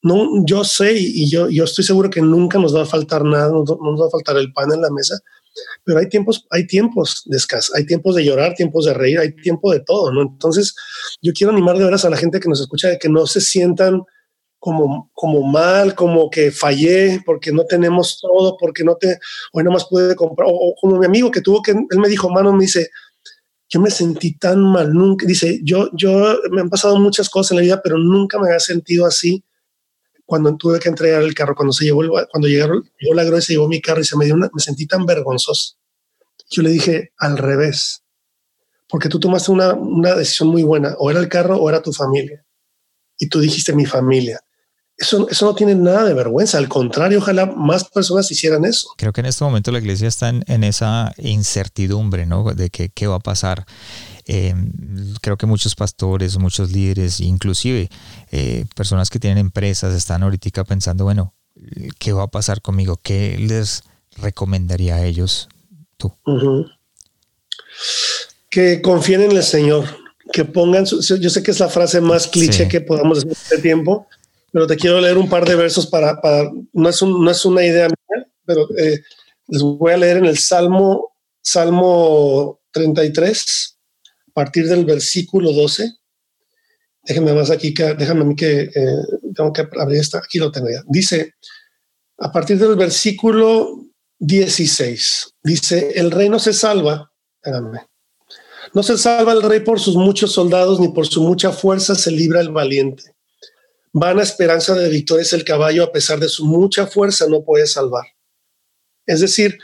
no, 0.03 0.45
yo 0.47 0.65
sé 0.65 0.95
y 0.97 1.29
yo, 1.29 1.49
yo 1.49 1.65
estoy 1.65 1.85
seguro 1.85 2.11
que 2.11 2.23
nunca 2.23 2.59
nos 2.59 2.75
va 2.75 2.83
a 2.83 2.87
faltar 2.87 3.25
nada, 3.25 3.49
no, 3.49 3.65
nos 3.65 4.01
va 4.01 4.07
a 4.07 4.11
faltar 4.11 4.37
el 4.37 4.53
pan 4.53 4.73
en 4.73 4.81
la 4.81 4.91
mesa, 4.91 5.19
pero 5.85 5.99
hay 5.99 6.09
tiempos, 6.09 6.47
hay 6.51 6.67
tiempos 6.67 7.23
de 7.27 7.37
escasez, 7.37 7.75
hay 7.75 7.85
tiempos 7.85 8.15
de 8.15 8.25
llorar, 8.25 8.55
tiempos 8.55 8.85
de 8.85 8.95
reír, 8.95 9.19
hay 9.19 9.35
tiempo 9.35 9.73
de 9.73 9.81
todo, 9.81 10.13
¿no? 10.13 10.23
Entonces, 10.23 10.75
yo 11.21 11.33
quiero 11.33 11.53
animar 11.53 11.77
de 11.79 11.85
veras 11.85 12.05
a 12.05 12.11
la 12.11 12.17
gente 12.17 12.39
que 12.39 12.49
nos 12.49 12.61
escucha 12.61 12.89
de 12.89 12.99
que 12.99 13.09
no 13.09 13.27
se 13.27 13.41
sientan 13.41 14.03
como, 14.61 15.11
como 15.15 15.43
mal, 15.43 15.95
como 15.95 16.31
que 16.31 16.53
fallé 16.53 17.21
porque 17.25 17.53
no 17.53 17.65
tenemos 17.65 18.21
todo, 18.21 18.57
porque 18.57 18.85
no 18.85 18.97
te, 18.97 19.19
hoy 19.53 19.65
más 19.65 19.87
pude 19.87 20.15
comprar, 20.15 20.49
o, 20.51 20.75
como 20.81 20.99
mi 20.99 21.07
amigo 21.07 21.31
que 21.31 21.41
tuvo 21.41 21.61
que, 21.61 21.73
él 21.73 21.99
me 21.99 22.09
dijo, 22.09 22.31
mano, 22.31 22.53
me 22.53 22.63
dice, 22.63 22.91
yo 23.69 23.81
me 23.81 23.91
sentí 23.91 24.39
tan 24.39 24.61
mal, 24.63 24.93
nunca, 24.93 25.27
dice, 25.27 25.61
yo, 25.65 25.91
yo, 25.93 26.39
me 26.53 26.61
han 26.61 26.71
pasado 26.71 26.99
muchas 26.99 27.29
cosas 27.29 27.53
en 27.53 27.57
la 27.59 27.63
vida, 27.63 27.81
pero 27.83 27.99
nunca 27.99 28.39
me 28.39 28.47
había 28.47 28.61
sentido 28.61 29.05
así 29.07 29.45
cuando 30.29 30.55
tuve 30.59 30.79
que 30.79 30.91
entregar 30.91 31.23
el 31.23 31.33
carro, 31.33 31.55
cuando 31.55 31.73
se 31.73 31.87
llevó, 31.87 32.03
cuando 32.31 32.49
llegaron, 32.49 32.87
llegó 33.01 33.15
la 33.15 33.25
grúa 33.25 33.39
y 33.39 33.43
se 33.43 33.55
llevó 33.55 33.67
mi 33.67 33.81
carro 33.81 34.03
y 34.03 34.05
se 34.05 34.15
me 34.15 34.27
dio 34.27 34.35
una, 34.35 34.51
me 34.53 34.61
sentí 34.61 34.87
tan 34.87 35.07
vergonzoso. 35.07 35.77
Yo 36.51 36.61
le 36.61 36.69
dije 36.69 37.13
al 37.17 37.39
revés, 37.39 38.05
porque 38.91 39.09
tú 39.09 39.19
tomaste 39.19 39.51
una, 39.53 39.73
una 39.73 40.15
decisión 40.15 40.51
muy 40.51 40.65
buena, 40.65 40.95
o 40.99 41.11
era 41.11 41.19
el 41.19 41.31
carro 41.31 41.57
o 41.57 41.71
era 41.71 41.81
tu 41.81 41.95
familia. 41.95 42.45
Y 43.17 43.31
tú 43.31 43.41
dijiste 43.41 43.73
mi 43.73 43.87
familia. 43.87 44.39
Eso, 44.99 45.27
eso 45.31 45.47
no 45.47 45.55
tiene 45.55 45.75
nada 45.75 46.05
de 46.05 46.13
vergüenza, 46.13 46.59
al 46.59 46.69
contrario, 46.69 47.21
ojalá 47.21 47.47
más 47.47 47.89
personas 47.89 48.31
hicieran 48.31 48.67
eso. 48.67 48.91
Creo 48.99 49.15
que 49.15 49.23
en 49.23 49.29
este 49.29 49.45
momento 49.45 49.73
la 49.73 49.79
iglesia 49.79 50.09
está 50.09 50.29
en, 50.29 50.45
en 50.47 50.63
esa 50.63 51.15
incertidumbre, 51.17 52.27
¿no? 52.27 52.45
De 52.53 52.69
que 52.69 52.91
qué 52.91 53.07
va 53.07 53.17
a 53.17 53.21
pasar. 53.21 53.65
Eh, 54.31 54.55
creo 55.23 55.39
que 55.39 55.47
muchos 55.47 55.75
pastores, 55.75 56.37
muchos 56.37 56.71
líderes, 56.71 57.19
inclusive 57.21 57.89
eh, 58.31 58.67
personas 58.77 59.09
que 59.09 59.19
tienen 59.19 59.39
empresas, 59.39 59.95
están 59.95 60.23
ahorita 60.23 60.65
pensando, 60.65 61.05
bueno, 61.05 61.35
¿qué 61.99 62.13
va 62.13 62.25
a 62.25 62.31
pasar 62.31 62.61
conmigo? 62.61 63.01
¿Qué 63.03 63.39
les 63.39 63.85
recomendaría 64.19 64.97
a 64.97 65.05
ellos 65.07 65.49
tú? 65.97 66.13
Que 68.51 68.83
confíen 68.83 69.23
en 69.23 69.33
el 69.33 69.43
Señor, 69.43 69.87
que 70.31 70.45
pongan, 70.45 70.85
yo 70.85 71.31
sé 71.31 71.43
que 71.43 71.51
es 71.51 71.61
la 71.61 71.71
frase 71.71 72.03
más 72.03 72.27
cliché 72.27 72.69
que 72.69 72.83
podamos 72.83 73.25
decir 73.25 73.33
este 73.33 73.63
tiempo, 73.63 74.07
pero 74.53 74.67
te 74.67 74.77
quiero 74.77 75.01
leer 75.01 75.17
un 75.17 75.31
par 75.31 75.47
de 75.49 75.55
versos 75.55 75.87
para, 75.87 76.21
no, 76.75 76.89
es 76.91 77.03
no 77.03 77.31
es 77.31 77.45
una 77.47 77.65
idea 77.65 77.87
mía, 77.87 78.27
pero 78.45 78.69
eh, 78.77 79.01
les 79.47 79.63
voy 79.63 79.93
a 79.93 79.97
leer 79.97 80.19
en 80.19 80.27
el 80.27 80.37
Salmo, 80.37 81.13
Salmo 81.41 82.61
33, 82.73 83.78
partir 84.33 84.69
del 84.69 84.85
versículo 84.85 85.53
12. 85.53 85.93
Déjenme 87.03 87.33
más 87.33 87.51
aquí, 87.51 87.73
que, 87.73 87.95
déjame 87.95 88.23
a 88.23 88.25
mí 88.25 88.37
que 88.37 88.63
eh, 88.63 89.03
tengo 89.35 89.53
que 89.53 89.67
abrir 89.79 90.01
esta, 90.01 90.19
aquí 90.19 90.39
lo 90.39 90.53
tengo 90.53 90.69
ya. 90.69 90.83
Dice, 90.87 91.35
a 92.19 92.31
partir 92.31 92.59
del 92.59 92.77
versículo 92.77 93.87
16, 94.19 95.37
dice, 95.43 95.93
el 95.95 96.11
rey 96.11 96.29
no 96.29 96.39
se 96.39 96.53
salva, 96.53 97.13
espérame, 97.37 97.87
no 98.75 98.83
se 98.83 98.99
salva 98.99 99.33
el 99.33 99.43
rey 99.43 99.61
por 99.61 99.81
sus 99.81 99.95
muchos 99.95 100.33
soldados, 100.33 100.81
ni 100.81 100.89
por 100.89 101.07
su 101.07 101.23
mucha 101.23 101.53
fuerza 101.53 101.95
se 101.95 102.11
libra 102.11 102.41
el 102.41 102.51
valiente. 102.51 103.15
Vana 103.93 104.23
esperanza 104.23 104.75
de 104.75 104.89
victoria 104.89 105.23
es 105.23 105.33
el 105.33 105.45
caballo, 105.45 105.85
a 105.85 105.93
pesar 105.93 106.21
de 106.21 106.29
su 106.29 106.45
mucha 106.45 106.87
fuerza 106.87 107.27
no 107.29 107.43
puede 107.43 107.67
salvar. 107.67 108.05
Es 109.07 109.21
decir, 109.21 109.59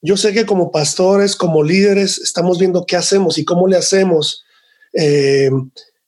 yo 0.00 0.16
sé 0.16 0.32
que 0.32 0.46
como 0.46 0.70
pastores, 0.70 1.34
como 1.34 1.62
líderes, 1.62 2.18
estamos 2.18 2.58
viendo 2.58 2.84
qué 2.86 2.96
hacemos 2.96 3.38
y 3.38 3.44
cómo 3.44 3.66
le 3.66 3.76
hacemos, 3.76 4.44
eh, 4.92 5.50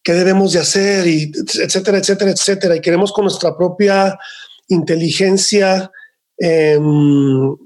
qué 0.03 0.13
debemos 0.13 0.53
de 0.53 0.61
hacer, 0.61 1.07
y 1.07 1.33
etcétera, 1.61 1.99
etcétera, 1.99 2.31
etcétera. 2.31 2.77
Y 2.77 2.81
queremos 2.81 3.13
con 3.13 3.25
nuestra 3.25 3.57
propia 3.57 4.19
inteligencia, 4.69 5.91
em, 6.39 7.57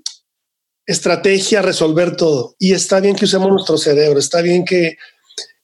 estrategia, 0.86 1.62
resolver 1.62 2.16
todo. 2.16 2.56
Y 2.58 2.72
está 2.72 3.00
bien 3.00 3.16
que 3.16 3.26
usemos 3.26 3.50
nuestro 3.50 3.76
cerebro, 3.76 4.18
está 4.18 4.40
bien 4.40 4.64
que, 4.64 4.96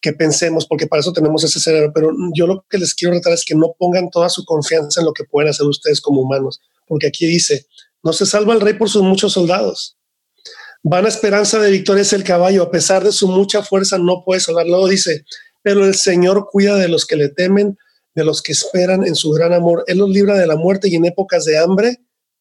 que 0.00 0.12
pensemos, 0.12 0.66
porque 0.66 0.86
para 0.86 1.00
eso 1.00 1.12
tenemos 1.12 1.42
ese 1.42 1.60
cerebro. 1.60 1.92
Pero 1.94 2.10
yo 2.34 2.46
lo 2.46 2.64
que 2.68 2.78
les 2.78 2.94
quiero 2.94 3.14
retar 3.14 3.32
es 3.32 3.44
que 3.46 3.54
no 3.54 3.74
pongan 3.78 4.10
toda 4.10 4.28
su 4.28 4.44
confianza 4.44 5.00
en 5.00 5.06
lo 5.06 5.14
que 5.14 5.24
pueden 5.24 5.50
hacer 5.50 5.66
ustedes 5.66 6.00
como 6.02 6.20
humanos, 6.20 6.60
porque 6.86 7.06
aquí 7.06 7.26
dice, 7.26 7.66
no 8.02 8.12
se 8.12 8.26
salva 8.26 8.54
el 8.54 8.60
rey 8.60 8.74
por 8.74 8.90
sus 8.90 9.02
muchos 9.02 9.32
soldados 9.32 9.96
Vana 10.82 11.08
esperanza 11.08 11.58
de 11.58 11.70
victoria 11.70 12.02
es 12.02 12.12
el 12.12 12.24
caballo, 12.24 12.62
a 12.62 12.70
pesar 12.70 13.04
de 13.04 13.12
su 13.12 13.28
mucha 13.28 13.62
fuerza 13.62 13.98
no 13.98 14.22
puede 14.24 14.40
salvar. 14.40 14.66
Luego 14.66 14.88
dice, 14.88 15.24
pero 15.62 15.84
el 15.84 15.94
Señor 15.94 16.48
cuida 16.50 16.76
de 16.76 16.88
los 16.88 17.04
que 17.04 17.16
le 17.16 17.28
temen, 17.28 17.76
de 18.14 18.24
los 18.24 18.42
que 18.42 18.52
esperan 18.52 19.06
en 19.06 19.14
su 19.14 19.30
gran 19.30 19.52
amor. 19.52 19.84
Él 19.86 19.98
los 19.98 20.08
libra 20.08 20.38
de 20.38 20.46
la 20.46 20.56
muerte 20.56 20.88
y 20.88 20.94
en 20.94 21.04
épocas 21.04 21.44
de 21.44 21.58
hambre, 21.58 22.00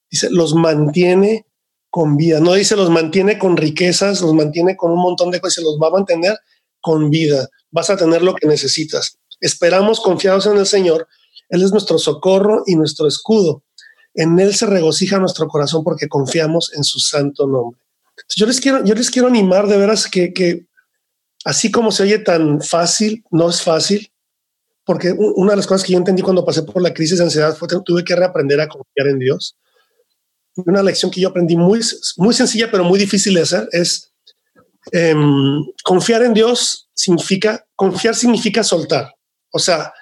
dice, 0.09 0.29
los 0.29 0.55
mantiene 0.55 1.45
con 1.89 2.15
vida. 2.15 2.39
No 2.39 2.53
dice 2.53 2.75
los 2.75 2.89
mantiene 2.89 3.37
con 3.37 3.57
riquezas, 3.57 4.21
los 4.21 4.33
mantiene 4.33 4.77
con 4.77 4.91
un 4.91 4.99
montón 4.99 5.31
de 5.31 5.41
cosas, 5.41 5.63
los 5.63 5.77
va 5.81 5.87
a 5.87 5.91
mantener 5.91 6.37
con 6.81 7.09
vida. 7.09 7.49
Vas 7.71 7.89
a 7.89 7.97
tener 7.97 8.21
lo 8.21 8.35
que 8.35 8.47
necesitas. 8.47 9.19
Esperamos 9.41 9.99
confiados 9.99 10.45
en 10.45 10.57
el 10.57 10.65
Señor. 10.65 11.07
Él 11.49 11.63
es 11.63 11.71
nuestro 11.71 11.97
socorro 11.97 12.63
y 12.65 12.75
nuestro 12.75 13.07
escudo. 13.07 13.63
En 14.13 14.39
Él 14.39 14.55
se 14.55 14.65
regocija 14.65 15.19
nuestro 15.19 15.47
corazón 15.47 15.83
porque 15.83 16.07
confiamos 16.07 16.71
en 16.75 16.83
su 16.83 16.99
santo 16.99 17.47
nombre. 17.47 17.79
Yo 18.35 18.45
les 18.45 18.59
quiero, 18.59 18.83
yo 18.83 18.93
les 18.95 19.09
quiero 19.09 19.27
animar 19.27 19.67
de 19.67 19.77
veras 19.77 20.07
que, 20.07 20.33
que 20.33 20.65
así 21.45 21.71
como 21.71 21.91
se 21.91 22.03
oye 22.03 22.19
tan 22.19 22.61
fácil, 22.61 23.23
no 23.31 23.49
es 23.49 23.61
fácil, 23.61 24.11
porque 24.85 25.11
una 25.11 25.51
de 25.51 25.57
las 25.57 25.67
cosas 25.67 25.85
que 25.85 25.93
yo 25.93 25.99
entendí 25.99 26.21
cuando 26.21 26.43
pasé 26.43 26.63
por 26.63 26.81
la 26.81 26.93
crisis 26.93 27.19
de 27.19 27.23
ansiedad 27.23 27.55
fue 27.55 27.67
que 27.67 27.77
tuve 27.85 28.03
que 28.03 28.15
reaprender 28.15 28.59
a 28.59 28.67
confiar 28.67 29.07
en 29.07 29.19
Dios. 29.19 29.55
Una 30.55 30.81
lección 30.81 31.11
que 31.11 31.21
yo 31.21 31.29
aprendí 31.29 31.55
muy, 31.55 31.79
muy 32.17 32.33
sencilla, 32.33 32.71
pero 32.71 32.83
muy 32.83 32.97
difícil 32.97 33.35
de 33.35 33.41
hacer 33.41 33.69
es 33.71 34.11
em, 34.91 35.63
confiar 35.83 36.23
en 36.23 36.33
Dios 36.33 36.89
significa, 36.93 37.63
confiar 37.75 38.15
significa 38.15 38.63
soltar. 38.63 39.13
O 39.51 39.59
sea, 39.59 39.93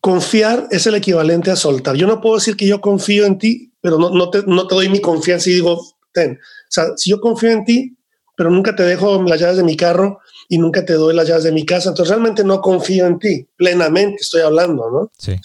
confiar 0.00 0.68
es 0.70 0.86
el 0.86 0.94
equivalente 0.94 1.50
a 1.50 1.56
soltar. 1.56 1.96
Yo 1.96 2.06
no 2.06 2.20
puedo 2.20 2.36
decir 2.36 2.56
que 2.56 2.66
yo 2.66 2.80
confío 2.80 3.26
en 3.26 3.38
ti, 3.38 3.72
pero 3.80 3.98
no, 3.98 4.10
no, 4.10 4.30
te, 4.30 4.44
no 4.46 4.66
te 4.66 4.74
doy 4.76 4.88
mi 4.88 5.00
confianza 5.00 5.50
y 5.50 5.54
digo, 5.54 5.84
ten. 6.12 6.38
O 6.70 6.72
sea, 6.72 6.96
si 6.96 7.10
yo 7.10 7.20
confío 7.20 7.50
en 7.50 7.64
ti, 7.64 7.96
pero 8.36 8.50
nunca 8.50 8.76
te 8.76 8.84
dejo 8.84 9.22
las 9.24 9.40
llaves 9.40 9.56
de 9.56 9.64
mi 9.64 9.76
carro 9.76 10.20
y 10.48 10.58
nunca 10.58 10.84
te 10.84 10.92
doy 10.94 11.14
las 11.14 11.26
llaves 11.26 11.44
de 11.44 11.52
mi 11.52 11.66
casa, 11.66 11.90
entonces 11.90 12.10
realmente 12.10 12.44
no 12.44 12.60
confío 12.60 13.06
en 13.06 13.18
ti, 13.18 13.46
plenamente 13.56 14.22
estoy 14.22 14.42
hablando, 14.42 14.90
¿no? 14.90 15.12
Sí. 15.18 15.36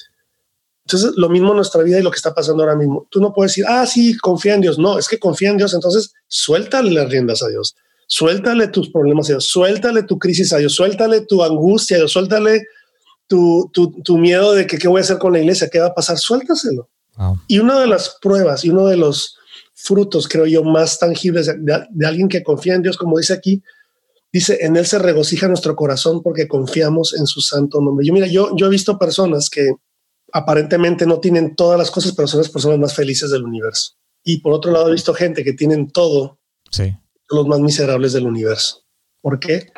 Entonces, 0.85 1.13
lo 1.15 1.29
mismo 1.29 1.49
en 1.49 1.55
nuestra 1.55 1.81
vida 1.81 1.99
y 1.99 2.03
lo 2.03 2.11
que 2.11 2.17
está 2.17 2.33
pasando 2.33 2.61
ahora 2.61 2.75
mismo. 2.75 3.07
Tú 3.09 3.19
no 3.19 3.33
puedes 3.33 3.53
decir, 3.53 3.65
ah, 3.67 3.87
sí, 3.87 4.15
confía 4.17 4.53
en 4.53 4.61
Dios. 4.61 4.77
No, 4.77 4.99
es 4.99 5.07
que 5.07 5.17
confía 5.17 5.49
en 5.49 5.57
Dios, 5.57 5.73
entonces 5.73 6.13
suéltale 6.27 6.91
las 6.91 7.09
riendas 7.09 7.41
a 7.41 7.47
Dios. 7.47 7.75
Suéltale 8.05 8.67
tus 8.67 8.91
problemas 8.91 9.27
a 9.27 9.33
Dios, 9.33 9.45
suéltale 9.45 10.03
tu 10.03 10.19
crisis 10.19 10.53
a 10.53 10.57
Dios, 10.57 10.75
suéltale 10.75 11.21
tu 11.21 11.43
angustia 11.43 11.97
a 11.97 11.99
Dios, 12.01 12.11
suéltale 12.11 12.61
tu, 13.27 13.71
tu, 13.73 14.17
miedo 14.19 14.53
de 14.53 14.67
que 14.67 14.77
qué 14.77 14.87
voy 14.87 14.99
a 14.99 15.01
hacer 15.01 15.17
con 15.17 15.33
la 15.33 15.39
iglesia, 15.39 15.69
qué 15.71 15.79
va 15.79 15.87
a 15.87 15.95
pasar, 15.95 16.17
suéltaselo. 16.19 16.87
Y 17.47 17.59
una 17.59 17.79
de 17.79 17.87
las 17.87 18.17
pruebas 18.21 18.63
y 18.63 18.69
uno 18.69 18.85
de 18.85 18.97
los 18.97 19.37
frutos, 19.75 20.27
creo 20.27 20.47
yo, 20.47 20.63
más 20.63 20.97
tangibles 20.97 21.47
de, 21.47 22.07
alguien 22.07 22.29
que 22.29 22.43
confía 22.43 22.73
en 22.75 22.81
Dios, 22.81 22.97
como 22.97 23.17
dice 23.17 23.33
aquí, 23.33 23.61
dice, 24.31 24.57
en 24.61 24.77
Él 24.77 24.85
se 24.85 24.97
regocija 24.97 25.47
nuestro 25.47 25.75
corazón 25.75 26.23
porque 26.23 26.47
confiamos 26.47 27.13
en 27.13 27.27
su 27.27 27.41
santo 27.41 27.81
nombre. 27.81 28.05
Yo 28.05 28.13
mira, 28.13 28.27
yo, 28.27 28.55
yo 28.55 28.67
he 28.67 28.69
visto 28.69 28.97
personas 28.97 29.49
que 29.49 29.73
aparentemente 30.31 31.05
no 31.05 31.19
tienen 31.19 31.55
todas 31.55 31.77
las 31.77 31.91
cosas, 31.91 32.13
pero 32.13 32.27
son 32.27 32.39
las 32.39 32.49
personas 32.49 32.79
más 32.79 32.95
felices 32.95 33.29
del 33.29 33.43
universo. 33.43 33.93
Y 34.23 34.39
por 34.39 34.53
otro 34.53 34.71
lado, 34.71 34.89
he 34.89 34.93
visto 34.93 35.13
gente 35.13 35.43
que 35.43 35.53
tienen 35.53 35.91
todo, 35.91 36.39
sí. 36.71 36.95
los 37.29 37.47
más 37.47 37.59
miserables 37.59 38.13
del 38.13 38.25
universo. 38.25 38.83
¿Por 39.21 39.39
qué? 39.39 39.71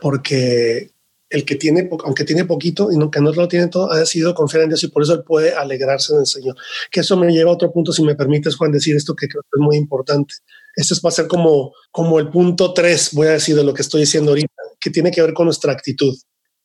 Porque 0.00 0.91
el 1.32 1.44
que 1.44 1.56
tiene, 1.56 1.88
aunque 2.04 2.24
tiene 2.24 2.44
poquito 2.44 2.92
y 2.92 2.96
no, 2.96 3.10
que 3.10 3.20
no 3.20 3.32
lo 3.32 3.48
tiene 3.48 3.68
todo, 3.68 3.90
ha 3.90 3.98
decidido 3.98 4.34
confiar 4.34 4.64
en 4.64 4.68
Dios 4.68 4.84
y 4.84 4.88
por 4.88 5.02
eso 5.02 5.14
él 5.14 5.24
puede 5.24 5.54
alegrarse 5.54 6.12
en 6.12 6.20
el 6.20 6.26
Señor. 6.26 6.56
Que 6.90 7.00
eso 7.00 7.16
me 7.16 7.32
lleva 7.32 7.50
a 7.50 7.54
otro 7.54 7.72
punto, 7.72 7.92
si 7.92 8.02
me 8.02 8.14
permites, 8.14 8.56
Juan, 8.56 8.70
decir 8.70 8.94
esto 8.94 9.16
que 9.16 9.28
creo 9.28 9.42
que 9.42 9.58
es 9.58 9.60
muy 9.60 9.76
importante. 9.76 10.34
Este 10.76 10.94
va 11.04 11.08
a 11.08 11.12
ser 11.12 11.26
como, 11.26 11.72
como 11.90 12.18
el 12.18 12.28
punto 12.28 12.74
tres, 12.74 13.10
voy 13.12 13.28
a 13.28 13.32
decir, 13.32 13.56
de 13.56 13.64
lo 13.64 13.72
que 13.72 13.82
estoy 13.82 14.02
diciendo 14.02 14.30
ahorita, 14.30 14.52
que 14.78 14.90
tiene 14.90 15.10
que 15.10 15.22
ver 15.22 15.32
con 15.32 15.46
nuestra 15.46 15.72
actitud. 15.72 16.14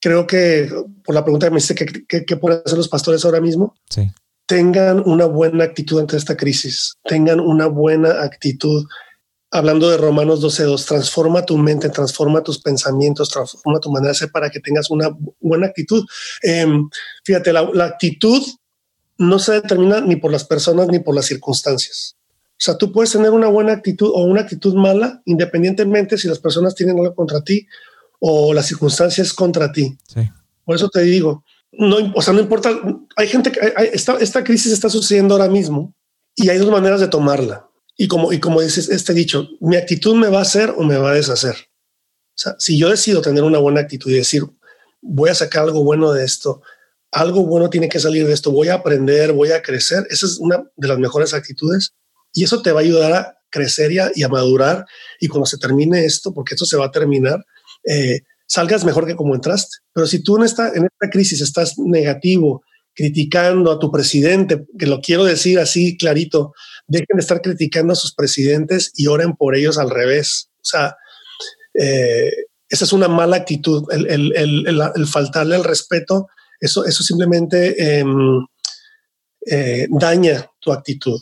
Creo 0.02 0.28
que 0.28 0.70
por 1.04 1.16
la 1.16 1.24
pregunta 1.24 1.48
que 1.48 1.52
me 1.52 1.58
dice 1.58 1.74
¿qué, 1.74 2.26
qué 2.26 2.38
pueden 2.38 2.62
hacer 2.66 2.78
los 2.78 2.90
pastores 2.90 3.24
ahora 3.26 3.42
mismo? 3.42 3.76
Sí. 3.90 4.12
Tengan 4.46 5.02
una 5.06 5.26
buena 5.26 5.64
actitud 5.64 6.00
ante 6.00 6.18
esta 6.18 6.38
crisis, 6.38 6.94
tengan 7.04 7.40
una 7.40 7.68
buena 7.68 8.22
actitud 8.22 8.86
hablando 9.58 9.90
de 9.90 9.98
Romanos 9.98 10.42
12.2, 10.42 10.86
transforma 10.86 11.46
tu 11.46 11.58
mente, 11.58 11.90
transforma 11.90 12.44
tus 12.44 12.60
pensamientos, 12.60 13.30
transforma 13.30 13.80
tu 13.80 13.92
manera 13.92 14.14
de 14.14 14.20
ser 14.20 14.32
para 14.32 14.50
que 14.50 14.60
tengas 14.60 14.90
una 14.90 15.10
buena 15.40 15.68
actitud. 15.68 16.06
Em, 16.42 16.90
fíjate, 17.24 17.52
la, 17.54 17.86
actitud 17.86 18.42
no 19.18 19.40
se 19.40 19.54
determina 19.54 20.02
ni 20.02 20.16
por 20.16 20.32
las 20.32 20.44
personas 20.44 20.88
ni 20.88 21.00
por 21.00 21.16
las 21.16 21.26
circunstancias. 21.26 22.16
O 22.52 22.60
sea, 22.60 22.78
tú 22.78 22.92
puedes 22.92 23.12
tener 23.12 23.32
una 23.32 23.48
buena 23.48 23.74
actitud 23.74 24.10
o 24.14 24.24
una 24.24 24.42
actitud 24.42 24.74
mala 24.76 25.22
independientemente 25.26 26.18
si 26.18 26.28
las 26.28 26.40
personas 26.40 26.74
tienen 26.74 26.98
algo 26.98 27.14
contra 27.14 27.42
ti 27.42 27.68
o 28.20 28.54
las 28.54 28.66
circunstancias 28.68 29.34
contra 29.34 29.72
ti. 29.72 29.98
Por 30.64 30.76
eso 30.76 30.90
te 30.90 31.02
digo, 31.02 31.44
no, 31.72 31.98
o 32.16 32.22
sea, 32.22 32.34
no 32.34 32.40
importa, 32.40 32.72
hay 33.16 33.28
gente 33.28 33.52
que 33.52 33.60
esta, 33.94 34.18
esta 34.18 34.44
crisis 34.44 34.72
está 34.72 34.90
sucediendo 34.90 35.36
ahora 35.36 35.50
mismo 35.50 35.94
y 36.36 36.50
hay 36.50 36.58
dos 36.58 36.72
maneras 36.72 37.00
de 37.00 37.08
tomarla 37.08 37.67
y 37.98 38.08
como, 38.08 38.32
y 38.32 38.40
como 38.40 38.62
dices, 38.62 38.90
este 38.90 39.14
dicho, 39.14 39.50
mi 39.60 39.76
actitud 39.76 40.16
me 40.16 40.30
va 40.30 40.40
a 40.40 40.44
hacer 40.44 40.70
o 40.78 40.84
me 40.84 40.98
va 40.98 41.12
a 41.12 41.16
deshacer. 41.16 41.56
O 41.56 42.40
sea, 42.40 42.56
si 42.60 42.78
yo 42.78 42.90
decido 42.90 43.22
tener 43.22 43.44
una 43.44 43.58
buena 43.58 43.82
actitud 43.82 44.12
y 44.12 44.16
decir, 44.16 44.44
voy 45.02 45.32
a 45.32 45.36
sacar 45.36 45.64
algo 45.64 45.84
bueno 45.84 46.14
de 46.14 46.24
esto, 46.24 46.62
algo 47.12 47.44
bueno 47.46 47.70
tiene 47.70 47.90
que 47.90 48.00
salir 48.00 48.28
de 48.28 48.34
esto, 48.34 48.52
voy 48.52 48.68
a 48.68 48.76
aprender, 48.76 49.34
voy 49.34 49.52
a 49.52 49.64
crecer, 49.64 50.06
esa 50.12 50.28
es 50.28 50.38
una 50.38 50.64
de 50.76 50.88
las 50.88 51.00
mejores 51.00 51.34
actitudes 51.34 51.94
y 52.34 52.44
eso 52.44 52.62
te 52.62 52.72
va 52.72 52.82
a 52.82 52.84
ayudar 52.84 53.14
a 53.14 53.38
crecer 53.50 53.92
y 53.92 54.24
a, 54.24 54.30
madurar 54.30 54.86
y 55.20 55.28
cuando 55.28 55.48
se 55.48 55.58
termine 55.58 56.06
esto, 56.06 56.34
porque 56.34 56.54
esto 56.54 56.66
se 56.66 56.78
va 56.78 56.86
a 56.86 56.92
terminar, 56.92 57.44
eh, 57.90 58.22
salgas 58.46 58.86
mejor 58.86 59.08
que 59.08 59.16
como 59.16 59.34
entraste. 59.34 59.78
Pero 59.94 60.06
si 60.06 60.22
tú 60.22 60.38
en 60.38 60.44
esta, 60.44 60.68
en 60.70 60.86
esta 60.86 61.10
crisis 61.10 61.42
estás 61.42 61.80
negativo, 61.80 62.62
criticando 62.94 63.72
a 63.72 63.80
tu 63.80 63.92
presidente, 63.92 64.66
que 64.78 64.88
lo 64.88 65.00
quiero 65.02 65.24
decir 65.24 65.60
así 65.60 65.98
clarito, 65.98 66.54
dejen 66.88 67.16
de 67.16 67.22
estar 67.22 67.42
criticando 67.42 67.94
a 67.94 67.96
sus 67.96 68.14
presidentes 68.14 68.92
y 68.96 69.08
oren 69.08 69.36
por 69.36 69.56
ellos 69.56 69.78
al 69.78 69.90
revés. 69.90 70.50
O 70.58 70.66
sea, 70.66 70.96
eh, 71.74 72.32
esa 72.70 72.86
es 72.86 72.94
una 72.94 73.08
mala 73.08 73.38
actitud, 73.38 73.86
el, 73.92 75.08
faltarle 75.08 75.56
el 75.56 75.64
respeto, 75.64 76.28
eso, 76.60 76.86
eso 76.86 77.04
simplemente 77.04 78.00
em, 78.00 78.46
eh, 79.46 79.88
daña 79.90 80.50
tu 80.60 80.72
actitud, 80.72 81.22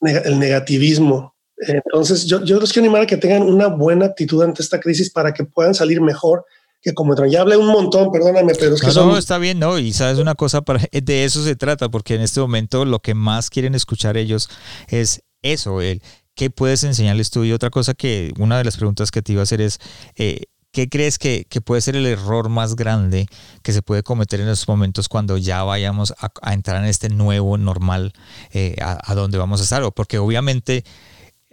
el 0.00 0.38
negativismo. 0.38 1.34
Entonces, 1.56 2.24
yo, 2.24 2.42
yo 2.44 2.58
los 2.58 2.72
quiero 2.72 2.86
animar 2.86 3.02
a 3.02 3.06
que 3.06 3.16
tengan 3.16 3.42
una 3.42 3.66
buena 3.66 4.06
actitud 4.06 4.42
ante 4.42 4.62
esta 4.62 4.80
crisis 4.80 5.10
para 5.10 5.32
que 5.32 5.44
puedan 5.44 5.74
salir 5.74 6.00
mejor 6.00 6.44
que 6.84 6.92
como 6.92 7.14
ya 7.26 7.40
hablé 7.40 7.56
un 7.56 7.66
montón, 7.66 8.12
perdóname, 8.12 8.52
pero 8.58 8.74
es 8.74 8.80
que 8.82 8.88
no, 8.88 9.06
no, 9.06 9.16
está 9.16 9.38
bien, 9.38 9.58
no, 9.58 9.78
y 9.78 9.94
sabes 9.94 10.18
una 10.18 10.34
cosa, 10.34 10.60
para, 10.60 10.80
de 10.92 11.24
eso 11.24 11.42
se 11.42 11.56
trata, 11.56 11.88
porque 11.88 12.14
en 12.14 12.20
este 12.20 12.40
momento 12.40 12.84
lo 12.84 13.00
que 13.00 13.14
más 13.14 13.48
quieren 13.48 13.74
escuchar 13.74 14.18
ellos 14.18 14.50
es 14.88 15.22
eso, 15.42 15.80
el 15.80 16.02
qué 16.34 16.50
puedes 16.50 16.84
enseñarles 16.84 17.30
tú. 17.30 17.44
Y 17.44 17.52
otra 17.52 17.70
cosa 17.70 17.94
que, 17.94 18.32
una 18.38 18.58
de 18.58 18.64
las 18.64 18.76
preguntas 18.76 19.10
que 19.10 19.22
te 19.22 19.32
iba 19.32 19.40
a 19.40 19.44
hacer 19.44 19.62
es, 19.62 19.78
eh, 20.16 20.42
¿qué 20.72 20.90
crees 20.90 21.18
que, 21.18 21.46
puede 21.64 21.80
ser 21.80 21.96
el 21.96 22.04
error 22.04 22.50
más 22.50 22.76
grande 22.76 23.28
que 23.62 23.72
se 23.72 23.80
puede 23.80 24.02
cometer 24.02 24.40
en 24.40 24.48
estos 24.48 24.68
momentos 24.68 25.08
cuando 25.08 25.38
ya 25.38 25.62
vayamos 25.62 26.12
a, 26.18 26.52
entrar 26.52 26.82
en 26.82 26.88
este 26.88 27.08
nuevo 27.08 27.56
normal 27.56 28.12
eh, 28.52 28.76
a, 28.82 29.10
a 29.10 29.14
donde 29.14 29.38
vamos 29.38 29.60
a 29.60 29.64
estar? 29.64 29.90
Porque 29.94 30.18
obviamente 30.18 30.84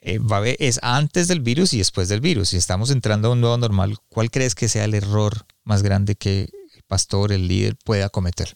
eh, 0.02 0.56
es 0.60 0.80
antes 0.82 1.28
del 1.28 1.42
virus 1.42 1.74
y 1.74 1.78
después 1.78 2.10
del 2.10 2.22
virus. 2.22 2.50
Si 2.50 2.58
estamos 2.58 2.90
entrando 2.90 3.28
a 3.28 3.32
un 3.32 3.42
nuevo 3.42 3.58
normal, 3.58 3.98
¿cuál 4.10 4.32
crees 4.32 4.56
que 4.56 4.68
sea 4.68 4.86
el 4.86 4.96
error 4.96 5.46
más 5.64 5.84
grande 5.84 6.16
que 6.16 6.50
el 6.76 6.84
pastor, 6.88 7.32
el 7.32 7.48
líder 7.48 7.76
pueda 7.84 8.10
cometer? 8.10 8.52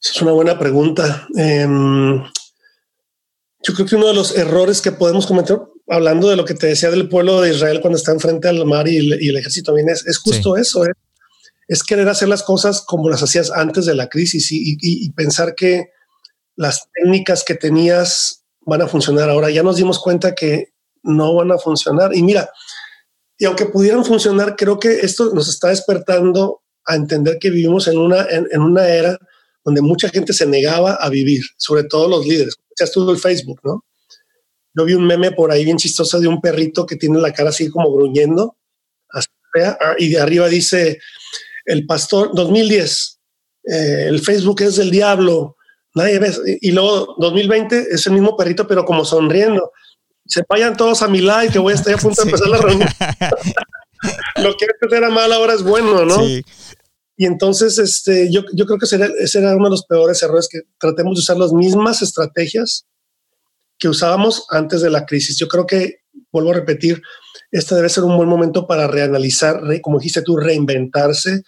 Es 0.00 0.22
una 0.22 0.32
buena 0.32 0.58
pregunta. 0.58 1.26
Em, 1.36 2.22
yo 3.62 3.74
creo 3.74 3.86
que 3.86 3.96
uno 3.96 4.06
de 4.06 4.14
los 4.14 4.36
errores 4.36 4.80
que 4.80 4.92
podemos 4.92 5.26
cometer, 5.26 5.58
hablando 5.88 6.28
de 6.28 6.36
lo 6.36 6.44
que 6.44 6.54
te 6.54 6.68
decía 6.68 6.90
del 6.90 7.08
pueblo 7.08 7.40
de 7.40 7.50
Israel 7.50 7.80
cuando 7.80 7.98
está 7.98 8.12
enfrente 8.12 8.48
al 8.48 8.64
mar 8.64 8.86
y 8.88 8.96
el, 8.96 9.36
ejército 9.36 9.74
viene, 9.74 9.92
es, 9.92 10.18
justo 10.18 10.56
eso, 10.56 10.86
¿eh? 10.86 10.92
es 11.66 11.82
querer 11.82 12.08
hacer 12.08 12.28
las 12.28 12.42
cosas 12.42 12.82
como 12.86 13.10
las 13.10 13.22
hacías 13.22 13.50
antes 13.50 13.86
de 13.86 13.94
la 13.94 14.08
crisis 14.08 14.48
y 14.50 15.10
pensar 15.10 15.54
que 15.54 15.90
las 16.56 16.88
técnicas 16.92 17.44
que 17.44 17.54
tenías 17.54 18.39
van 18.70 18.82
a 18.82 18.86
funcionar. 18.86 19.28
Ahora 19.28 19.50
ya 19.50 19.64
nos 19.64 19.76
dimos 19.76 19.98
cuenta 19.98 20.34
que 20.34 20.72
no 21.02 21.34
van 21.34 21.50
a 21.50 21.58
funcionar. 21.58 22.14
Y 22.14 22.22
mira, 22.22 22.48
y 23.36 23.44
aunque 23.44 23.66
pudieran 23.66 24.04
funcionar, 24.04 24.54
creo 24.56 24.78
que 24.78 25.00
esto 25.00 25.34
nos 25.34 25.48
está 25.48 25.68
despertando 25.68 26.62
a 26.86 26.94
entender 26.94 27.38
que 27.40 27.50
vivimos 27.50 27.88
en 27.88 27.98
una, 27.98 28.24
en, 28.30 28.60
una 28.60 28.88
era 28.88 29.18
donde 29.64 29.82
mucha 29.82 30.08
gente 30.08 30.32
se 30.32 30.46
negaba 30.46 30.94
a 30.94 31.08
vivir, 31.08 31.42
sobre 31.56 31.84
todo 31.84 32.08
los 32.08 32.24
líderes. 32.26 32.56
Ya 32.78 32.84
estuvo 32.84 33.10
el 33.10 33.18
Facebook, 33.18 33.60
¿no? 33.64 33.84
Yo 34.72 34.84
vi 34.84 34.94
un 34.94 35.04
meme 35.04 35.32
por 35.32 35.50
ahí 35.50 35.64
bien 35.64 35.76
chistoso 35.76 36.20
de 36.20 36.28
un 36.28 36.40
perrito 36.40 36.86
que 36.86 36.96
tiene 36.96 37.18
la 37.20 37.32
cara 37.32 37.50
así 37.50 37.68
como 37.68 37.92
gruñendo, 37.92 38.56
ah, 39.12 39.94
y 39.98 40.10
de 40.10 40.20
arriba 40.20 40.48
dice, 40.48 41.00
el 41.64 41.86
pastor, 41.86 42.30
2010, 42.34 43.18
eh, 43.64 44.06
el 44.06 44.20
Facebook 44.20 44.62
es 44.62 44.76
del 44.76 44.92
diablo, 44.92 45.56
nadie 45.94 46.18
ve. 46.18 46.58
Y 46.60 46.72
luego 46.72 47.14
2020 47.18 47.88
es 47.90 48.06
el 48.06 48.12
mismo 48.12 48.36
perrito, 48.36 48.66
pero 48.66 48.84
como 48.84 49.04
sonriendo. 49.04 49.72
Se 50.26 50.42
vayan 50.48 50.76
todos 50.76 51.02
a 51.02 51.08
mi 51.08 51.20
like, 51.20 51.52
que 51.52 51.58
voy 51.58 51.72
a 51.72 51.76
estar 51.76 51.94
a 51.94 51.98
punto 51.98 52.22
de 52.22 52.30
empezar 52.30 52.48
la 52.48 52.58
reunión. 52.58 52.88
Lo 54.36 54.56
que 54.56 54.66
antes 54.66 54.96
era 54.98 55.10
mal 55.10 55.32
ahora 55.32 55.54
es 55.54 55.62
bueno, 55.62 56.04
¿no? 56.04 56.22
Y 56.24 57.26
entonces 57.26 57.78
este, 57.78 58.32
yo, 58.32 58.42
yo 58.54 58.64
creo 58.64 58.78
que 58.78 58.86
ese 58.86 59.38
era 59.38 59.54
uno 59.54 59.64
de 59.66 59.72
los 59.72 59.84
peores 59.84 60.22
errores, 60.22 60.48
que 60.50 60.60
tratemos 60.78 61.16
de 61.16 61.20
usar 61.20 61.36
las 61.36 61.52
mismas 61.52 62.00
estrategias 62.00 62.86
que 63.78 63.88
usábamos 63.88 64.46
antes 64.50 64.80
de 64.80 64.90
la 64.90 65.04
crisis. 65.04 65.36
Yo 65.38 65.46
creo 65.46 65.66
que, 65.66 65.96
vuelvo 66.32 66.50
a 66.50 66.54
repetir, 66.54 67.02
este 67.50 67.74
debe 67.74 67.88
ser 67.88 68.04
un 68.04 68.16
buen 68.16 68.28
momento 68.28 68.66
para 68.66 68.86
reanalizar, 68.86 69.60
como 69.82 69.98
dijiste 69.98 70.22
tú, 70.22 70.36
reinventarse, 70.36 71.42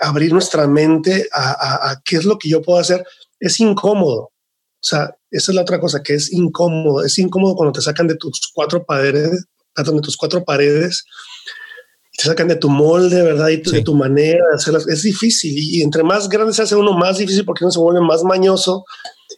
abrir 0.00 0.32
nuestra 0.32 0.66
mente 0.66 1.28
a, 1.32 2.00
qué 2.04 2.16
es 2.16 2.24
lo 2.24 2.38
que 2.38 2.48
yo 2.48 2.62
puedo 2.62 2.78
hacer, 2.78 3.04
es 3.40 3.60
incómodo. 3.60 4.22
O 4.22 4.84
sea, 4.84 5.14
esa 5.30 5.52
es 5.52 5.54
la 5.54 5.62
otra 5.62 5.80
cosa, 5.80 6.02
que 6.02 6.14
es 6.14 6.32
incómodo. 6.32 7.04
Es 7.04 7.18
incómodo 7.18 7.54
cuando 7.54 7.72
te 7.72 7.82
sacan 7.82 8.08
de 8.08 8.16
tus 8.16 8.50
cuatro 8.52 8.84
paredes, 8.84 9.46
de 9.76 10.00
tus 10.00 10.16
cuatro 10.16 10.44
paredes, 10.44 11.04
te 12.16 12.24
sacan 12.24 12.48
de 12.48 12.56
tu 12.56 12.68
molde, 12.68 13.22
¿verdad? 13.22 13.48
Y 13.48 13.56
de 13.58 13.82
tu 13.82 13.94
manera 13.94 14.44
de 14.50 14.56
hacerlas. 14.56 14.86
Es 14.88 15.02
difícil. 15.02 15.54
Y 15.56 15.82
entre 15.82 16.02
más 16.02 16.28
grande 16.28 16.52
se 16.52 16.62
hace 16.62 16.76
uno, 16.76 16.92
más 16.92 17.18
difícil 17.18 17.44
porque 17.44 17.64
uno 17.64 17.72
se 17.72 17.80
vuelve 17.80 18.00
más 18.00 18.22
mañoso 18.22 18.84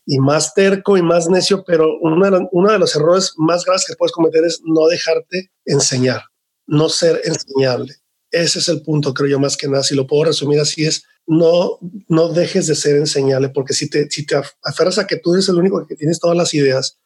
y 0.07 0.18
más 0.18 0.55
terco 0.55 0.97
y 0.97 1.03
más 1.03 1.28
necio. 1.28 1.62
Pero 1.64 1.86
uno 2.01 2.30
de, 2.30 2.49
uno 2.51 2.72
de 2.72 2.78
los 2.78 2.95
errores 2.97 3.34
más 3.36 3.64
graves 3.64 3.84
que 3.86 3.95
puedes 3.97 4.12
cometer 4.12 4.45
es 4.45 4.61
no 4.64 4.86
dejarte 4.88 5.53
enseñar, 5.64 6.22
no 6.66 6.88
ser 6.88 7.20
enseñable. 7.24 7.95
Ese 8.35 8.59
es 8.59 8.68
el 8.68 8.82
punto, 8.82 9.14
creo 9.14 9.30
yo, 9.30 9.39
más 9.39 9.57
que 9.57 9.68
nada. 9.68 9.85
Si 9.85 9.95
lo 9.95 10.07
puedo 10.07 10.24
resumir 10.24 10.59
así 10.59 10.85
es, 10.85 11.05
no, 11.26 11.78
no 12.09 12.28
dejes 12.28 12.66
de 12.66 12.74
ser 12.74 12.97
enseñable, 12.97 13.49
porque 13.49 13.74
si 13.74 13.89
te, 13.89 14.11
si 14.11 14.26
te 14.26 14.35
aferras 14.62 14.99
a 14.99 15.07
que 15.07 15.16
tú 15.16 15.35
eres 15.35 15.49
el 15.49 15.57
único 15.57 15.87
que 15.87 15.95
tienes 15.95 16.18
todas 16.18 16.37
las 16.37 16.53
ideas, 16.53 16.99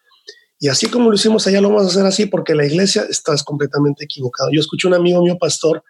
y 0.59 0.69
así 0.69 0.89
como 0.89 1.11
lo 1.11 1.17
hicimos 1.17 1.47
allá, 1.47 1.61
lo 1.61 1.69
vamos 1.69 1.85
a 1.85 1.89
hacer 1.89 2.07
así, 2.07 2.27
porque 2.27 2.55
la 2.55 2.67
iglesia 2.67 3.07
estás 3.09 3.45
completamente 3.45 4.05
equivocado. 4.05 4.49
Yo 4.53 4.61
escuché 4.61 4.89
un 4.89 4.95
amigo 4.95 5.23
mío, 5.23 5.37
pastor, 5.39 5.85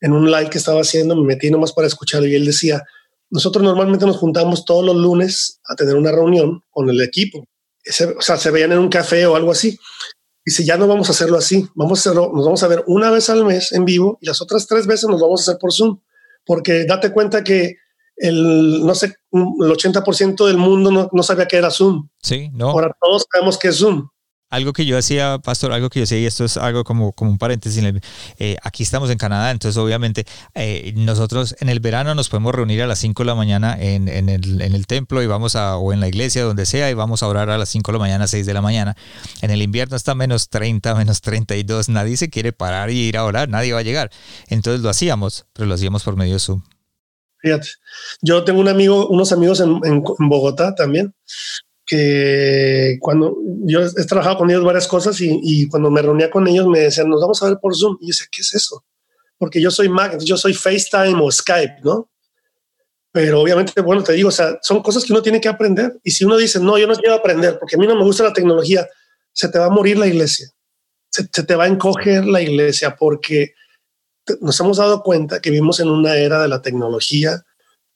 en 0.00 0.12
un 0.12 0.30
live 0.30 0.48
que 0.48 0.58
estaba 0.58 0.80
haciendo, 0.80 1.16
me 1.16 1.26
metí 1.26 1.50
nomás 1.50 1.72
para 1.72 1.88
escucharlo 1.88 2.28
y 2.28 2.34
él 2.34 2.46
decía, 2.46 2.84
nosotros 3.30 3.62
normalmente 3.64 4.06
nos 4.06 4.16
juntamos 4.16 4.64
todos 4.64 4.84
los 4.84 4.96
lunes 4.96 5.60
a 5.64 5.74
tener 5.74 5.96
una 5.96 6.12
reunión 6.12 6.62
con 6.70 6.88
el 6.88 7.00
equipo. 7.00 7.40
o 7.40 8.22
sea, 8.22 8.36
se 8.36 8.50
veían 8.50 8.72
en 8.72 8.78
un 8.78 8.88
café 8.88 9.26
o 9.26 9.36
algo 9.36 9.50
así. 9.50 9.78
Dice, 10.48 10.64
ya 10.64 10.78
no 10.78 10.86
vamos 10.86 11.10
a 11.10 11.12
hacerlo 11.12 11.36
así, 11.36 11.68
vamos 11.74 11.98
a 11.98 12.00
hacerlo, 12.00 12.32
nos 12.34 12.42
vamos 12.42 12.62
a 12.62 12.68
ver 12.68 12.82
una 12.86 13.10
vez 13.10 13.28
al 13.28 13.44
mes 13.44 13.70
en 13.72 13.84
vivo 13.84 14.16
y 14.22 14.26
las 14.28 14.40
otras 14.40 14.66
tres 14.66 14.86
veces 14.86 15.06
nos 15.06 15.20
vamos 15.20 15.40
a 15.40 15.42
hacer 15.42 15.60
por 15.60 15.74
Zoom, 15.74 16.00
porque 16.46 16.86
date 16.86 17.12
cuenta 17.12 17.44
que 17.44 17.76
el, 18.16 18.82
no 18.82 18.94
sé, 18.94 19.14
el 19.30 19.42
80% 19.42 20.46
del 20.46 20.56
mundo 20.56 20.90
no, 20.90 21.10
no, 21.12 21.22
sabía 21.22 21.46
que 21.46 21.58
era 21.58 21.70
Zoom. 21.70 22.08
Sí, 22.22 22.48
no. 22.54 22.70
Ahora 22.70 22.96
todos 22.98 23.26
sabemos 23.30 23.58
que 23.58 23.68
es 23.68 23.76
Zoom. 23.76 24.08
Algo 24.50 24.72
que 24.72 24.86
yo 24.86 24.96
hacía, 24.96 25.38
pastor, 25.38 25.72
algo 25.72 25.90
que 25.90 26.00
yo 26.00 26.04
hacía, 26.04 26.18
y 26.18 26.26
esto 26.26 26.44
es 26.44 26.56
algo 26.56 26.84
como, 26.84 27.12
como 27.12 27.30
un 27.30 27.38
paréntesis, 27.38 27.82
eh, 28.38 28.56
aquí 28.62 28.82
estamos 28.82 29.10
en 29.10 29.18
Canadá, 29.18 29.50
entonces 29.50 29.76
obviamente 29.76 30.24
eh, 30.54 30.92
nosotros 30.96 31.54
en 31.60 31.68
el 31.68 31.80
verano 31.80 32.14
nos 32.14 32.28
podemos 32.28 32.54
reunir 32.54 32.82
a 32.82 32.86
las 32.86 32.98
5 32.98 33.22
de 33.22 33.26
la 33.26 33.34
mañana 33.34 33.76
en, 33.78 34.08
en, 34.08 34.28
el, 34.28 34.60
en, 34.62 34.74
el, 34.74 34.86
templo 34.86 35.22
y 35.22 35.26
vamos 35.26 35.54
a, 35.54 35.76
o 35.76 35.92
en 35.92 36.00
la 36.00 36.08
iglesia, 36.08 36.44
donde 36.44 36.66
sea, 36.66 36.90
y 36.90 36.94
vamos 36.94 37.22
a 37.22 37.28
orar 37.28 37.50
a 37.50 37.58
las 37.58 37.68
5 37.68 37.92
de 37.92 37.98
la 37.98 38.00
mañana, 38.00 38.26
6 38.26 38.46
de 38.46 38.54
la 38.54 38.62
mañana. 38.62 38.96
En 39.42 39.50
el 39.50 39.60
invierno 39.60 39.96
está 39.96 40.14
menos 40.14 40.48
30, 40.48 40.94
menos 40.94 41.20
32, 41.20 41.88
nadie 41.88 42.16
se 42.16 42.30
quiere 42.30 42.52
parar 42.52 42.90
y 42.90 42.98
ir 42.98 43.18
a 43.18 43.24
orar, 43.24 43.48
nadie 43.48 43.72
va 43.72 43.80
a 43.80 43.82
llegar. 43.82 44.10
Entonces 44.48 44.82
lo 44.82 44.88
hacíamos, 44.88 45.46
pero 45.52 45.66
lo 45.66 45.74
hacíamos 45.74 46.02
por 46.02 46.16
medio 46.16 46.34
de 46.34 46.40
Zoom. 46.40 46.62
Fíjate, 47.40 47.68
yo 48.20 48.42
tengo 48.44 48.60
un 48.60 48.68
amigo, 48.68 49.06
unos 49.08 49.30
amigos 49.30 49.60
en, 49.60 49.80
en 49.84 50.02
Bogotá 50.28 50.74
también, 50.74 51.14
que 51.88 52.98
cuando 53.00 53.34
yo 53.64 53.80
he 53.80 54.04
trabajado 54.04 54.36
con 54.36 54.50
ellos 54.50 54.62
varias 54.62 54.86
cosas 54.86 55.18
y, 55.22 55.40
y, 55.42 55.66
cuando 55.68 55.90
me 55.90 56.02
reunía 56.02 56.30
con 56.30 56.46
ellos 56.46 56.68
me 56.68 56.80
decían, 56.80 57.08
nos 57.08 57.22
vamos 57.22 57.42
a 57.42 57.48
ver 57.48 57.58
por 57.60 57.74
Zoom. 57.74 57.96
Y 58.00 58.06
yo 58.06 58.08
decía, 58.08 58.26
¿qué 58.30 58.42
es 58.42 58.54
eso? 58.54 58.84
Porque 59.38 59.60
yo 59.60 59.70
soy 59.70 59.88
Mac, 59.88 60.18
yo 60.22 60.36
soy 60.36 60.52
FaceTime 60.52 61.18
o 61.20 61.30
Skype, 61.32 61.78
¿no? 61.82 62.10
Pero 63.10 63.40
obviamente, 63.40 63.80
bueno, 63.80 64.04
te 64.04 64.12
digo, 64.12 64.28
o 64.28 64.32
sea, 64.32 64.58
son 64.60 64.82
cosas 64.82 65.02
que 65.02 65.14
uno 65.14 65.22
tiene 65.22 65.40
que 65.40 65.48
aprender. 65.48 65.98
Y 66.04 66.10
si 66.10 66.26
uno 66.26 66.36
dice, 66.36 66.60
no, 66.60 66.76
yo 66.76 66.86
no 66.86 66.94
quiero 66.94 67.14
aprender 67.14 67.58
porque 67.58 67.76
a 67.76 67.78
mí 67.78 67.86
no 67.86 67.96
me 67.96 68.04
gusta 68.04 68.22
la 68.22 68.34
tecnología, 68.34 68.86
se 69.32 69.48
te 69.48 69.58
va 69.58 69.66
a 69.66 69.70
morir 69.70 69.96
la 69.96 70.06
iglesia. 70.06 70.46
Se, 71.08 71.26
se 71.32 71.42
te 71.42 71.54
va 71.54 71.64
a 71.64 71.68
encoger 71.68 72.26
la 72.26 72.42
iglesia 72.42 72.96
porque 72.96 73.54
nos 74.42 74.60
hemos 74.60 74.76
dado 74.76 75.02
cuenta 75.02 75.40
que 75.40 75.50
vivimos 75.50 75.80
en 75.80 75.88
una 75.88 76.16
era 76.16 76.42
de 76.42 76.48
la 76.48 76.60
tecnología 76.60 77.42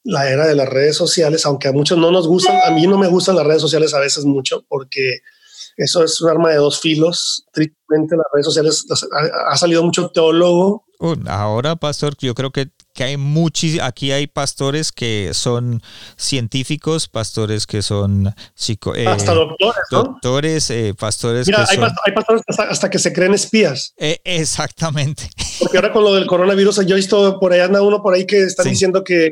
la 0.04 0.28
era 0.28 0.46
de 0.46 0.54
las 0.54 0.68
redes 0.68 0.96
sociales, 0.96 1.46
aunque 1.46 1.68
a 1.68 1.72
muchos 1.72 1.98
no 1.98 2.10
nos 2.10 2.26
gustan, 2.26 2.60
a 2.64 2.70
mí 2.70 2.86
no 2.86 2.98
me 2.98 3.08
gustan 3.08 3.36
las 3.36 3.46
redes 3.46 3.62
sociales 3.62 3.94
a 3.94 4.00
veces 4.00 4.24
mucho 4.24 4.64
porque 4.68 5.20
eso 5.76 6.04
es 6.04 6.20
un 6.20 6.30
arma 6.30 6.50
de 6.50 6.56
dos 6.56 6.80
filos. 6.80 7.44
Tristemente 7.52 8.16
las 8.16 8.26
redes 8.32 8.46
sociales 8.46 8.86
ha, 9.48 9.56
salido 9.56 9.82
mucho 9.82 10.10
teólogo. 10.10 10.84
ahora, 11.26 11.76
pastor, 11.76 12.14
yo 12.18 12.34
creo 12.34 12.50
que, 12.50 12.68
que 12.94 13.04
hay 13.04 13.16
muchos, 13.16 13.78
aquí 13.80 14.12
hay 14.12 14.26
pastores 14.26 14.92
que 14.92 15.30
son 15.32 15.82
científicos, 16.16 17.08
pastores 17.08 17.66
que 17.66 17.82
son 17.82 18.34
psico, 18.54 18.94
eh, 18.94 19.06
hasta 19.06 19.34
doctores, 19.34 19.82
¿no? 19.90 20.02
doctores, 20.02 20.70
eh, 20.70 20.94
pastores. 20.98 21.46
Mira, 21.46 21.64
que 21.64 21.70
hay, 21.70 21.76
son, 21.76 21.90
hay, 22.04 22.12
pastores 22.12 22.42
hasta, 22.46 22.62
hasta, 22.64 22.90
que 22.90 22.98
se 22.98 23.12
creen 23.12 23.34
espías. 23.34 23.94
Eh, 23.96 24.20
exactamente. 24.24 25.30
Porque 25.58 25.78
ahora 25.78 25.92
con 25.92 26.04
lo 26.04 26.14
del 26.14 26.26
coronavirus, 26.26 26.84
yo 26.86 26.94
he 26.94 26.98
visto 26.98 27.38
por 27.40 27.52
ahí 27.52 27.60
anda 27.60 27.82
uno 27.82 28.02
por 28.02 28.14
ahí 28.14 28.26
que 28.26 28.42
está 28.42 28.62
sí. 28.62 28.70
diciendo 28.70 29.04
que 29.04 29.30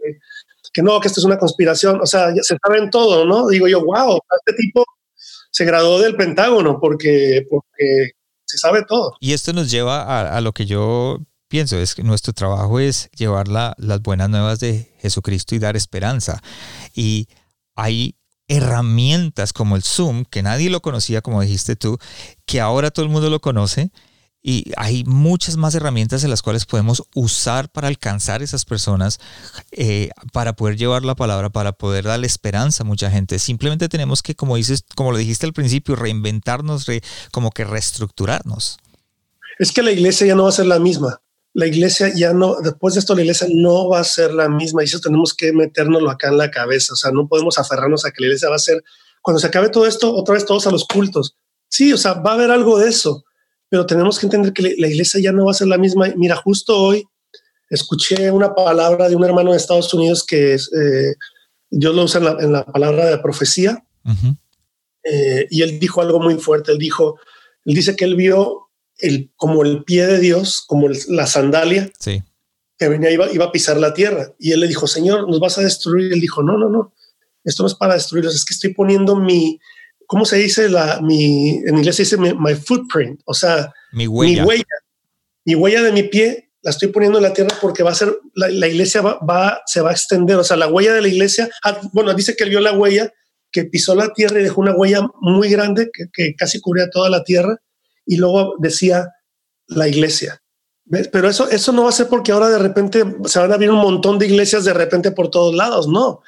que 0.72 0.82
no, 0.82 1.00
que 1.00 1.08
esto 1.08 1.20
es 1.20 1.24
una 1.24 1.38
conspiración, 1.38 2.00
o 2.00 2.06
sea, 2.06 2.32
se 2.34 2.56
sabe 2.62 2.78
en 2.78 2.90
todo, 2.90 3.24
¿no? 3.24 3.48
Digo 3.48 3.68
yo, 3.68 3.84
wow, 3.84 4.20
este 4.46 4.60
tipo 4.60 4.84
se 5.50 5.64
graduó 5.64 5.98
del 6.00 6.16
Pentágono 6.16 6.78
porque, 6.80 7.46
porque 7.50 8.12
se 8.44 8.58
sabe 8.58 8.84
todo. 8.86 9.14
Y 9.20 9.32
esto 9.32 9.52
nos 9.52 9.70
lleva 9.70 10.02
a, 10.02 10.36
a 10.36 10.40
lo 10.40 10.52
que 10.52 10.66
yo 10.66 11.18
pienso, 11.48 11.76
es 11.78 11.94
que 11.94 12.04
nuestro 12.04 12.32
trabajo 12.32 12.78
es 12.78 13.10
llevar 13.10 13.48
la, 13.48 13.74
las 13.76 14.00
buenas 14.00 14.30
nuevas 14.30 14.60
de 14.60 14.92
Jesucristo 15.00 15.54
y 15.54 15.58
dar 15.58 15.76
esperanza. 15.76 16.40
Y 16.94 17.28
hay 17.74 18.14
herramientas 18.46 19.52
como 19.52 19.76
el 19.76 19.82
Zoom, 19.82 20.24
que 20.24 20.42
nadie 20.42 20.70
lo 20.70 20.80
conocía, 20.80 21.22
como 21.22 21.42
dijiste 21.42 21.76
tú, 21.76 21.98
que 22.46 22.60
ahora 22.60 22.90
todo 22.90 23.04
el 23.04 23.10
mundo 23.10 23.30
lo 23.30 23.40
conoce, 23.40 23.90
y 24.42 24.72
hay 24.76 25.04
muchas 25.04 25.56
más 25.56 25.74
herramientas 25.74 26.24
en 26.24 26.30
las 26.30 26.40
cuales 26.40 26.64
podemos 26.64 27.02
usar 27.14 27.70
para 27.70 27.88
alcanzar 27.88 28.42
esas 28.42 28.64
personas, 28.64 29.20
eh, 29.72 30.10
para 30.32 30.54
poder 30.54 30.76
llevar 30.76 31.04
la 31.04 31.14
palabra, 31.14 31.50
para 31.50 31.72
poder 31.72 32.04
darle 32.04 32.26
esperanza 32.26 32.82
a 32.82 32.86
mucha 32.86 33.10
gente. 33.10 33.38
Simplemente 33.38 33.88
tenemos 33.88 34.22
que, 34.22 34.34
como 34.34 34.56
dices, 34.56 34.84
como 34.94 35.12
lo 35.12 35.18
dijiste 35.18 35.44
al 35.44 35.52
principio, 35.52 35.94
reinventarnos, 35.94 36.86
re, 36.86 37.02
como 37.32 37.50
que 37.50 37.64
reestructurarnos. 37.64 38.78
Es 39.58 39.72
que 39.72 39.82
la 39.82 39.92
iglesia 39.92 40.26
ya 40.26 40.34
no 40.34 40.44
va 40.44 40.48
a 40.48 40.52
ser 40.52 40.66
la 40.66 40.78
misma. 40.78 41.20
La 41.52 41.66
iglesia 41.66 42.10
ya 42.14 42.32
no, 42.32 42.56
después 42.62 42.94
de 42.94 43.00
esto, 43.00 43.14
la 43.14 43.22
iglesia 43.22 43.46
no 43.50 43.88
va 43.88 44.00
a 44.00 44.04
ser 44.04 44.32
la 44.32 44.48
misma 44.48 44.82
y 44.82 44.86
eso 44.86 45.00
tenemos 45.00 45.34
que 45.34 45.52
metérnoslo 45.52 46.08
acá 46.08 46.28
en 46.28 46.38
la 46.38 46.50
cabeza. 46.50 46.94
O 46.94 46.96
sea, 46.96 47.10
no 47.10 47.28
podemos 47.28 47.58
aferrarnos 47.58 48.06
a 48.06 48.10
que 48.10 48.22
la 48.22 48.28
iglesia 48.28 48.48
va 48.48 48.56
a 48.56 48.60
ser, 48.60 48.82
cuando 49.20 49.38
se 49.38 49.48
acabe 49.48 49.68
todo 49.68 49.86
esto, 49.86 50.14
otra 50.14 50.34
vez 50.34 50.46
todos 50.46 50.66
a 50.66 50.70
los 50.70 50.86
cultos. 50.86 51.36
Sí, 51.68 51.92
o 51.92 51.98
sea, 51.98 52.14
va 52.14 52.30
a 52.30 52.34
haber 52.34 52.50
algo 52.50 52.78
de 52.78 52.88
eso 52.88 53.24
pero 53.70 53.86
tenemos 53.86 54.18
que 54.18 54.26
entender 54.26 54.52
que 54.52 54.74
la 54.76 54.88
iglesia 54.88 55.20
ya 55.20 55.32
no 55.32 55.46
va 55.46 55.52
a 55.52 55.54
ser 55.54 55.68
la 55.68 55.78
misma. 55.78 56.12
Mira, 56.16 56.34
justo 56.36 56.76
hoy 56.76 57.06
escuché 57.70 58.30
una 58.32 58.52
palabra 58.52 59.08
de 59.08 59.14
un 59.14 59.24
hermano 59.24 59.52
de 59.52 59.56
Estados 59.56 59.94
Unidos 59.94 60.26
que 60.26 60.54
es, 60.54 60.70
eh, 60.72 61.14
Dios 61.70 61.94
lo 61.94 62.02
usa 62.02 62.18
en 62.18 62.24
la, 62.24 62.36
en 62.40 62.52
la, 62.52 62.66
palabra 62.66 63.06
de 63.06 63.18
profecía, 63.18 63.84
uh 64.04 64.10
-huh. 64.10 64.36
eh, 65.04 65.46
y 65.50 65.62
él 65.62 65.78
dijo 65.78 66.02
algo 66.02 66.18
muy 66.18 66.34
fuerte. 66.34 66.72
Él 66.72 66.78
dijo, 66.78 67.20
él 67.64 67.74
dice 67.74 67.94
que 67.94 68.04
él 68.04 68.16
vio 68.16 68.70
el, 68.98 69.30
como 69.36 69.62
el 69.62 69.84
pie 69.84 70.04
de 70.04 70.18
Dios, 70.18 70.64
como 70.66 70.88
el, 70.88 70.98
la 71.06 71.28
sandalia, 71.28 71.90
sí. 71.96 72.24
que 72.76 72.88
venía, 72.88 73.12
iba, 73.12 73.30
iba 73.32 73.44
a 73.44 73.52
pisar 73.52 73.76
la 73.76 73.94
tierra. 73.94 74.34
Y 74.40 74.50
él 74.50 74.60
le 74.60 74.66
dijo, 74.66 74.88
Señor, 74.88 75.28
nos 75.28 75.38
vas 75.38 75.58
a 75.58 75.62
destruir. 75.62 76.12
Él 76.12 76.20
dijo, 76.20 76.42
no, 76.42 76.58
no, 76.58 76.68
no, 76.68 76.92
esto 77.44 77.62
no 77.62 77.68
es 77.68 77.74
para 77.74 77.94
destruirlos, 77.94 78.34
es 78.34 78.44
que 78.44 78.54
estoy 78.54 78.74
poniendo 78.74 79.14
mi, 79.14 79.60
¿cómo 80.10 80.24
se 80.24 80.38
dice? 80.38 80.68
La, 80.68 81.00
mi, 81.00 81.50
en 81.64 81.78
inglés 81.78 81.94
se 81.94 82.02
dice 82.02 82.16
mi, 82.16 82.34
my 82.34 82.56
footprint, 82.56 83.20
o 83.26 83.32
sea, 83.32 83.72
mi 83.92 84.08
huella. 84.08 84.42
mi 84.42 84.48
huella. 84.48 84.64
Mi 85.44 85.54
huella 85.54 85.82
de 85.82 85.92
mi 85.92 86.02
pie 86.02 86.50
la 86.62 86.72
estoy 86.72 86.88
poniendo 86.88 87.18
en 87.18 87.22
la 87.22 87.32
tierra 87.32 87.56
porque 87.60 87.84
va 87.84 87.92
a 87.92 87.94
ser, 87.94 88.18
la, 88.34 88.48
la 88.48 88.66
iglesia 88.66 89.02
va, 89.02 89.20
va, 89.20 89.62
se 89.66 89.80
va 89.80 89.90
a 89.90 89.92
extender, 89.92 90.36
o 90.36 90.42
sea, 90.42 90.56
la 90.56 90.66
huella 90.66 90.92
de 90.94 91.00
la 91.00 91.06
iglesia, 91.06 91.48
ah, 91.62 91.80
bueno, 91.92 92.12
dice 92.12 92.34
que 92.34 92.42
él 92.42 92.50
vio 92.50 92.60
la 92.60 92.72
huella, 92.72 93.12
que 93.52 93.64
pisó 93.64 93.94
la 93.94 94.12
tierra 94.12 94.40
y 94.40 94.42
dejó 94.42 94.60
una 94.60 94.74
huella 94.74 95.06
muy 95.20 95.48
grande 95.48 95.90
que, 95.92 96.06
que 96.12 96.34
casi 96.34 96.60
cubría 96.60 96.90
toda 96.90 97.08
la 97.08 97.22
tierra, 97.22 97.58
y 98.04 98.16
luego 98.16 98.56
decía 98.58 99.08
la 99.68 99.86
iglesia. 99.86 100.42
¿Ves? 100.86 101.06
Pero 101.06 101.28
eso, 101.28 101.48
eso 101.48 101.70
no 101.70 101.84
va 101.84 101.90
a 101.90 101.92
ser 101.92 102.08
porque 102.08 102.32
ahora 102.32 102.48
de 102.48 102.58
repente 102.58 103.04
se 103.26 103.38
van 103.38 103.52
a 103.52 103.54
abrir 103.54 103.70
un 103.70 103.78
montón 103.78 104.18
de 104.18 104.26
iglesias 104.26 104.64
de 104.64 104.74
repente 104.74 105.12
por 105.12 105.30
todos 105.30 105.54
lados, 105.54 105.86
no 105.86 106.20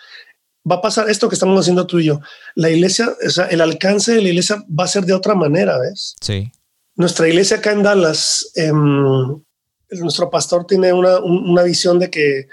va 0.71 0.77
a 0.77 0.81
pasar 0.81 1.11
esto 1.11 1.29
que 1.29 1.35
estamos 1.35 1.59
haciendo 1.61 1.87
tú 1.87 1.99
y 1.99 2.07
yo. 2.07 2.21
La 2.55 2.71
iglesia, 2.71 3.15
o 3.25 3.31
sea, 3.31 3.47
el 3.47 3.61
alcance 3.61 4.13
de 4.13 4.23
la 4.23 4.29
iglesia 4.29 4.65
va 4.69 4.85
a 4.85 4.89
ser 4.89 5.05
de 5.05 5.13
otra 5.13 5.35
manera, 5.35 5.79
¿ves? 5.79 6.15
Sí. 6.21 6.51
Nuestra 6.97 7.29
iglesia 7.29 7.59
acá 7.59 7.73
en 7.73 7.83
Dallas, 7.83 8.51
eh, 8.55 8.73
nuestro 8.73 10.31
pastor 10.31 10.67
tiene 10.67 10.93
una, 10.93 11.19
una, 11.21 11.63
visión 11.63 11.99
de 11.99 12.11
que 12.11 12.49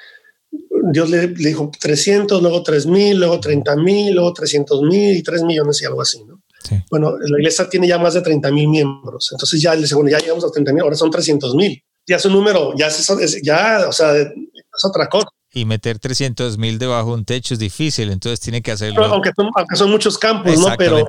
Dios 0.92 1.10
le, 1.10 1.28
le 1.28 1.50
dijo 1.50 1.72
300, 1.78 2.42
luego 2.42 2.64
3 2.64 2.86
mil, 2.88 3.20
luego 3.20 3.40
30 3.40 3.76
mil, 3.76 4.14
luego 4.14 4.34
300 4.34 4.82
mil 4.84 5.18
y 5.18 5.24
3 5.24 5.44
millones 5.44 5.82
y 5.82 5.86
algo 5.86 6.02
así, 6.02 6.24
¿no? 6.24 6.42
Sí. 6.64 6.76
Bueno, 6.90 7.18
la 7.18 7.38
iglesia 7.38 7.70
tiene 7.70 7.88
ya 7.88 7.98
más 7.98 8.14
de 8.14 8.22
30 8.22 8.52
mil 8.52 8.68
miembros, 8.68 9.30
entonces 9.32 9.62
ya, 9.62 9.74
bueno, 9.94 10.10
ya 10.10 10.20
llegamos 10.20 10.44
a 10.44 10.52
30 10.52 10.74
mil, 10.74 10.84
ahora 10.84 10.96
son 10.96 11.12
300 11.12 11.56
mil. 11.56 11.82
Ya 12.06 12.16
es 12.16 12.26
un 12.26 12.34
número, 12.34 12.74
ya 12.76 12.88
es, 12.88 13.42
ya, 13.44 13.86
o 13.88 13.92
sea, 13.92 14.16
es 14.18 14.86
otra 14.86 15.08
cosa 15.08 15.30
y 15.52 15.66
meter 15.66 16.00
300 16.00 16.58
mil 16.58 16.78
debajo 16.78 17.10
de 17.10 17.16
un 17.16 17.26
techo 17.26 17.54
es 17.54 17.60
difícil, 17.60 18.12
entonces 18.12 18.40
tiene 18.40 18.62
que 18.62 18.72
hacerlo. 18.72 19.02
Pero 19.02 19.14
aunque, 19.14 19.32
son, 19.36 19.50
aunque 19.56 19.76
son 19.76 19.90
muchos 19.90 20.18
campos, 20.18 20.58
¿no? 20.60 20.76
Pero, 20.78 21.08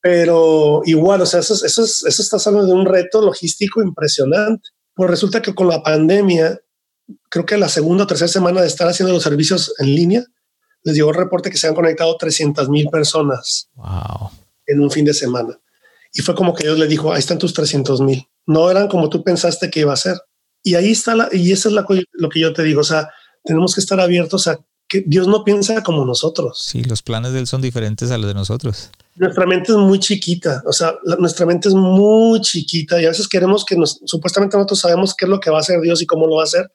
pero 0.00 0.82
igual, 0.84 1.22
o 1.22 1.26
sea, 1.26 1.40
eso, 1.40 1.54
eso, 1.54 1.82
eso 1.82 2.06
está 2.06 2.36
hablando 2.48 2.68
de 2.68 2.80
un 2.80 2.86
reto 2.86 3.20
logístico 3.20 3.82
impresionante. 3.82 4.68
Pues 4.94 5.10
resulta 5.10 5.42
que 5.42 5.54
con 5.54 5.68
la 5.68 5.82
pandemia, 5.82 6.60
creo 7.28 7.44
que 7.44 7.56
la 7.56 7.68
segunda 7.68 8.04
o 8.04 8.06
tercera 8.06 8.28
semana 8.28 8.60
de 8.60 8.68
estar 8.68 8.88
haciendo 8.88 9.12
los 9.12 9.22
servicios 9.22 9.74
en 9.78 9.94
línea, 9.94 10.24
les 10.84 10.94
llegó 10.94 11.10
el 11.10 11.16
reporte 11.16 11.50
que 11.50 11.56
se 11.56 11.66
han 11.66 11.74
conectado 11.74 12.16
300 12.16 12.68
mil 12.68 12.88
personas 12.88 13.68
wow. 13.74 14.30
en 14.66 14.80
un 14.80 14.90
fin 14.90 15.04
de 15.04 15.12
semana. 15.12 15.58
Y 16.12 16.22
fue 16.22 16.34
como 16.34 16.54
que 16.54 16.64
Dios 16.64 16.78
le 16.78 16.86
dijo, 16.86 17.12
ahí 17.12 17.18
están 17.18 17.38
tus 17.38 17.52
300 17.52 18.00
mil. 18.00 18.26
No 18.46 18.70
eran 18.70 18.86
como 18.86 19.10
tú 19.10 19.24
pensaste 19.24 19.68
que 19.68 19.80
iba 19.80 19.92
a 19.92 19.96
ser. 19.96 20.16
Y 20.62 20.76
ahí 20.76 20.92
está 20.92 21.16
la, 21.16 21.28
y 21.32 21.50
eso 21.52 21.68
es 21.68 21.74
la, 21.74 21.84
lo 22.12 22.28
que 22.28 22.40
yo 22.40 22.52
te 22.52 22.62
digo, 22.62 22.80
o 22.80 22.84
sea, 22.84 23.10
tenemos 23.46 23.74
que 23.74 23.80
estar 23.80 23.98
abiertos 24.00 24.46
a 24.48 24.58
que 24.88 25.02
Dios 25.06 25.26
no 25.26 25.44
piensa 25.44 25.82
como 25.82 26.04
nosotros. 26.04 26.58
Sí, 26.62 26.84
los 26.84 27.02
planes 27.02 27.32
de 27.32 27.40
Él 27.40 27.46
son 27.46 27.60
diferentes 27.60 28.10
a 28.10 28.18
los 28.18 28.28
de 28.28 28.34
nosotros. 28.34 28.90
Nuestra 29.16 29.46
mente 29.46 29.72
es 29.72 29.78
muy 29.78 29.98
chiquita, 29.98 30.62
o 30.66 30.72
sea, 30.72 30.94
la, 31.04 31.16
nuestra 31.16 31.46
mente 31.46 31.68
es 31.68 31.74
muy 31.74 32.40
chiquita 32.40 33.00
y 33.00 33.06
a 33.06 33.08
veces 33.08 33.28
queremos 33.28 33.64
que 33.64 33.76
nos, 33.76 34.00
supuestamente 34.04 34.56
nosotros 34.56 34.80
sabemos 34.80 35.14
qué 35.14 35.24
es 35.24 35.30
lo 35.30 35.40
que 35.40 35.50
va 35.50 35.56
a 35.56 35.60
hacer 35.60 35.80
Dios 35.80 36.02
y 36.02 36.06
cómo 36.06 36.26
lo 36.26 36.36
va 36.36 36.42
a 36.42 36.44
hacer. 36.44 36.70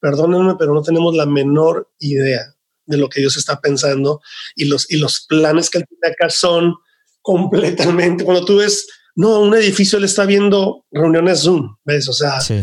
Perdónenme, 0.00 0.54
pero 0.58 0.74
no 0.74 0.82
tenemos 0.82 1.14
la 1.14 1.26
menor 1.26 1.90
idea 1.98 2.54
de 2.86 2.96
lo 2.96 3.08
que 3.08 3.20
Dios 3.20 3.36
está 3.36 3.60
pensando 3.60 4.20
y 4.56 4.64
los, 4.64 4.90
y 4.90 4.96
los 4.96 5.26
planes 5.28 5.70
que 5.70 5.78
Él 5.78 5.84
tiene 5.88 6.14
acá 6.14 6.30
son 6.30 6.74
completamente, 7.22 8.24
cuando 8.24 8.44
tú 8.44 8.56
ves, 8.56 8.86
no, 9.14 9.40
un 9.40 9.54
edificio 9.54 9.98
Él 9.98 10.04
está 10.04 10.26
viendo 10.26 10.84
reuniones 10.90 11.40
Zoom, 11.42 11.76
¿ves? 11.84 12.08
O 12.08 12.12
sea, 12.12 12.40
sí. 12.40 12.62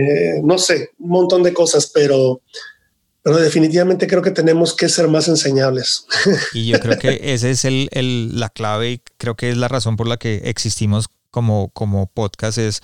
Eh, 0.00 0.40
no 0.42 0.58
sé, 0.58 0.90
un 0.98 1.10
montón 1.10 1.42
de 1.42 1.52
cosas, 1.52 1.90
pero, 1.92 2.40
pero 3.22 3.36
definitivamente 3.36 4.06
creo 4.06 4.22
que 4.22 4.30
tenemos 4.30 4.74
que 4.74 4.88
ser 4.88 5.08
más 5.08 5.28
enseñables. 5.28 6.06
Y 6.54 6.68
yo 6.68 6.80
creo 6.80 6.98
que 6.98 7.20
esa 7.22 7.48
es 7.48 7.64
el, 7.64 7.88
el, 7.92 8.38
la 8.38 8.48
clave 8.48 8.92
y 8.92 9.02
creo 9.18 9.36
que 9.36 9.50
es 9.50 9.56
la 9.56 9.68
razón 9.68 9.96
por 9.96 10.06
la 10.06 10.16
que 10.16 10.42
existimos 10.44 11.08
como, 11.30 11.68
como 11.70 12.06
podcast, 12.06 12.58
es 12.58 12.82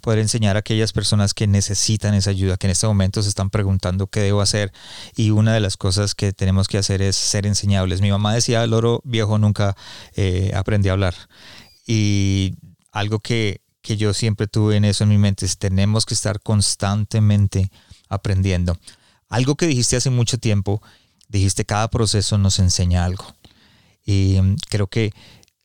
poder 0.00 0.20
enseñar 0.20 0.56
a 0.56 0.60
aquellas 0.60 0.92
personas 0.92 1.34
que 1.34 1.46
necesitan 1.46 2.14
esa 2.14 2.30
ayuda, 2.30 2.56
que 2.56 2.68
en 2.68 2.70
este 2.72 2.86
momento 2.86 3.22
se 3.22 3.28
están 3.28 3.50
preguntando 3.50 4.06
qué 4.06 4.20
debo 4.20 4.40
hacer. 4.40 4.72
Y 5.16 5.30
una 5.30 5.52
de 5.54 5.60
las 5.60 5.76
cosas 5.76 6.14
que 6.14 6.32
tenemos 6.32 6.68
que 6.68 6.78
hacer 6.78 7.02
es 7.02 7.16
ser 7.16 7.46
enseñables. 7.46 8.00
Mi 8.00 8.10
mamá 8.10 8.34
decía, 8.34 8.62
el 8.62 8.72
oro 8.72 9.00
viejo 9.04 9.38
nunca 9.38 9.76
eh, 10.14 10.52
aprendí 10.54 10.88
a 10.88 10.92
hablar. 10.92 11.14
y 11.86 12.54
algo 12.92 13.20
que, 13.20 13.60
que 13.88 13.96
yo 13.96 14.12
siempre 14.12 14.46
tuve 14.46 14.76
en 14.76 14.84
eso 14.84 15.04
en 15.04 15.08
mi 15.08 15.16
mente 15.16 15.46
es 15.46 15.56
tenemos 15.56 16.04
que 16.04 16.12
estar 16.12 16.42
constantemente 16.42 17.70
aprendiendo. 18.10 18.76
Algo 19.30 19.54
que 19.54 19.66
dijiste 19.66 19.96
hace 19.96 20.10
mucho 20.10 20.36
tiempo, 20.36 20.82
dijiste 21.30 21.64
cada 21.64 21.88
proceso 21.88 22.36
nos 22.36 22.58
enseña 22.58 23.06
algo. 23.06 23.24
Y 24.04 24.36
mm, 24.42 24.56
creo 24.68 24.88
que 24.88 25.10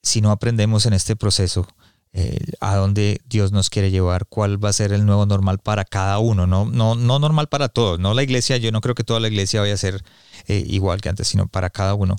si 0.01 0.21
no 0.21 0.32
aprendemos 0.32 0.86
en 0.86 0.93
este 0.93 1.17
proceso, 1.17 1.67
eh, 2.13 2.39
a 2.61 2.78
dónde 2.78 3.19
Dios 3.26 3.51
nos 3.51 3.69
quiere 3.69 3.91
llevar, 3.91 4.26
cuál 4.28 4.63
va 4.63 4.69
a 4.69 4.74
ser 4.74 4.93
el 4.93 5.05
nuevo 5.05 5.26
normal 5.26 5.59
para 5.59 5.84
cada 5.84 6.19
uno, 6.19 6.47
no, 6.47 6.63
no, 6.63 6.95
no 6.95 7.19
normal 7.19 7.49
para 7.49 7.67
todos, 7.67 7.99
no 7.99 8.13
la 8.13 8.24
iglesia, 8.24 8.55
yo 8.55 8.71
no 8.71 8.80
creo 8.80 8.95
que 8.95 9.03
toda 9.03 9.19
la 9.19 9.28
iglesia 9.28 9.59
vaya 9.59 9.74
a 9.74 9.78
ser 9.78 10.01
eh, 10.47 10.63
igual 10.65 11.01
que 11.01 11.09
antes, 11.09 11.28
sino 11.28 11.49
para 11.49 11.69
cada 11.69 11.93
uno. 11.93 12.15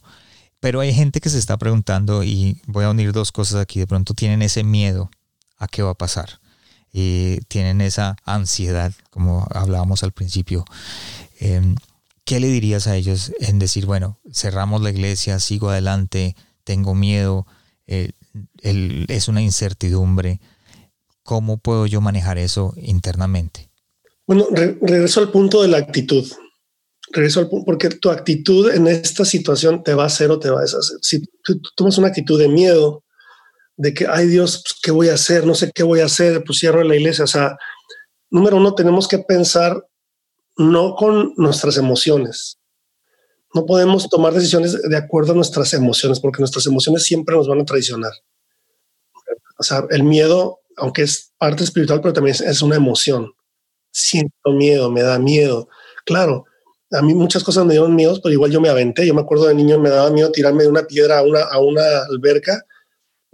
Pero 0.60 0.80
hay 0.80 0.92
gente 0.92 1.22
que 1.22 1.30
se 1.30 1.38
está 1.38 1.56
preguntando 1.56 2.24
y 2.24 2.60
voy 2.66 2.84
a 2.84 2.90
unir 2.90 3.12
dos 3.12 3.32
cosas 3.32 3.62
aquí, 3.62 3.80
de 3.80 3.86
pronto 3.86 4.12
tienen 4.12 4.42
ese 4.42 4.64
miedo 4.64 5.08
a 5.56 5.68
qué 5.68 5.82
va 5.82 5.90
a 5.90 5.98
pasar, 5.98 6.40
y 6.92 7.38
tienen 7.48 7.80
esa 7.80 8.16
ansiedad, 8.24 8.92
como 9.10 9.46
hablábamos 9.50 10.02
al 10.02 10.12
principio. 10.12 10.64
Em, 11.40 11.76
¿Qué 12.24 12.40
le 12.40 12.48
dirías 12.48 12.86
a 12.86 12.96
ellos 12.96 13.32
en 13.40 13.58
decir, 13.58 13.84
bueno, 13.84 14.18
cerramos 14.32 14.80
la 14.80 14.90
iglesia, 14.90 15.38
sigo 15.40 15.68
adelante, 15.68 16.36
tengo 16.64 16.94
miedo, 16.94 17.46
eh, 17.86 18.12
es 18.62 19.28
una 19.28 19.42
incertidumbre. 19.42 20.40
¿Cómo 21.22 21.58
puedo 21.58 21.86
yo 21.86 22.00
manejar 22.00 22.38
eso 22.38 22.74
internamente? 22.76 23.70
Bueno, 24.26 24.46
regreso 24.50 25.20
al 25.20 25.30
punto 25.30 25.62
de 25.62 25.68
la 25.68 25.78
actitud. 25.78 26.26
Regreso 27.12 27.40
al 27.40 27.48
punto, 27.48 27.66
porque 27.66 27.90
tu 27.90 28.10
actitud 28.10 28.70
en 28.70 28.86
esta 28.86 29.24
situación 29.24 29.82
te 29.82 29.94
va 29.94 30.04
a 30.04 30.06
hacer 30.06 30.30
o 30.30 30.38
te 30.38 30.50
va 30.50 30.60
a 30.60 30.62
deshacer. 30.62 30.96
Si 31.02 31.22
tú, 31.42 31.60
tomas 31.76 31.98
una 31.98 32.08
actitud 32.08 32.38
de 32.38 32.48
miedo, 32.48 33.03
de 33.76 33.94
que, 33.94 34.06
ay 34.06 34.26
Dios, 34.28 34.62
pues, 34.64 34.78
¿qué 34.82 34.90
voy 34.90 35.08
a 35.08 35.14
hacer? 35.14 35.46
No 35.46 35.54
sé 35.54 35.70
qué 35.74 35.82
voy 35.82 36.00
a 36.00 36.06
hacer, 36.06 36.42
pues 36.44 36.58
cierro 36.58 36.82
la 36.84 36.96
iglesia. 36.96 37.24
O 37.24 37.28
sea, 37.28 37.56
número 38.30 38.56
uno, 38.56 38.74
tenemos 38.74 39.08
que 39.08 39.18
pensar 39.18 39.86
no 40.56 40.94
con 40.94 41.34
nuestras 41.36 41.76
emociones, 41.76 42.58
no 43.54 43.66
podemos 43.66 44.08
tomar 44.08 44.34
decisiones 44.34 44.82
de 44.82 44.96
acuerdo 44.96 45.32
a 45.32 45.36
nuestras 45.36 45.72
emociones, 45.74 46.18
porque 46.18 46.40
nuestras 46.40 46.66
emociones 46.66 47.04
siempre 47.04 47.36
nos 47.36 47.46
van 47.46 47.60
a 47.60 47.64
traicionar. 47.64 48.12
O 49.56 49.62
sea, 49.62 49.84
el 49.90 50.02
miedo, 50.02 50.60
aunque 50.76 51.02
es 51.02 51.32
parte 51.38 51.62
espiritual, 51.62 52.00
pero 52.00 52.12
también 52.12 52.36
es, 52.44 52.62
una 52.62 52.74
emoción. 52.74 53.32
Siento 53.92 54.50
miedo, 54.50 54.90
me 54.90 55.02
da 55.02 55.20
miedo. 55.20 55.68
Claro, 56.04 56.46
a 56.90 57.00
mí 57.00 57.14
muchas 57.14 57.44
cosas 57.44 57.64
me 57.64 57.74
dieron 57.74 57.94
miedo, 57.94 58.18
pero 58.20 58.32
igual 58.32 58.50
yo 58.50 58.60
me 58.60 58.68
aventé. 58.68 59.06
Yo 59.06 59.14
me 59.14 59.20
acuerdo 59.20 59.46
de 59.46 59.54
niño, 59.54 59.78
me 59.78 59.88
daba 59.88 60.10
miedo 60.10 60.32
tirarme 60.32 60.64
de 60.64 60.70
una 60.70 60.88
piedra 60.88 61.20
a 61.20 61.22
una, 61.22 61.42
a 61.42 61.60
una 61.60 61.82
alberca, 62.10 62.60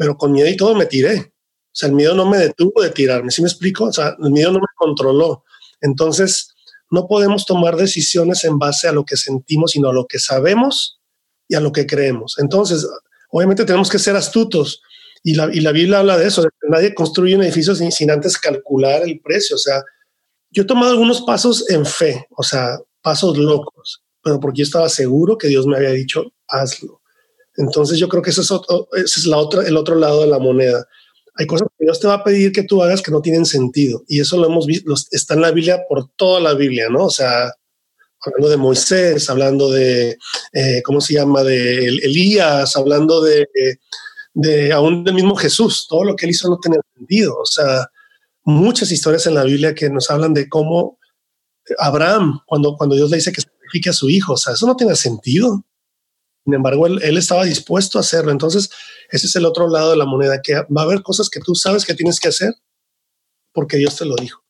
pero 0.00 0.16
con 0.16 0.32
miedo 0.32 0.48
y 0.48 0.56
todo 0.56 0.74
me 0.74 0.86
tiré. 0.86 1.18
O 1.18 1.74
sea, 1.74 1.90
el 1.90 1.94
miedo 1.94 2.14
no 2.14 2.24
me 2.24 2.38
detuvo 2.38 2.80
de 2.80 2.88
tirarme, 2.88 3.30
¿sí 3.30 3.42
me 3.42 3.48
explico? 3.48 3.84
O 3.84 3.92
sea, 3.92 4.16
el 4.18 4.30
miedo 4.30 4.50
no 4.50 4.58
me 4.58 4.66
controló. 4.74 5.44
Entonces, 5.82 6.54
no 6.90 7.06
podemos 7.06 7.44
tomar 7.44 7.76
decisiones 7.76 8.44
en 8.44 8.58
base 8.58 8.88
a 8.88 8.92
lo 8.92 9.04
que 9.04 9.18
sentimos, 9.18 9.72
sino 9.72 9.90
a 9.90 9.92
lo 9.92 10.06
que 10.06 10.18
sabemos 10.18 11.02
y 11.48 11.54
a 11.54 11.60
lo 11.60 11.70
que 11.70 11.86
creemos. 11.86 12.36
Entonces, 12.38 12.88
obviamente 13.28 13.66
tenemos 13.66 13.90
que 13.90 13.98
ser 13.98 14.16
astutos. 14.16 14.80
Y 15.22 15.34
la, 15.34 15.50
y 15.52 15.60
la 15.60 15.70
Biblia 15.70 15.98
habla 15.98 16.16
de 16.16 16.28
eso, 16.28 16.48
nadie 16.70 16.94
construye 16.94 17.36
un 17.36 17.42
edificio 17.42 17.74
sin, 17.74 17.92
sin 17.92 18.10
antes 18.10 18.38
calcular 18.38 19.02
el 19.02 19.20
precio. 19.20 19.56
O 19.56 19.58
sea, 19.58 19.82
yo 20.50 20.62
he 20.62 20.66
tomado 20.66 20.92
algunos 20.92 21.20
pasos 21.20 21.68
en 21.68 21.84
fe, 21.84 22.26
o 22.38 22.42
sea, 22.42 22.78
pasos 23.02 23.36
locos, 23.36 24.02
pero 24.22 24.40
porque 24.40 24.60
yo 24.60 24.64
estaba 24.64 24.88
seguro 24.88 25.36
que 25.36 25.48
Dios 25.48 25.66
me 25.66 25.76
había 25.76 25.90
dicho, 25.90 26.32
hazlo. 26.48 26.99
Entonces 27.56 27.98
yo 27.98 28.08
creo 28.08 28.22
que 28.22 28.30
ese 28.30 28.42
es, 28.42 28.50
ese 28.50 29.20
es 29.20 29.26
la 29.26 29.38
otra, 29.38 29.66
el 29.66 29.76
otro 29.76 29.96
lado 29.96 30.22
de 30.22 30.28
la 30.28 30.38
moneda 30.38 30.86
hay 31.40 31.46
cosas 31.46 31.68
que 31.78 31.84
Dios 31.84 31.98
te 31.98 32.06
va 32.06 32.14
a 32.14 32.24
pedir 32.24 32.52
que 32.52 32.64
tú 32.64 32.82
hagas 32.82 33.00
que 33.00 33.10
no 33.10 33.22
tienen 33.22 33.46
sentido. 33.46 34.02
Y 34.08 34.20
eso 34.20 34.36
lo 34.36 34.46
hemos 34.46 34.66
visto, 34.66 34.92
está 35.10 35.34
en 35.34 35.40
la 35.40 35.50
Biblia 35.50 35.80
por 35.88 36.10
toda 36.16 36.38
la 36.38 36.52
Biblia, 36.52 36.88
¿no? 36.90 37.06
O 37.06 37.10
sea, 37.10 37.50
hablando 38.20 38.48
de 38.50 38.56
Moisés, 38.58 39.30
hablando 39.30 39.70
de, 39.70 40.18
eh, 40.52 40.82
¿cómo 40.84 41.00
se 41.00 41.14
llama? 41.14 41.42
De 41.42 41.86
Elías, 41.86 42.76
hablando 42.76 43.22
de, 43.22 43.48
de, 44.34 44.72
aún 44.72 45.02
del 45.02 45.14
mismo 45.14 45.34
Jesús. 45.34 45.86
Todo 45.88 46.04
lo 46.04 46.14
que 46.14 46.26
él 46.26 46.32
hizo 46.32 46.48
no 46.50 46.58
tenía 46.58 46.80
sentido. 46.94 47.38
O 47.38 47.46
sea, 47.46 47.86
muchas 48.44 48.90
historias 48.90 49.26
en 49.26 49.34
la 49.34 49.44
Biblia 49.44 49.74
que 49.74 49.88
nos 49.88 50.10
hablan 50.10 50.34
de 50.34 50.46
cómo 50.46 50.98
Abraham, 51.78 52.40
cuando, 52.46 52.76
cuando 52.76 52.96
Dios 52.96 53.10
le 53.10 53.16
dice 53.16 53.32
que 53.32 53.40
sacrifique 53.40 53.88
a 53.88 53.94
su 53.94 54.10
hijo, 54.10 54.34
o 54.34 54.36
sea, 54.36 54.54
eso 54.54 54.66
no 54.66 54.76
tiene 54.76 54.94
sentido. 54.94 55.64
Sin 56.44 56.54
embargo, 56.54 56.86
él, 56.86 57.18
estaba 57.18 57.44
dispuesto 57.44 57.98
a 57.98 58.00
hacerlo. 58.00 58.32
Entonces, 58.32 58.70
ese 59.10 59.26
es 59.26 59.36
el 59.36 59.44
otro 59.44 59.68
lado 59.68 59.90
de 59.90 59.96
la 59.96 60.06
moneda, 60.06 60.40
que 60.42 60.54
va 60.54 60.82
a 60.82 60.84
haber 60.84 61.02
cosas 61.02 61.28
que 61.28 61.40
tú 61.40 61.54
sabes 61.54 61.84
que 61.84 61.94
tienes 61.94 62.18
que 62.18 62.28
hacer 62.28 62.54
porque 63.52 63.76
Dios 63.76 63.96
te 63.96 64.04
lo 64.04 64.16
dijo. 64.16 64.42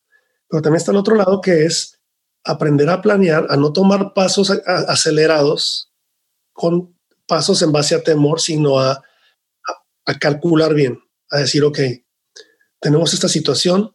Pero 0.48 0.62
también 0.62 0.78
está 0.78 0.92
el 0.92 0.98
otro 0.98 1.16
lado 1.16 1.40
que 1.40 1.64
es 1.64 2.00
aprender 2.44 2.88
a 2.90 3.02
planear, 3.02 3.46
a 3.50 3.56
no 3.56 3.72
tomar 3.72 4.14
pasos 4.14 4.50
acelerados 4.50 5.92
con 6.52 6.96
pasos 7.26 7.62
en 7.62 7.72
base 7.72 7.94
a 7.94 8.02
temor, 8.02 8.40
sino 8.40 8.78
a, 8.78 9.02
a, 10.06 10.18
calcular 10.18 10.74
bien, 10.74 11.00
a 11.30 11.38
decir, 11.38 11.64
ok, 11.64 11.78
tenemos 12.80 13.14
esta 13.14 13.28
situación, 13.28 13.92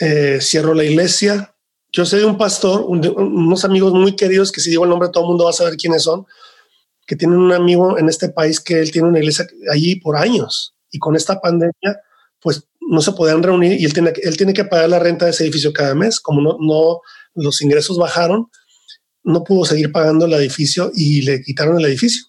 eh, 0.00 0.38
cierro 0.40 0.74
la 0.74 0.84
iglesia. 0.84 1.54
Yo 1.90 2.04
de 2.04 2.24
un 2.24 2.38
pastor, 2.38 2.86
unos 2.86 3.64
amigos 3.64 3.92
muy 3.92 4.16
queridos 4.16 4.50
que 4.50 4.62
si 4.62 4.70
digo 4.70 4.84
el 4.84 4.90
nombre 4.90 5.10
todo 5.10 5.24
el 5.24 5.28
mundo 5.28 5.44
va 5.44 5.50
a 5.50 5.54
saber 5.54 5.76
quiénes 5.76 6.04
son, 6.04 6.26
que 7.12 7.16
tienen 7.16 7.36
un 7.36 7.52
amigo 7.52 7.98
en 7.98 8.08
este 8.08 8.30
país 8.30 8.58
que 8.58 8.80
él 8.80 8.90
tiene 8.90 9.08
una 9.08 9.18
iglesia 9.18 9.46
allí 9.70 9.96
por 9.96 10.16
años 10.16 10.74
y 10.90 10.98
con 10.98 11.14
esta 11.14 11.42
pandemia, 11.42 12.00
pues 12.40 12.66
no 12.80 13.02
se 13.02 13.12
podían 13.12 13.42
reunir 13.42 13.78
y 13.78 13.84
él 13.84 13.92
tiene, 13.92 14.14
él 14.22 14.34
tiene 14.38 14.54
que 14.54 14.64
pagar 14.64 14.88
la 14.88 14.98
renta 14.98 15.26
de 15.26 15.32
ese 15.32 15.44
edificio 15.44 15.74
cada 15.74 15.94
mes. 15.94 16.20
Como 16.20 16.40
no, 16.40 17.00
los 17.34 17.60
ingresos 17.60 17.98
bajaron, 17.98 18.48
no 19.24 19.44
pudo 19.44 19.66
seguir 19.66 19.92
pagando 19.92 20.24
el 20.24 20.32
edificio 20.32 20.90
y 20.94 21.20
le 21.20 21.42
quitaron 21.42 21.78
el 21.78 21.84
edificio. 21.84 22.24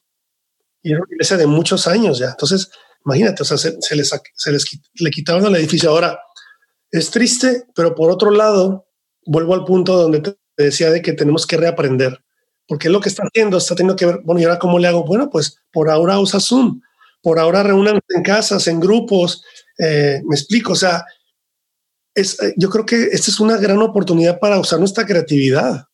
Y 0.82 0.92
era 0.92 1.00
una 1.00 1.14
iglesia 1.14 1.38
de 1.38 1.48
muchos 1.48 1.88
años 1.88 2.20
ya. 2.20 2.32
Entonces, 2.32 2.70
imagínate, 3.06 3.42
o 3.42 3.46
sea, 3.46 3.58
se, 3.58 3.96
les, 3.96 4.10
se 4.36 4.52
les 4.52 4.66
le 4.96 5.12
quitaron 5.12 5.46
el 5.46 5.56
edificio. 5.56 5.92
Ahora, 5.92 6.20
es 6.92 7.10
triste, 7.10 7.68
pero 7.74 7.96
por 7.96 8.12
otro 8.12 8.32
lado, 8.32 8.90
vuelvo 9.26 9.54
al 9.54 9.64
punto 9.64 9.96
donde 9.96 10.20
te 10.20 10.36
decía 10.58 10.92
de 10.92 11.02
que 11.02 11.14
tenemos 11.14 11.48
que 11.48 11.56
reaprender 11.56 12.23
porque 12.68 12.90
lo 12.90 13.00
que 13.00 13.10
está 13.10 13.24
haciendo 13.24 13.58
está 13.58 13.76
teniendo 13.76 13.96
que 13.96 14.06
ver, 14.06 14.22
bueno, 14.24 14.42
¿y 14.42 14.44
ahora 14.46 14.60
cómo 14.60 14.80
le 14.80 14.88
hago? 14.88 15.04
Bueno, 15.04 15.30
pues 15.30 15.58
por 15.72 15.90
ahora 15.90 16.20
usa 16.20 16.40
Zoom, 16.40 16.82
por 17.22 17.40
ahora 17.40 17.64
reúnan 17.64 18.00
en 18.10 18.24
casas, 18.24 18.68
en 18.68 18.80
grupos, 18.80 19.44
eh, 19.78 20.22
me 20.26 20.36
explico, 20.36 20.74
o 20.74 20.76
sea, 20.76 21.06
es, 22.16 22.42
eh, 22.42 22.54
yo 22.58 22.70
creo 22.70 22.86
que 22.86 23.04
esta 23.12 23.32
es 23.32 23.40
una 23.40 23.58
gran 23.58 23.82
oportunidad 23.82 24.40
para 24.40 24.60
usar 24.60 24.80
nuestra 24.80 25.06
creatividad. 25.06 25.88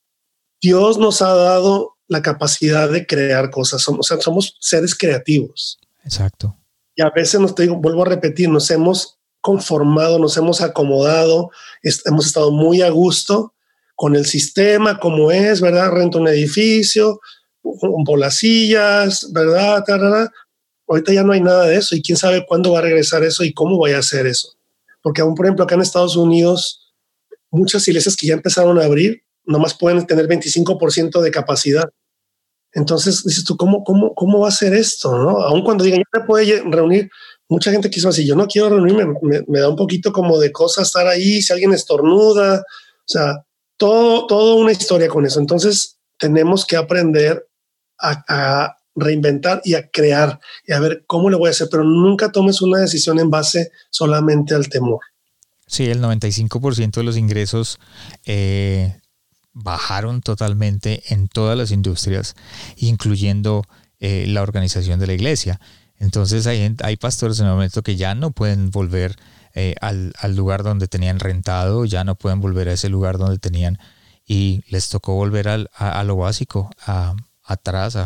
Dios 0.62 0.98
nos 0.98 1.22
ha 1.22 1.34
dado 1.34 1.96
la 2.08 2.22
capacidad 2.22 2.90
de 2.90 3.06
crear 3.06 3.50
cosas, 3.50 3.82
somos, 3.82 4.00
o 4.00 4.04
sea, 4.04 4.22
somos 4.22 4.58
seres 4.60 4.96
creativos. 4.96 5.80
Exacto. 6.04 6.58
Y 6.96 7.02
a 7.02 7.10
veces 7.10 7.40
nos 7.40 7.56
digo, 7.56 7.78
vuelvo 7.78 8.02
a 8.02 8.10
repetir, 8.10 8.50
nos 8.50 8.70
hemos 8.72 9.20
conformado, 9.42 10.20
nos 10.20 10.36
hemos 10.36 10.62
acomodado, 10.62 11.50
hemos 12.06 12.26
estado 12.26 12.52
muy 12.52 12.82
a 12.82 12.90
gusto 12.90 13.54
con 14.00 14.16
el 14.16 14.26
sistema 14.26 14.98
como 14.98 15.30
es, 15.30 15.60
¿verdad? 15.60 15.92
Rento 15.92 16.20
un 16.20 16.30
edificio, 16.30 17.20
por 17.62 18.18
las 18.18 18.38
sillas, 18.38 19.30
¿verdad? 19.34 19.84
Ahorita 20.88 21.12
ya 21.12 21.22
no 21.22 21.34
hay 21.34 21.42
nada 21.42 21.66
de 21.66 21.76
eso 21.76 21.98
y 21.98 22.02
quién 22.02 22.18
sabe 22.18 22.46
cuándo 22.48 22.72
va 22.72 22.80
a 22.80 22.84
regresar 22.84 23.26
eso 23.26 23.44
y 23.44 23.54
cómo 23.54 23.76
voy 23.76 23.92
a 23.92 23.98
hacer 23.98 24.26
eso. 24.26 24.54
Porque 25.04 25.20
aún, 25.20 25.36
por 25.36 25.46
ejemplo, 25.46 25.66
acá 25.66 25.76
en 25.76 25.82
Estados 25.82 26.16
Unidos, 26.16 26.94
muchas 27.52 27.86
iglesias 27.90 28.16
que 28.16 28.28
ya 28.28 28.36
empezaron 28.36 28.80
a 28.80 28.86
abrir, 28.86 29.22
nomás 29.44 29.74
pueden 29.74 30.08
tener 30.08 30.30
25% 30.30 31.20
de 31.20 31.32
capacidad. 31.32 31.90
Entonces 32.72 33.22
dices 33.26 33.44
tú, 33.44 33.58
¿cómo, 33.58 33.84
cómo, 33.84 34.16
cómo 34.16 34.40
va 34.40 34.48
a 34.48 34.52
ser 34.52 34.74
esto? 34.74 35.12
¿no? 35.12 35.42
Aún 35.42 35.62
cuando 35.62 35.84
digan, 35.84 36.00
ya 36.00 36.22
me 36.22 36.26
puede 36.26 36.64
reunir, 36.72 37.10
mucha 37.50 37.70
gente 37.70 37.90
quiso 37.90 38.08
así, 38.08 38.26
yo 38.26 38.38
no 38.38 38.48
quiero 38.48 38.70
reunirme, 38.70 39.08
me, 39.22 39.44
me, 39.46 39.60
da 39.60 39.68
un 39.68 39.76
poquito 39.76 40.14
como 40.14 40.40
de 40.40 40.54
cosa 40.54 40.84
estar 40.84 41.06
ahí, 41.06 41.42
si 41.42 41.52
alguien 41.52 41.74
estornuda, 41.74 42.60
o 42.60 43.12
sea, 43.12 43.44
todo, 43.80 44.28
toda 44.28 44.56
una 44.56 44.74
historia 44.74 45.08
con 45.08 45.26
eso. 45.26 45.40
Entonces, 45.40 45.98
tenemos 46.20 46.66
que 46.66 46.76
aprender 46.76 47.48
a, 47.98 48.76
reinventar 48.96 49.62
y 49.64 49.76
a 49.76 49.88
crear 49.88 50.42
y 50.68 50.74
a 50.74 50.80
ver 50.80 51.06
cómo 51.08 51.30
le 51.30 51.38
voy 51.38 51.48
a 51.48 51.52
hacer, 51.52 51.70
pero 51.72 51.86
nunca 51.86 52.34
tomes 52.34 52.62
una 52.62 52.80
decisión 52.80 53.18
en 53.18 53.30
base 53.30 53.72
solamente 53.90 54.54
al 54.54 54.68
temor. 54.68 55.00
Sí, 55.68 55.86
el 55.86 56.02
95% 56.02 56.96
de 56.96 57.04
los 57.04 57.16
ingresos 57.16 57.80
eh, 58.26 59.00
bajaron 59.54 60.22
totalmente 60.22 61.02
en 61.14 61.30
todas 61.30 61.58
las 61.58 61.72
industrias, 61.72 62.36
incluyendo 62.76 63.64
eh, 64.02 64.26
la 64.28 64.42
organización 64.42 65.00
de 65.00 65.08
la 65.08 65.14
iglesia. 65.14 65.62
Entonces 65.98 66.46
hay, 66.46 66.76
hay 66.84 66.98
pastores 66.98 67.40
en 67.40 67.46
el 67.46 67.54
momento 67.54 67.84
que 67.84 67.96
ya 67.96 68.16
no 68.16 68.32
pueden 68.32 68.70
volver 68.70 69.16
eh, 69.54 69.76
al, 69.82 70.14
lugar 70.36 70.64
donde 70.64 70.88
tenían 70.88 71.20
rentado, 71.20 71.86
ya 71.86 72.04
no 72.04 72.16
pueden 72.16 72.40
volver 72.40 72.70
a 72.70 72.74
ese 72.74 72.90
lugar 72.90 73.18
donde 73.18 73.40
tenían 73.40 73.80
y 74.26 74.64
les 74.70 74.90
tocó 74.90 75.16
volver 75.16 75.48
al, 75.48 75.70
a, 75.76 76.04
lo 76.04 76.16
básico, 76.16 76.70
a, 76.86 77.16
atrás, 77.44 77.98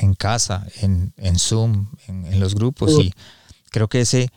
en 0.00 0.14
casa, 0.14 0.66
en, 0.80 1.14
en 1.16 1.38
Zoom, 1.38 1.88
en, 2.08 2.40
los 2.40 2.56
grupos 2.56 2.90
y, 3.00 3.14
creo 3.70 3.88
que 3.88 4.00
ese 4.00 4.30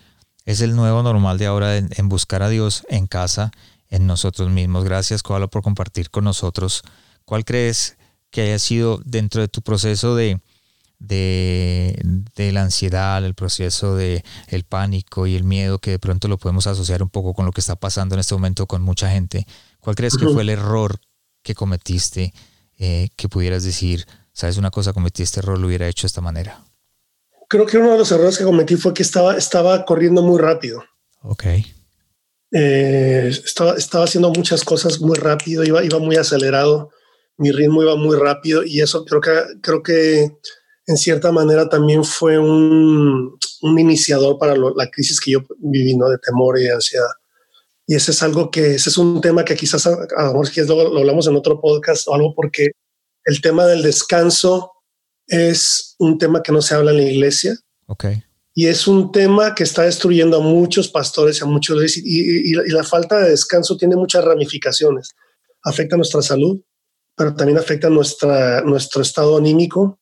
es 0.45 0.61
el 0.61 0.75
nuevo 0.75 1.01
normal 1.03 1.37
de 1.37 1.47
ahora 1.47 1.77
en, 1.77 2.09
buscar 2.09 2.43
a 2.43 2.49
Dios 2.49 2.85
en 2.89 3.07
casa, 3.07 3.51
en 3.89 4.05
nosotros 4.07 4.49
mismos. 4.49 4.83
Gracias, 4.83 5.23
Koala, 5.23 5.47
por 5.47 5.63
compartir 5.63 6.09
con 6.09 6.23
nosotros. 6.23 6.83
¿Cuál 7.25 7.45
crees 7.45 7.97
que 8.29 8.41
haya 8.41 8.59
sido 8.59 8.99
dentro 9.05 9.41
de 9.41 9.47
tu 9.47 9.61
proceso 9.61 10.15
de, 10.15 10.39
de, 11.03 12.51
la 12.53 12.61
ansiedad, 12.61 13.23
el 13.23 13.33
proceso 13.33 13.95
de 13.95 14.23
el 14.47 14.63
pánico 14.63 15.27
y 15.27 15.35
el 15.35 15.43
miedo 15.43 15.79
que 15.79 15.91
de 15.91 15.99
pronto 15.99 16.27
lo 16.27 16.37
podemos 16.37 16.67
asociar 16.67 17.03
un 17.03 17.09
poco 17.09 17.33
con 17.33 17.45
lo 17.45 17.51
que 17.51 17.61
está 17.61 17.75
pasando 17.75 18.15
en 18.15 18.19
este 18.19 18.33
momento 18.33 18.67
con 18.67 18.81
mucha 18.81 19.09
gente? 19.09 19.45
¿Cuál 19.79 19.95
crees 19.95 20.15
que 20.15 20.27
fue 20.27 20.43
el 20.43 20.49
error 20.49 20.99
que 21.41 21.55
cometiste 21.55 22.33
eh, 22.79 23.09
que 23.15 23.29
pudieras 23.29 23.63
decir, 23.63 24.05
sabes 24.31 24.57
una 24.57 24.71
cosa, 24.71 24.93
cometí 24.93 25.23
este 25.23 25.41
error, 25.41 25.59
lo 25.59 25.67
hubiera 25.67 25.87
hecho 25.87 26.03
de 26.03 26.07
esta 26.07 26.21
manera? 26.21 26.63
Creo 27.49 27.65
que 27.65 27.77
uno 27.77 27.91
de 27.91 27.97
los 27.97 28.11
errores 28.11 28.37
que 28.37 28.45
cometí 28.45 28.77
fue 28.77 28.93
que 28.93 29.03
estaba, 29.03 29.35
estaba 29.35 29.85
corriendo 29.85 30.21
muy 30.23 30.39
rápido. 30.39 30.83
Ok. 31.21 31.43
Eh, 32.51 33.27
estaba, 33.29 33.75
estaba 33.75 34.05
haciendo 34.05 34.31
muchas 34.31 34.63
cosas 34.63 35.01
muy 35.01 35.17
rápido, 35.17 35.63
iba, 35.63 35.83
iba 35.83 35.99
muy 35.99 36.15
acelerado, 36.15 36.91
mi 37.37 37.51
ritmo 37.51 37.81
iba 37.81 37.95
muy 37.95 38.15
rápido 38.15 38.63
y 38.63 38.81
eso 38.81 39.03
creo 39.05 39.21
que, 39.21 39.31
creo 39.61 39.83
que 39.83 40.37
en 40.85 40.97
cierta 40.97 41.31
manera 41.31 41.69
también 41.69 42.03
fue 42.03 42.37
un, 42.37 43.37
un 43.61 43.79
iniciador 43.79 44.37
para 44.37 44.55
la 44.55 44.89
crisis 44.91 45.19
que 45.19 45.31
yo 45.31 45.39
viví, 45.59 45.95
¿no? 45.95 46.09
De 46.09 46.17
temor 46.17 46.59
y 46.59 46.67
ansiedad. 46.67 47.07
Y 47.85 47.95
ese 47.95 48.11
es 48.11 48.23
algo 48.23 48.49
que, 48.49 48.75
ese 48.75 48.89
es 48.89 48.97
un 48.97 49.21
tema 49.21 49.43
que 49.43 49.55
quizás 49.55 49.85
a, 49.87 49.91
lo 49.91 50.39
mejor 50.39 50.49
lo, 50.67 50.93
lo 50.93 50.99
hablamos 50.99 51.27
en 51.27 51.35
otro 51.35 51.59
podcast 51.59 52.07
o 52.07 52.13
algo 52.13 52.33
porque 52.35 52.71
el 53.25 53.41
tema 53.41 53.65
del 53.65 53.81
descanso 53.81 54.71
es 55.27 55.95
un 55.99 56.17
tema 56.17 56.41
que 56.41 56.51
no 56.51 56.61
se 56.61 56.75
habla 56.75 56.91
en 56.91 56.97
la 56.97 57.03
iglesia. 57.03 57.57
Okay. 57.87 58.23
Y 58.55 58.67
es 58.67 58.87
un 58.87 59.11
tema 59.11 59.55
que 59.55 59.63
está 59.63 59.83
destruyendo 59.83 60.37
a 60.37 60.41
muchos 60.41 60.87
pastores, 60.87 61.41
a 61.41 61.45
muchos 61.45 61.97
y, 61.97 62.51
y, 62.51 62.53
la, 62.71 62.83
falta 62.83 63.19
de 63.19 63.31
descanso 63.31 63.77
tiene 63.77 63.95
muchas 63.95 64.23
ramificaciones. 64.23 65.15
Afecta 65.63 65.97
nuestra 65.97 66.21
salud, 66.21 66.61
pero 67.15 67.35
también 67.35 67.57
afecta 67.57 67.89
nuestra, 67.89 68.61
nuestro 68.61 69.01
estado 69.01 69.37
anímico. 69.37 69.99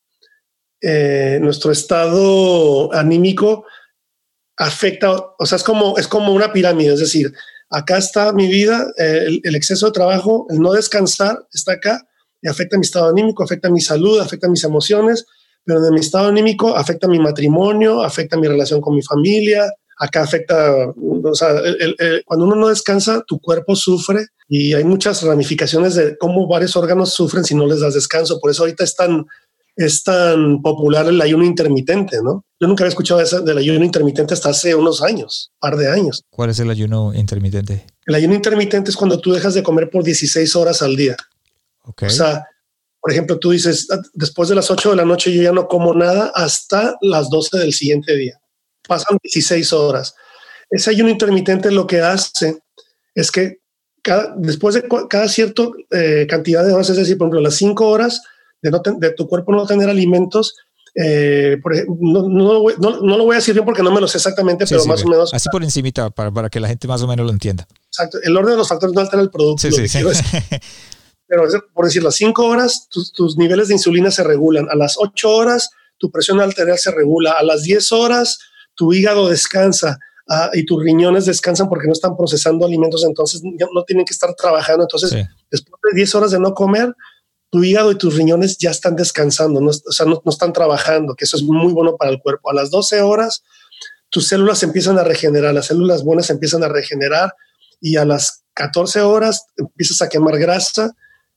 Eh, 0.81 1.37
nuestro 1.41 1.71
estado 1.71 2.91
anímico 2.91 3.65
afecta, 4.57 5.11
o 5.37 5.45
sea, 5.45 5.57
es 5.57 5.63
como, 5.63 5.95
es 5.97 6.07
como 6.07 6.33
una 6.33 6.51
pirámide, 6.51 6.93
es 6.93 6.99
decir, 6.99 7.31
acá 7.69 7.99
está 7.99 8.33
mi 8.33 8.47
vida, 8.47 8.87
eh, 8.97 9.39
el, 9.43 9.55
exceso 9.55 9.85
de 9.87 9.91
trabajo, 9.91 10.47
el 10.49 10.59
no 10.59 10.73
descansar 10.73 11.37
está 11.53 11.73
acá 11.73 12.01
y 12.41 12.49
afecta 12.49 12.77
mi 12.77 12.81
estado 12.81 13.09
anímico, 13.09 13.43
afecta 13.43 13.69
mi 13.69 13.79
salud, 13.79 14.19
afecta 14.19 14.49
mis 14.49 14.63
emociones, 14.63 15.25
pero 15.63 15.81
de 15.81 15.91
mi 15.91 15.99
estado 15.99 16.29
anímico 16.29 16.75
afecta 16.75 17.07
mi 17.07 17.19
matrimonio, 17.19 18.01
afecta 18.01 18.35
mi 18.35 18.47
relación 18.47 18.81
con 18.81 18.95
mi 18.95 19.03
familia, 19.03 19.71
acá 19.99 20.23
afecta, 20.23 20.73
o 20.73 21.35
sea, 21.35 21.61
cuando 22.25 22.47
uno 22.47 22.55
no 22.55 22.69
descansa, 22.69 23.23
tu 23.27 23.39
cuerpo 23.39 23.75
sufre 23.75 24.25
y 24.47 24.73
hay 24.73 24.83
muchas 24.83 25.21
ramificaciones 25.21 25.93
de 25.93 26.17
cómo 26.17 26.47
varios 26.47 26.75
órganos 26.75 27.13
sufren 27.13 27.43
si 27.43 27.53
no 27.53 27.67
les 27.67 27.81
das 27.81 27.93
descanso. 27.93 28.39
Por 28.39 28.49
eso 28.49 28.63
ahorita 28.63 28.83
es 28.83 28.95
tan, 28.95 29.27
es 29.75 30.03
tan 30.03 30.61
popular 30.61 31.07
el 31.07 31.21
ayuno 31.21 31.45
intermitente, 31.45 32.17
¿no? 32.23 32.45
Yo 32.59 32.67
nunca 32.67 32.83
había 32.83 32.89
escuchado 32.89 33.21
del 33.41 33.57
ayuno 33.57 33.83
intermitente 33.83 34.33
hasta 34.33 34.49
hace 34.49 34.75
unos 34.75 35.01
años, 35.01 35.51
par 35.59 35.77
de 35.77 35.91
años. 35.91 36.23
¿Cuál 36.29 36.51
es 36.51 36.59
el 36.59 36.69
ayuno 36.69 37.13
intermitente? 37.13 37.87
El 38.05 38.15
ayuno 38.15 38.35
intermitente 38.35 38.91
es 38.91 38.97
cuando 38.97 39.19
tú 39.19 39.31
dejas 39.31 39.53
de 39.53 39.63
comer 39.63 39.89
por 39.89 40.03
16 40.03 40.55
horas 40.55 40.81
al 40.81 40.95
día. 40.95 41.15
Okay. 41.83 42.07
O 42.07 42.11
sea, 42.11 42.45
por 42.99 43.11
ejemplo, 43.11 43.39
tú 43.39 43.51
dices, 43.51 43.87
después 44.13 44.47
de 44.49 44.55
las 44.55 44.69
8 44.69 44.91
de 44.91 44.95
la 44.95 45.05
noche 45.05 45.33
yo 45.33 45.41
ya 45.41 45.51
no 45.51 45.67
como 45.67 45.93
nada 45.93 46.31
hasta 46.35 46.95
las 47.01 47.29
12 47.29 47.57
del 47.57 47.73
siguiente 47.73 48.15
día. 48.15 48.39
Pasan 48.87 49.17
16 49.23 49.73
horas. 49.73 50.13
Ese 50.69 50.91
ayuno 50.91 51.09
intermitente 51.09 51.71
lo 51.71 51.87
que 51.87 52.01
hace 52.01 52.59
es 53.15 53.31
que 53.31 53.59
cada, 54.03 54.35
después 54.37 54.75
de 54.75 54.83
cada 55.09 55.27
cierta 55.27 55.63
eh, 55.91 56.27
cantidad 56.29 56.65
de 56.65 56.73
horas, 56.73 56.89
es 56.89 56.97
decir, 56.97 57.17
por 57.17 57.25
ejemplo, 57.25 57.41
las 57.41 57.55
5 57.55 57.87
horas, 57.87 58.21
de, 58.61 59.11
tu 59.11 59.27
cuerpo 59.27 59.51
no 59.53 59.65
tener 59.65 59.89
alimentos, 59.89 60.55
eh, 60.93 61.57
no, 61.99 62.27
no, 62.27 63.17
lo 63.17 63.23
voy 63.23 63.33
a 63.33 63.37
decir 63.37 63.53
bien 63.53 63.65
porque 63.65 63.81
no 63.81 63.91
me 63.91 64.01
lo 64.01 64.07
sé 64.07 64.17
exactamente, 64.17 64.65
pero 64.67 64.83
más 64.85 65.03
o 65.05 65.07
menos. 65.07 65.33
Así 65.33 65.47
por 65.49 65.63
encimita, 65.63 66.09
para, 66.09 66.31
para, 66.31 66.49
que 66.49 66.59
la 66.59 66.67
gente 66.67 66.87
más 66.87 67.01
o 67.01 67.07
menos 67.07 67.25
lo 67.25 67.31
entienda. 67.31 67.65
Exacto. 67.87 68.17
El 68.21 68.35
orden 68.35 68.51
de 68.51 68.57
los 68.57 68.67
factores 68.67 68.93
no 68.93 69.01
altera 69.01 69.21
el 69.21 69.29
producto. 69.29 69.71
Sí, 69.71 69.87
sí, 69.87 69.99
pero 71.27 71.43
por 71.73 71.85
decir, 71.85 72.03
las 72.03 72.15
cinco 72.15 72.45
horas, 72.45 72.89
tus, 72.89 73.37
niveles 73.37 73.69
de 73.69 73.75
insulina 73.75 74.11
se 74.11 74.23
regulan. 74.23 74.67
A 74.69 74.75
las 74.75 74.95
ocho 74.97 75.29
horas, 75.29 75.69
tu 75.97 76.11
presión 76.11 76.41
arterial 76.41 76.77
se 76.77 76.91
regula. 76.91 77.31
A 77.31 77.43
las 77.43 77.63
diez 77.63 77.91
horas, 77.93 78.39
tu 78.75 78.93
hígado 78.93 79.29
descansa. 79.29 79.97
Ah, 80.29 80.49
y 80.53 80.65
tus 80.65 80.81
riñones 80.83 81.25
descansan 81.25 81.67
porque 81.67 81.87
no 81.87 81.93
están 81.93 82.15
procesando 82.15 82.65
alimentos, 82.65 83.03
entonces 83.03 83.41
no 83.43 83.83
tienen 83.83 84.05
que 84.05 84.13
estar 84.13 84.33
trabajando. 84.35 84.83
Entonces, 84.83 85.11
después 85.49 85.79
de 85.91 85.95
10 85.95 86.15
horas 86.15 86.31
de 86.31 86.39
no 86.39 86.53
comer, 86.53 86.95
tu 87.51 87.63
hígado 87.63 87.91
y 87.91 87.97
tus 87.97 88.15
riñones 88.15 88.57
ya 88.57 88.71
están 88.71 88.95
descansando, 88.95 89.59
no, 89.59 89.69
o 89.69 89.91
sea, 89.91 90.05
no, 90.05 90.21
están 90.25 90.53
trabajando, 90.53 91.15
que 91.15 91.25
eso 91.25 91.35
es 91.35 91.43
muy 91.43 91.71
bueno 91.73 91.97
para 91.97 92.09
el 92.09 92.19
cuerpo. 92.19 92.49
A 92.49 92.53
las 92.53 92.71
12 92.71 93.01
horas, 93.01 93.43
tus 94.09 94.27
células 94.27 94.63
empiezan 94.63 94.97
a 94.97 95.03
regenerar, 95.03 95.53
las 95.53 95.67
células 95.67 96.03
buenas 96.03 96.29
empiezan 96.29 96.63
a 96.63 96.69
regenerar 96.69 97.35
y 97.81 97.97
a 97.97 98.05
las 98.05 98.45
14 98.53 99.01
horas 99.01 99.45
empiezas 99.57 100.01
a 100.01 100.07
quemar 100.07 100.39
grasa 100.39 100.95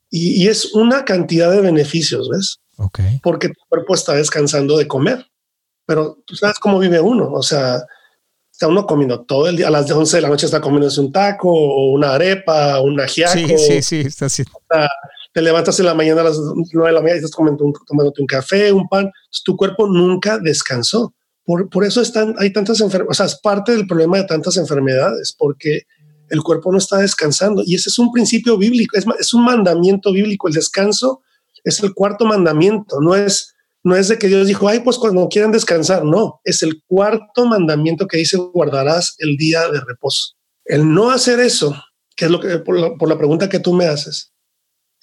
y, 0.09 0.47
es 0.47 0.73
una 0.75 1.05
cantidad 1.05 1.51
de 1.51 1.61
beneficios, 1.61 2.29
¿ves? 2.31 2.61
Okay. 2.77 3.19
Porque 3.21 3.49
tu 3.49 3.61
cuerpo 3.69 3.97
está 3.97 4.13
descansando 4.13 4.79
de 4.79 4.87
comer. 4.87 5.27
Pero 5.87 6.19
tú 6.25 6.37
sabes 6.37 6.61
cómo 6.61 6.79
vive 6.79 7.01
uno, 7.01 7.33
o 7.33 7.43
sea, 7.43 7.83
está 8.53 8.69
uno 8.69 8.87
comiendo 8.87 9.23
todo 9.23 9.49
el 9.49 9.57
día, 9.57 9.67
a 9.67 9.71
las 9.71 9.91
11 9.91 10.17
de 10.17 10.23
la 10.23 10.29
noche 10.29 10.47
está 10.47 10.61
comiéndose 10.61 11.01
un 11.01 11.11
taco 11.11 11.51
o 11.51 11.93
una 11.93 12.15
arepa, 12.15 12.81
un 12.81 13.01
ajiaco. 13.01 13.33
Sí, 13.33 13.59
sí, 13.59 13.83
sí, 13.83 14.01
está 14.07 14.27
así 14.27 14.45
te 15.35 15.43
levantas 15.43 15.81
en 15.81 15.87
la 15.87 15.95
mañana 15.95 16.21
a 16.21 16.25
las 16.25 16.39
9 16.39 16.89
de 16.89 16.95
la 16.95 17.01
mañana 17.01 17.17
y 17.17 17.19
estás 17.19 17.33
comiendo 17.33 17.65
un, 17.65 17.73
tomándote 17.87 18.23
un 18.23 18.27
café, 18.27 18.73
un 18.73 18.89
pan. 18.89 19.11
tu 19.45 19.57
cuerpo 19.57 19.89
nunca 19.89 20.39
descansó. 20.39 21.13
Por, 21.45 21.69
por 21.69 21.85
eso 21.85 22.01
están, 22.01 22.37
hay 22.39 22.53
tantas 22.53 22.81
enfermedades, 22.81 23.11
o 23.11 23.15
sea, 23.15 23.27
es 23.27 23.41
parte 23.41 23.73
del 23.73 23.87
problema 23.87 24.17
de 24.17 24.25
tantas 24.25 24.57
enfermedades, 24.57 25.35
porque 25.37 25.83
el 26.31 26.41
cuerpo 26.43 26.71
no 26.71 26.79
está 26.79 26.99
descansando. 26.99 27.65
Y 27.67 27.75
ese 27.75 27.91
es 27.91 27.99
un 27.99 28.13
principio 28.13 28.57
bíblico, 28.57 28.97
es, 28.97 29.05
es 29.19 29.35
un 29.35 29.45
mandamiento 29.45 30.13
bíblico. 30.13 30.47
El 30.47 30.55
descanso 30.55 31.21
es 31.65 31.83
el 31.83 31.93
cuarto 31.95 32.25
mandamiento, 32.25 33.01
no 33.01 33.17
es, 33.17 33.55
no 33.83 33.97
es 33.97 34.07
de 34.07 34.19
que 34.19 34.29
Dios 34.29 34.47
dijo, 34.47 34.69
ay, 34.69 34.81
pues 34.85 34.99
cuando 34.99 35.29
quieran 35.29 35.51
descansar, 35.51 36.05
no, 36.05 36.41
es 36.45 36.63
el 36.63 36.81
cuarto 36.87 37.45
mandamiento 37.45 38.07
que 38.07 38.19
dice 38.19 38.37
guardarás 38.37 39.17
el 39.19 39.37
día 39.37 39.69
de 39.69 39.81
reposo. 39.81 40.35
El 40.65 40.95
no 40.95 41.11
hacer 41.11 41.41
eso, 41.41 41.75
que 42.15 42.27
es 42.27 42.31
lo 42.31 42.39
que, 42.39 42.59
por 42.59 42.97
por 42.97 43.09
la 43.09 43.19
pregunta 43.19 43.49
que 43.49 43.59
tú 43.59 43.73
me 43.73 43.87
haces, 43.87 44.34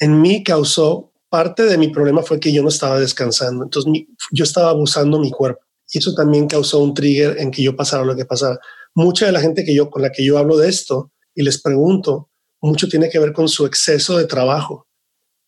en 0.02 0.20
mí 0.20 0.44
causó, 0.44 1.14
parte 1.30 1.64
de 1.64 1.78
mi 1.78 1.90
problema 1.90 2.24
fue 2.24 2.40
que 2.40 2.52
yo 2.52 2.64
no 2.64 2.70
estaba 2.70 3.00
descansando, 3.00 3.64
entonces 3.64 3.94
yo 4.32 4.44
estaba 4.44 4.72
abusando 4.72 5.20
mi 5.20 5.32
cuerpo 5.32 5.62
y 5.94 6.00
eso 6.00 6.14
también 6.16 6.48
causó 6.48 6.80
un 6.80 6.94
trigger 6.94 7.38
en 7.40 7.52
que 7.52 7.62
yo 7.62 7.76
pasara 7.76 8.04
lo 8.04 8.16
que 8.16 8.26
pasara. 8.26 8.60
Mucha 8.96 9.28
de 9.28 9.32
la 9.32 9.42
gente 9.42 9.64
que 9.64 9.76
yo, 9.76 9.90
con 9.90 10.02
la 10.02 10.12
que 10.12 10.26
yo 10.26 10.38
hablo 10.38 10.58
de 10.58 10.70
esto 10.70 11.12
y 11.36 11.44
les 11.44 11.62
pregunto, 11.62 12.30
mucho 12.62 12.88
tiene 12.88 13.10
que 13.10 13.20
ver 13.20 13.32
con 13.32 13.48
su 13.48 13.66
exceso 13.66 14.18
de 14.18 14.26
trabajo. 14.26 14.88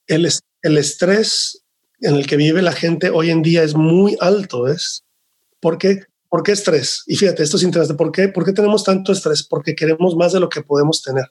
El, 0.05 0.29
el 0.61 0.77
estrés 0.77 1.63
en 2.01 2.15
el 2.15 2.27
que 2.27 2.37
vive 2.37 2.61
la 2.61 2.73
gente 2.73 3.09
hoy 3.09 3.31
en 3.31 3.41
día 3.41 3.63
es 3.63 3.75
muy 3.75 4.17
alto, 4.19 4.67
¿es? 4.67 5.03
¿Por 5.59 5.77
qué? 5.77 6.01
¿Por 6.29 6.43
qué 6.43 6.51
estrés? 6.51 7.03
Y 7.07 7.15
fíjate, 7.15 7.41
esto 7.41 7.57
es 7.57 7.63
interesante. 7.63 7.97
¿Por 7.97 8.11
qué? 8.11 8.27
¿Por 8.27 8.45
qué 8.45 8.51
tenemos 8.51 8.83
tanto 8.83 9.11
estrés? 9.11 9.43
Porque 9.43 9.75
queremos 9.75 10.15
más 10.15 10.33
de 10.33 10.41
lo 10.41 10.49
que 10.49 10.61
podemos 10.61 11.01
tener. 11.01 11.25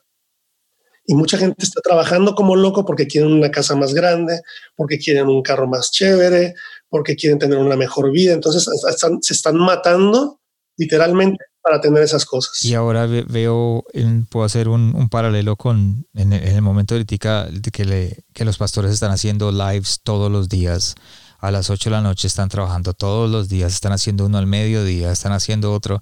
Y 1.05 1.15
mucha 1.15 1.37
gente 1.37 1.65
está 1.65 1.81
trabajando 1.81 2.35
como 2.35 2.55
loco 2.55 2.85
porque 2.85 3.07
quieren 3.07 3.33
una 3.33 3.51
casa 3.51 3.75
más 3.75 3.93
grande, 3.93 4.41
porque 4.77 4.99
quieren 4.99 5.27
un 5.27 5.43
carro 5.43 5.67
más 5.67 5.91
chévere, 5.91 6.55
porque 6.89 7.17
quieren 7.17 7.39
tener 7.39 7.59
una 7.59 7.77
mejor 7.77 8.13
vida. 8.13 8.33
Entonces 8.33 8.69
se 9.21 9.35
están 9.35 9.57
matando 9.57 10.41
literalmente 10.77 11.45
para 11.63 11.81
tener 11.81 12.03
esas 12.03 12.25
cosas. 12.25 12.63
Y 12.65 12.75
ahora 12.75 13.07
veo, 13.07 13.85
puedo 14.31 14.45
hacer 14.45 14.69
un, 14.69 15.09
paralelo 15.09 15.57
con 15.57 16.07
en 16.15 16.33
el, 16.33 16.63
momento 16.63 16.95
de 16.95 17.05
que, 17.05 17.85
le, 17.85 18.25
que 18.33 18.45
los 18.45 18.59
pastores 18.59 18.93
están 18.93 19.13
haciendo 19.13 19.53
lives 19.53 20.01
todos 20.03 20.31
los 20.31 20.49
días 20.49 20.95
a 21.43 21.51
las 21.51 21.71
8 21.71 21.91
de 21.91 21.97
la 21.97 22.01
noche 22.01 22.29
están 22.29 22.49
trabajando 22.49 22.95
todos 22.95 23.29
los 23.29 23.49
días, 23.49 23.73
están 23.73 23.91
haciendo 23.91 24.27
uno 24.27 24.39
al 24.39 24.47
mediodía, 24.47 25.11
están 25.11 25.33
haciendo 25.33 25.73
otro. 25.73 26.01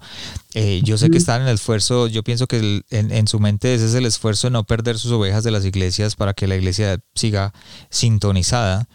Eh, 0.53 0.81
yo 0.83 0.99
sé 0.99 1.09
que 1.09 1.17
están 1.17 1.41
en 1.41 1.47
el 1.47 1.55
esfuerzo, 1.55 2.05
yo 2.05 2.21
pienso 2.21 2.45
que 2.45 2.83
en, 2.91 3.27
su 3.27 3.39
mente 3.39 3.73
ese 3.73 3.87
es 3.87 3.95
el 3.95 4.05
esfuerzo 4.05 4.47
de 4.47 4.51
no 4.51 4.65
perder 4.65 4.99
sus 4.99 5.11
ovejas 5.11 5.43
de 5.43 5.49
las 5.49 5.65
iglesias 5.65 6.15
para 6.15 6.35
que 6.35 6.45
la 6.45 6.55
iglesia 6.55 6.99
siga 7.15 7.53
sintonizada, 7.89 8.87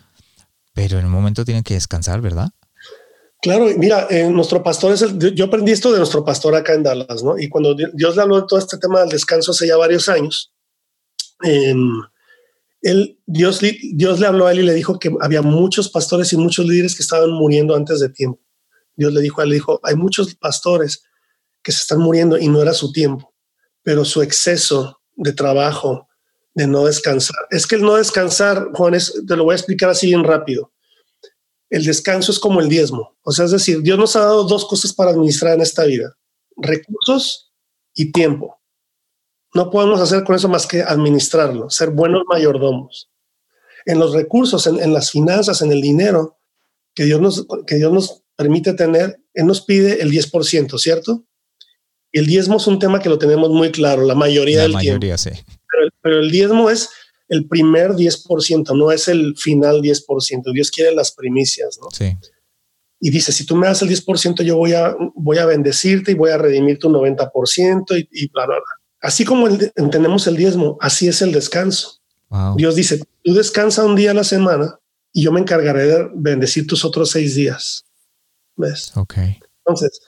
pero 0.73 1.01
en 1.01 1.07
un 1.07 1.11
momento 1.11 1.45
tienen 1.45 1.65
que 1.65 1.75
descansar, 1.75 2.21
¿verdad? 2.21 2.51
Claro, 3.43 3.67
mira, 3.77 4.07
eh, 4.09 4.29
nuestro 4.31 4.63
pastor 4.63 4.93
es 4.93 5.03
el, 5.03 5.35
yo 5.35 5.47
aprendí 5.47 5.73
esto 5.73 5.91
de 5.91 5.99
nuestro 5.99 6.25
pastor 6.25 6.55
acá 6.55 6.75
en 6.75 6.85
Dallas, 6.85 7.25
¿no? 7.25 7.37
Y 7.37 7.49
cuando 7.49 7.75
Dios 7.75 8.15
le 8.15 8.23
habló 8.23 8.41
de 8.41 8.47
todo 8.47 8.61
este 8.61 8.79
tema 8.79 9.01
del 9.01 9.09
descanso 9.09 9.51
hace 9.51 9.67
ya 9.67 9.77
varios 9.77 10.09
años, 10.09 10.53
eh, 11.43 11.75
Dios, 13.27 13.63
le 13.63 14.27
habló 14.27 14.47
a 14.47 14.53
él 14.53 14.61
y 14.61 14.63
le 14.63 14.75
dijo 14.75 14.99
que 14.99 15.11
había 15.21 15.43
muchos 15.43 15.89
pastores 15.89 16.33
y 16.33 16.37
muchos 16.37 16.67
líderes 16.67 16.95
que 16.95 17.03
estaban 17.03 17.31
muriendo 17.31 17.75
antes 17.75 18.01
de 18.01 18.09
tiempo. 18.09 18.41
Dios 18.95 19.13
le 19.13 19.21
dijo 19.21 19.41
a 19.41 19.45
él, 19.45 19.51
dijo, 19.51 19.81
hay 19.83 19.97
muchos 19.97 20.35
pastores 20.37 21.03
que 21.63 21.73
se 21.73 21.81
están 21.81 21.99
muriendo 21.99 22.39
y 22.39 22.49
no 22.49 22.63
era 22.63 22.73
su 22.73 22.93
tiempo, 22.93 23.35
pero 23.83 24.05
su 24.05 24.23
exceso 24.23 25.01
de 25.17 25.33
trabajo, 25.33 26.09
de 26.55 26.67
no 26.67 26.85
descansar. 26.85 27.37
Es 27.51 27.67
que 27.67 27.77
el 27.77 27.83
no 27.83 27.97
descansar, 27.97 28.71
Juanes, 28.73 29.13
te 29.27 29.37
lo 29.37 29.45
voy 29.45 29.53
a 29.53 29.57
explicar 29.57 29.91
así 29.91 30.07
bien 30.07 30.25
rápido. 30.25 30.73
El 31.69 31.85
descanso 31.85 32.31
es 32.31 32.39
como 32.39 32.61
el 32.61 32.69
diezmo. 32.69 33.19
O 33.23 33.33
sea, 33.33 33.47
es 33.47 33.51
decir, 33.51 33.83
Dios 33.83 33.99
nos 33.99 34.15
ha 34.17 34.21
dado 34.21 34.45
dos 34.45 34.65
cosas 34.65 34.93
para 34.93 35.11
administrar 35.11 35.55
en 35.55 35.63
esta 35.63 35.85
vida, 35.85 36.17
recursos 36.57 37.53
y 37.95 38.13
tiempo. 38.13 38.61
No 39.57 39.71
podemos 39.71 40.03
hacer 40.03 40.23
con 40.23 40.37
eso 40.37 40.51
más 40.51 40.67
que 40.67 40.83
administrarlo, 40.83 41.71
ser 41.71 41.89
buenos 41.89 42.25
mayordomos. 42.29 43.11
En 43.87 43.99
los 43.99 44.13
recursos, 44.13 44.67
en, 44.67 44.93
las 44.93 45.11
finanzas, 45.11 45.63
en 45.63 45.73
el 45.73 45.81
dinero 45.81 46.37
que 46.95 47.05
Dios, 47.05 47.23
nos, 47.23 47.47
que 47.67 47.77
Dios 47.77 47.91
nos 47.91 48.23
permite 48.37 48.75
tener, 48.75 49.19
Él 49.33 49.47
nos 49.47 49.63
pide 49.63 50.03
el 50.03 50.13
10%, 50.13 50.79
¿cierto? 50.79 51.25
Y 52.13 52.19
el 52.19 52.27
diezmo 52.27 52.59
es 52.59 52.67
un 52.67 52.79
tema 52.79 53.01
que 53.01 53.09
lo 53.09 53.17
tenemos 53.17 53.49
muy 53.49 53.73
claro, 53.73 54.03
la 54.05 54.15
mayoría 54.15 54.61
del 54.61 54.73
mayoría, 54.73 55.17
Sí. 55.17 55.31
Pero, 56.03 56.21
el 56.21 56.31
diezmo 56.31 56.69
es 56.69 56.91
el 57.29 57.49
primer 57.49 57.93
10%, 57.93 58.77
no 58.77 58.93
es 58.93 59.09
el 59.09 59.39
final 59.39 59.81
10%. 59.81 60.53
Dios 60.53 60.71
quiere 60.71 60.95
las 60.95 61.13
primicias, 61.13 61.79
¿no? 61.81 61.89
Sí. 61.93 62.15
Y 63.01 63.09
dice, 63.09 63.33
si 63.33 63.47
tú 63.47 63.57
me 63.57 63.69
das 63.69 63.81
el 63.81 63.89
10%, 63.89 64.43
yo 64.43 64.59
voy 64.59 64.75
a, 64.75 64.95
voy 65.15 65.39
a 65.39 65.47
bendecirte 65.47 66.11
y 66.11 66.15
voy 66.15 66.31
a 66.31 66.37
redimir 66.37 66.79
tu 66.79 66.91
90% 66.91 67.99
y, 67.99 68.07
y 68.13 68.29
bla, 68.29 68.45
bla, 68.45 68.57
bla. 68.57 68.86
Así 69.07 69.25
como 69.25 69.47
entendemos 69.47 70.27
el 70.27 70.37
diezmo, 70.37 70.79
así 70.81 71.07
es 71.07 71.23
el 71.23 71.31
descanso. 71.31 72.01
Dios 72.57 72.75
dice, 72.75 73.05
tú 73.23 73.35
descansa 73.35 73.85
un 73.85 73.95
día 73.95 74.11
a 74.11 74.15
la 74.15 74.25
semana 74.25 74.81
y 75.13 75.23
yo 75.23 75.31
me 75.31 75.39
encargaré 75.39 75.87
de 75.87 76.11
bendecir 76.13 76.67
tus 76.67 76.85
otros 76.85 77.13
seis 77.13 77.37
días. 77.37 77.85
¿Ves? 78.57 78.91
Ok. 78.97 79.15
Entonces, 79.65 80.01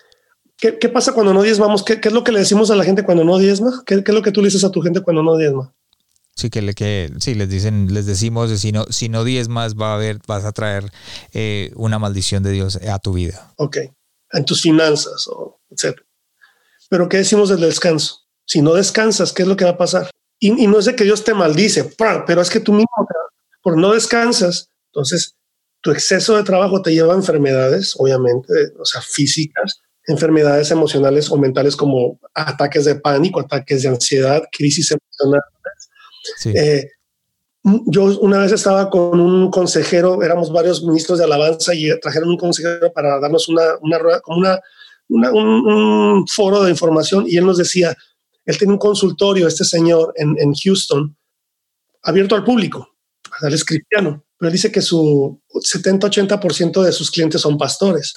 ¿qué, 0.57 0.73
pasa 0.89 1.13
cuando 1.13 1.33
no 1.33 1.43
diezmamos? 1.43 1.85
¿Qué, 1.85 2.01
¿Qué, 2.01 2.09
es 2.09 2.13
lo 2.13 2.25
que 2.25 2.33
le 2.33 2.41
decimos 2.41 2.73
a 2.73 2.75
la 2.75 2.83
gente 2.83 3.05
cuando 3.05 3.23
no 3.23 3.39
diezma? 3.39 3.85
¿Qué, 3.87 4.03
es 4.05 4.09
lo 4.09 4.21
que 4.21 4.33
tú 4.33 4.41
le 4.41 4.49
dices 4.49 4.65
a 4.65 4.73
tu 4.73 4.81
gente 4.81 5.01
cuando 5.01 5.23
no 5.23 5.37
diezma? 5.37 5.73
Sí, 6.35 6.51
que, 6.51 6.61
le, 6.61 6.75
que 6.75 7.13
sí, 7.21 7.37
les 7.37 7.49
dicen, 7.49 7.95
les 7.95 8.05
decimos, 8.05 8.51
si 8.59 8.73
no, 8.73 8.85
si 8.87 9.09
no 9.09 9.23
diezmas, 9.23 9.77
va 9.77 9.93
a 9.93 9.95
haber, 9.95 10.19
vas 10.27 10.45
a 10.45 10.51
traer 10.51 10.91
eh, 11.33 11.71
una 11.77 12.01
maldición 12.01 12.43
de 12.43 12.51
Dios 12.51 12.75
a 12.75 12.99
tu 12.99 13.13
vida. 13.13 13.53
Ok. 13.59 13.77
En 14.33 14.45
tus 14.45 14.61
finanzas, 14.61 15.29
o 15.29 15.61
etc. 15.71 16.01
Pero 16.89 17.09
¿qué 17.09 17.19
decimos 17.19 17.49
del 17.49 17.61
descanso? 17.61 18.28
Si 18.49 18.63
no 18.63 18.73
descansas, 18.75 19.33
¿qué 19.33 19.43
es 19.43 19.49
lo 19.49 19.57
que 19.57 19.67
va 19.67 19.73
a 19.73 19.77
pasar? 19.77 20.11
Y, 20.41 20.67
no 20.67 20.79
es 20.79 20.87
de 20.87 20.97
que 20.97 21.05
Dios 21.05 21.23
te 21.23 21.35
maldice, 21.35 21.85
pero 22.27 22.41
es 22.41 22.49
que 22.49 22.61
tú 22.61 22.73
mismo, 22.73 22.89
por 23.63 23.77
no 23.77 23.93
descansas, 23.93 24.71
entonces 24.87 25.37
tu 25.83 25.91
exceso 25.91 26.37
de 26.37 26.45
trabajo 26.45 26.81
te 26.81 26.95
lleva 26.95 27.13
a 27.13 27.17
enfermedades, 27.17 27.95
obviamente, 27.99 28.53
o 28.81 28.85
sea, 28.85 29.03
físicas, 29.03 29.81
enfermedades 30.07 30.71
emocionales 30.71 31.31
o 31.31 31.37
mentales 31.37 31.77
como 31.77 32.19
ataques 32.35 32.87
de 32.87 32.95
pánico, 32.95 33.41
ataques 33.41 33.83
de 33.83 33.89
ansiedad, 33.91 34.43
crisis 34.51 34.93
emocionales. 34.93 35.45
Eh, 36.47 36.89
yo 37.87 38.05
una 38.21 38.39
vez 38.39 38.53
estaba 38.53 38.89
con 38.89 39.21
un 39.21 39.51
consejero, 39.51 40.23
éramos 40.23 40.51
varios 40.51 40.83
ministros 40.83 41.19
de 41.19 41.25
alabanza 41.25 41.75
y 41.75 41.89
trajeron 42.01 42.31
un 42.31 42.39
consejero 42.39 42.91
para 42.93 43.21
darnos 43.21 43.49
una, 43.49 43.63
una 43.83 43.99
como 44.23 44.39
una, 44.39 44.61
un, 45.33 46.27
foro 46.27 46.63
de 46.63 46.71
información 46.71 47.25
y 47.27 47.37
él 47.37 47.47
nos 47.47 47.59
decía, 47.59 47.97
él 48.49 48.57
tiene 48.57 48.73
un 48.73 48.79
consultorio, 48.79 49.47
este 49.47 49.63
señor, 49.63 50.15
en, 50.17 50.55
Houston, 50.55 51.15
abierto 52.03 52.35
al 52.35 52.45
público. 52.45 52.89
Él 53.43 53.53
es 53.53 53.63
cristiano, 53.63 54.25
pero 54.39 54.49
él 54.49 54.55
dice 54.55 54.73
que 54.73 54.81
su 54.81 55.39
70-80% 55.53 56.83
de 56.83 56.93
sus 56.93 57.11
clientes 57.11 57.43
son 57.43 57.59
pastores. 57.59 58.15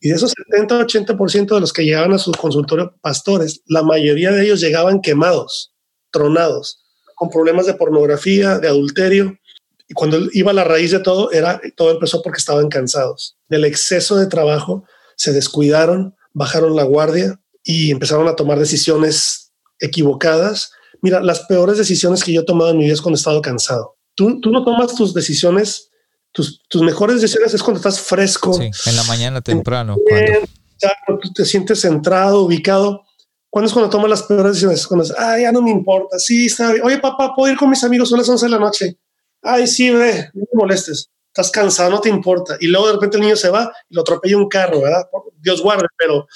Y 0.00 0.08
de 0.08 0.14
esos 0.14 0.32
70-80% 0.50 1.54
de 1.54 1.60
los 1.60 1.74
que 1.74 1.84
llegaban 1.84 2.14
a 2.14 2.18
su 2.18 2.32
consultorio 2.32 2.94
pastores, 3.02 3.60
la 3.66 3.82
mayoría 3.82 4.32
de 4.32 4.44
ellos 4.44 4.62
llegaban 4.62 5.02
quemados, 5.02 5.74
tronados, 6.10 6.82
con 7.14 7.28
problemas 7.28 7.66
de 7.66 7.74
pornografía, 7.74 8.58
de 8.58 8.68
adulterio. 8.68 9.38
Y 9.86 9.92
cuando 9.92 10.18
iba 10.32 10.50
a 10.50 10.54
la 10.54 10.64
raíz 10.64 10.92
de 10.92 11.00
todo, 11.00 11.30
era 11.30 11.60
todo 11.76 11.90
empezó 11.90 12.22
porque 12.22 12.38
estaban 12.38 12.70
cansados. 12.70 13.36
Del 13.50 13.66
exceso 13.66 14.16
de 14.16 14.28
trabajo, 14.28 14.84
se 15.14 15.34
descuidaron, 15.34 16.16
bajaron 16.32 16.74
la 16.74 16.84
guardia 16.84 17.38
y 17.62 17.90
empezaron 17.90 18.28
a 18.28 18.34
tomar 18.34 18.58
decisiones 18.58 19.47
equivocadas. 19.80 20.72
Mira, 21.00 21.20
las 21.20 21.40
peores 21.40 21.78
decisiones 21.78 22.24
que 22.24 22.32
yo 22.32 22.42
he 22.42 22.44
tomado 22.44 22.70
en 22.70 22.78
mi 22.78 22.84
vida 22.84 22.94
es 22.94 23.02
cuando 23.02 23.16
he 23.16 23.20
estado 23.20 23.42
cansado. 23.42 23.96
Tú, 24.14 24.40
tú 24.40 24.50
no 24.50 24.64
tomas 24.64 24.94
tus 24.94 25.14
decisiones, 25.14 25.90
tus, 26.32 26.62
tus 26.68 26.82
mejores 26.82 27.20
decisiones 27.20 27.54
es 27.54 27.62
cuando 27.62 27.78
estás 27.78 28.00
fresco. 28.00 28.52
Sí, 28.52 28.70
en 28.86 28.96
la 28.96 29.04
mañana 29.04 29.40
temprano. 29.40 29.96
cuando... 30.06 31.20
tú 31.20 31.32
te 31.32 31.44
sientes 31.44 31.80
centrado, 31.80 32.42
ubicado. 32.42 33.04
¿Cuándo 33.50 33.66
es 33.66 33.72
cuando 33.72 33.90
tomas 33.90 34.10
las 34.10 34.22
peores 34.24 34.52
decisiones? 34.52 34.86
Cuando 34.86 35.04
es, 35.04 35.14
ay, 35.16 35.42
ya 35.42 35.52
no 35.52 35.62
me 35.62 35.70
importa. 35.70 36.18
Sí, 36.18 36.46
está 36.46 36.72
bien. 36.72 36.84
Oye, 36.84 36.98
papá, 36.98 37.32
¿puedo 37.34 37.50
ir 37.50 37.58
con 37.58 37.70
mis 37.70 37.82
amigos? 37.82 38.08
Son 38.08 38.18
las 38.18 38.28
11 38.28 38.46
de 38.46 38.50
la 38.50 38.58
noche. 38.58 38.98
Ay, 39.42 39.66
sí, 39.66 39.90
ve, 39.90 40.30
no 40.34 40.44
me 40.52 40.58
molestes. 40.58 41.10
Estás 41.28 41.50
cansado, 41.50 41.90
no 41.90 42.00
te 42.00 42.08
importa. 42.08 42.56
Y 42.60 42.66
luego 42.66 42.88
de 42.88 42.94
repente 42.94 43.16
el 43.16 43.22
niño 43.22 43.36
se 43.36 43.48
va 43.48 43.72
y 43.88 43.94
lo 43.94 44.02
atropella 44.02 44.36
un 44.36 44.48
carro, 44.48 44.82
¿verdad? 44.82 45.08
Dios 45.40 45.62
guarde, 45.62 45.86
pero 45.96 46.26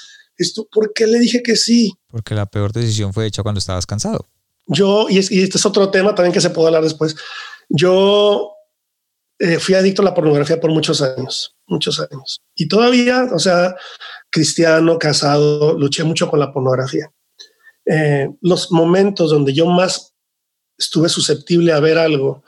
esto, 0.42 0.68
¿por 0.70 0.92
qué 0.92 1.06
le 1.06 1.18
dije 1.18 1.42
que 1.42 1.56
sí? 1.56 1.92
Porque 2.08 2.34
la 2.34 2.46
peor 2.46 2.72
decisión 2.72 3.12
fue 3.12 3.26
hecha 3.26 3.42
cuando 3.42 3.58
estabas 3.58 3.86
cansado. 3.86 4.26
Yo, 4.66 5.06
y, 5.08 5.18
este 5.18 5.58
es 5.58 5.66
otro 5.66 5.90
tema 5.90 6.14
también 6.14 6.32
que 6.32 6.40
se 6.40 6.50
puede 6.50 6.68
hablar 6.68 6.82
después. 6.82 7.16
Yo 7.68 8.52
eh, 9.38 9.58
fui 9.58 9.74
adicto 9.74 10.02
a 10.02 10.04
la 10.04 10.14
pornografía 10.14 10.60
por 10.60 10.70
muchos 10.70 11.02
años, 11.02 11.56
muchos 11.66 11.98
años. 11.98 12.42
Y 12.54 12.68
todavía, 12.68 13.28
o 13.32 13.38
sea, 13.38 13.74
cristiano, 14.30 14.98
casado, 14.98 15.78
luché 15.78 16.04
mucho 16.04 16.28
con 16.28 16.38
la 16.38 16.52
pornografía. 16.52 17.10
Eh, 17.86 18.28
los 18.40 18.70
momentos 18.70 19.30
donde 19.30 19.52
yo 19.52 19.66
más 19.66 20.14
estuve 20.78 21.08
susceptible 21.08 21.72
a 21.72 21.80
ver 21.80 21.98
algo 21.98 22.44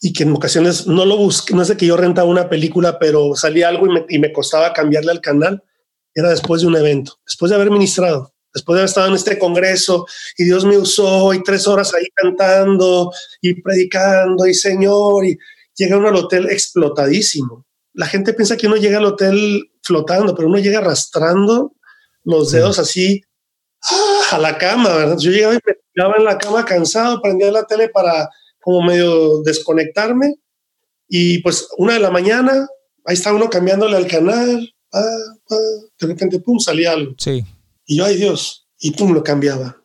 y 0.00 0.12
que 0.12 0.24
en 0.24 0.32
ocasiones 0.32 0.86
no 0.86 1.04
lo 1.04 1.16
busqué, 1.16 1.54
no 1.54 1.62
es 1.62 1.68
de 1.68 1.76
que 1.76 1.86
yo 1.86 1.96
rentaba 1.96 2.28
una 2.28 2.48
película, 2.48 2.98
pero 2.98 3.36
salía 3.36 3.68
algo 3.68 3.86
y 3.86 3.90
me, 3.90 4.06
y 4.08 4.18
me 4.18 4.32
costaba 4.32 4.72
cambiarle 4.72 5.12
al 5.12 5.20
canal, 5.20 5.62
era 6.14 6.30
después 6.30 6.62
de 6.62 6.68
un 6.68 6.76
evento, 6.76 7.18
después 7.26 7.50
de 7.50 7.56
haber 7.56 7.70
ministrado, 7.70 8.32
después 8.52 8.74
de 8.74 8.80
haber 8.80 8.88
estado 8.88 9.08
en 9.08 9.14
este 9.14 9.38
congreso 9.38 10.06
y 10.36 10.44
Dios 10.44 10.64
me 10.64 10.76
usó 10.76 11.32
y 11.32 11.42
tres 11.42 11.66
horas 11.66 11.94
ahí 11.94 12.06
cantando 12.14 13.12
y 13.40 13.60
predicando 13.60 14.46
y 14.46 14.54
Señor 14.54 15.24
y 15.24 15.38
llega 15.76 15.96
uno 15.96 16.08
al 16.08 16.16
hotel 16.16 16.48
explotadísimo. 16.50 17.66
La 17.92 18.06
gente 18.06 18.34
piensa 18.34 18.56
que 18.56 18.66
uno 18.66 18.76
llega 18.76 18.98
al 18.98 19.04
hotel 19.04 19.70
flotando, 19.82 20.34
pero 20.34 20.48
uno 20.48 20.58
llega 20.58 20.78
arrastrando 20.78 21.74
los 22.24 22.50
dedos 22.52 22.78
así 22.78 23.22
¡ah! 23.82 24.36
a 24.36 24.38
la 24.38 24.58
cama, 24.58 24.94
¿verdad? 24.94 25.18
Yo 25.18 25.30
llegaba 25.30 25.54
y 25.54 25.58
me 25.64 25.74
tiraba 25.92 26.14
en 26.18 26.24
la 26.24 26.38
cama 26.38 26.64
cansado, 26.64 27.20
prendía 27.22 27.50
la 27.50 27.64
tele 27.64 27.88
para 27.88 28.28
como 28.60 28.82
medio 28.82 29.42
desconectarme 29.42 30.36
y 31.08 31.38
pues 31.42 31.68
una 31.76 31.94
de 31.94 32.00
la 32.00 32.10
mañana, 32.10 32.68
ahí 33.04 33.14
está 33.14 33.32
uno 33.32 33.50
cambiándole 33.50 33.96
al 33.96 34.06
canal, 34.06 34.72
de 35.56 36.06
repente, 36.06 36.40
pum, 36.40 36.58
salía 36.58 36.92
algo. 36.92 37.14
Sí. 37.18 37.44
Y 37.86 37.96
yo, 37.96 38.04
ay 38.04 38.16
Dios, 38.16 38.68
y 38.78 38.92
pum, 38.92 39.12
lo 39.12 39.22
cambiaba. 39.22 39.82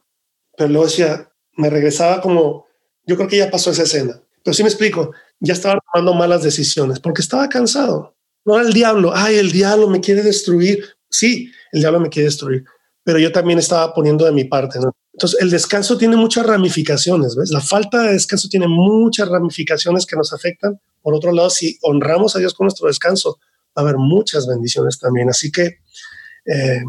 Pero 0.57 0.69
luego 0.69 0.85
decía, 0.85 1.31
me 1.57 1.69
regresaba 1.69 2.21
como, 2.21 2.65
yo 3.05 3.15
creo 3.15 3.27
que 3.27 3.37
ya 3.37 3.51
pasó 3.51 3.71
esa 3.71 3.83
escena. 3.83 4.21
Pero 4.43 4.53
sí 4.53 4.63
me 4.63 4.69
explico, 4.69 5.11
ya 5.39 5.53
estaba 5.53 5.79
tomando 5.91 6.13
malas 6.13 6.43
decisiones 6.43 6.99
porque 6.99 7.21
estaba 7.21 7.49
cansado. 7.49 8.15
No 8.45 8.55
era 8.55 8.67
el 8.67 8.73
diablo, 8.73 9.11
ay, 9.13 9.35
el 9.37 9.51
diablo 9.51 9.89
me 9.89 9.99
quiere 9.99 10.21
destruir. 10.21 10.85
Sí, 11.09 11.51
el 11.71 11.79
diablo 11.79 11.99
me 11.99 12.09
quiere 12.09 12.27
destruir, 12.27 12.63
pero 13.03 13.19
yo 13.19 13.31
también 13.31 13.57
estaba 13.59 13.93
poniendo 13.93 14.25
de 14.25 14.31
mi 14.31 14.43
parte. 14.43 14.79
Entonces, 15.13 15.39
el 15.41 15.49
descanso 15.49 15.97
tiene 15.97 16.15
muchas 16.15 16.45
ramificaciones, 16.45 17.35
¿ves? 17.35 17.49
La 17.49 17.61
falta 17.61 18.03
de 18.03 18.13
descanso 18.13 18.49
tiene 18.49 18.67
muchas 18.67 19.29
ramificaciones 19.29 20.05
que 20.05 20.15
nos 20.15 20.33
afectan. 20.33 20.79
Por 21.01 21.15
otro 21.15 21.31
lado, 21.31 21.49
si 21.49 21.77
honramos 21.81 22.35
a 22.35 22.39
Dios 22.39 22.53
con 22.53 22.65
nuestro 22.65 22.87
descanso, 22.87 23.39
va 23.77 23.81
a 23.81 23.81
haber 23.81 23.97
muchas 23.97 24.47
bendiciones 24.47 24.99
también. 24.99 25.29
Así 25.29 25.51
que 25.51 25.79
eh, 26.45 26.81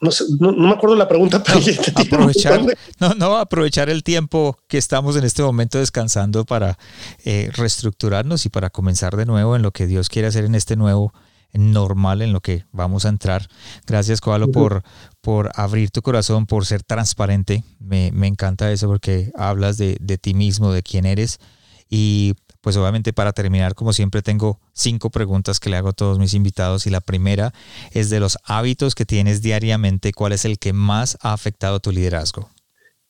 no, 0.00 0.10
sé, 0.10 0.24
no, 0.38 0.52
me 0.52 0.70
acuerdo 0.70 0.96
la 0.96 1.08
pregunta, 1.08 1.42
pero 1.44 1.58
aprovechar, 1.96 2.64
no, 3.00 3.14
no, 3.14 3.36
aprovechar 3.36 3.88
el 3.90 4.02
tiempo 4.02 4.56
que 4.68 4.78
estamos 4.78 5.16
en 5.16 5.24
este 5.24 5.42
momento 5.42 5.78
descansando 5.78 6.44
para 6.44 6.78
eh, 7.24 7.50
reestructurarnos 7.54 8.46
y 8.46 8.48
para 8.48 8.70
comenzar 8.70 9.16
de 9.16 9.26
nuevo 9.26 9.56
en 9.56 9.62
lo 9.62 9.72
que 9.72 9.86
Dios 9.86 10.08
quiere 10.08 10.28
hacer 10.28 10.44
en 10.44 10.54
este 10.54 10.76
nuevo 10.76 11.12
normal 11.52 12.22
en 12.22 12.32
lo 12.32 12.40
que 12.40 12.64
vamos 12.72 13.06
a 13.06 13.08
entrar. 13.08 13.48
Gracias, 13.86 14.20
Coalo, 14.20 14.50
por, 14.50 14.82
por 15.20 15.50
abrir 15.54 15.90
tu 15.90 16.02
corazón, 16.02 16.46
por 16.46 16.66
ser 16.66 16.82
transparente. 16.82 17.64
Me, 17.78 18.10
me 18.12 18.26
encanta 18.26 18.70
eso 18.70 18.86
porque 18.86 19.32
hablas 19.34 19.78
de, 19.78 19.96
de 20.00 20.18
ti 20.18 20.34
mismo, 20.34 20.72
de 20.72 20.82
quién 20.82 21.06
eres. 21.06 21.40
Y 21.88 22.34
pues 22.68 22.76
obviamente 22.76 23.14
para 23.14 23.32
terminar, 23.32 23.74
como 23.74 23.94
siempre, 23.94 24.20
tengo 24.20 24.60
cinco 24.74 25.08
preguntas 25.08 25.58
que 25.58 25.70
le 25.70 25.78
hago 25.78 25.88
a 25.88 25.92
todos 25.94 26.18
mis 26.18 26.34
invitados 26.34 26.86
y 26.86 26.90
la 26.90 27.00
primera 27.00 27.54
es 27.92 28.10
de 28.10 28.20
los 28.20 28.36
hábitos 28.44 28.94
que 28.94 29.06
tienes 29.06 29.40
diariamente, 29.40 30.12
¿cuál 30.12 30.32
es 30.34 30.44
el 30.44 30.58
que 30.58 30.74
más 30.74 31.16
ha 31.22 31.32
afectado 31.32 31.80
tu 31.80 31.92
liderazgo? 31.92 32.50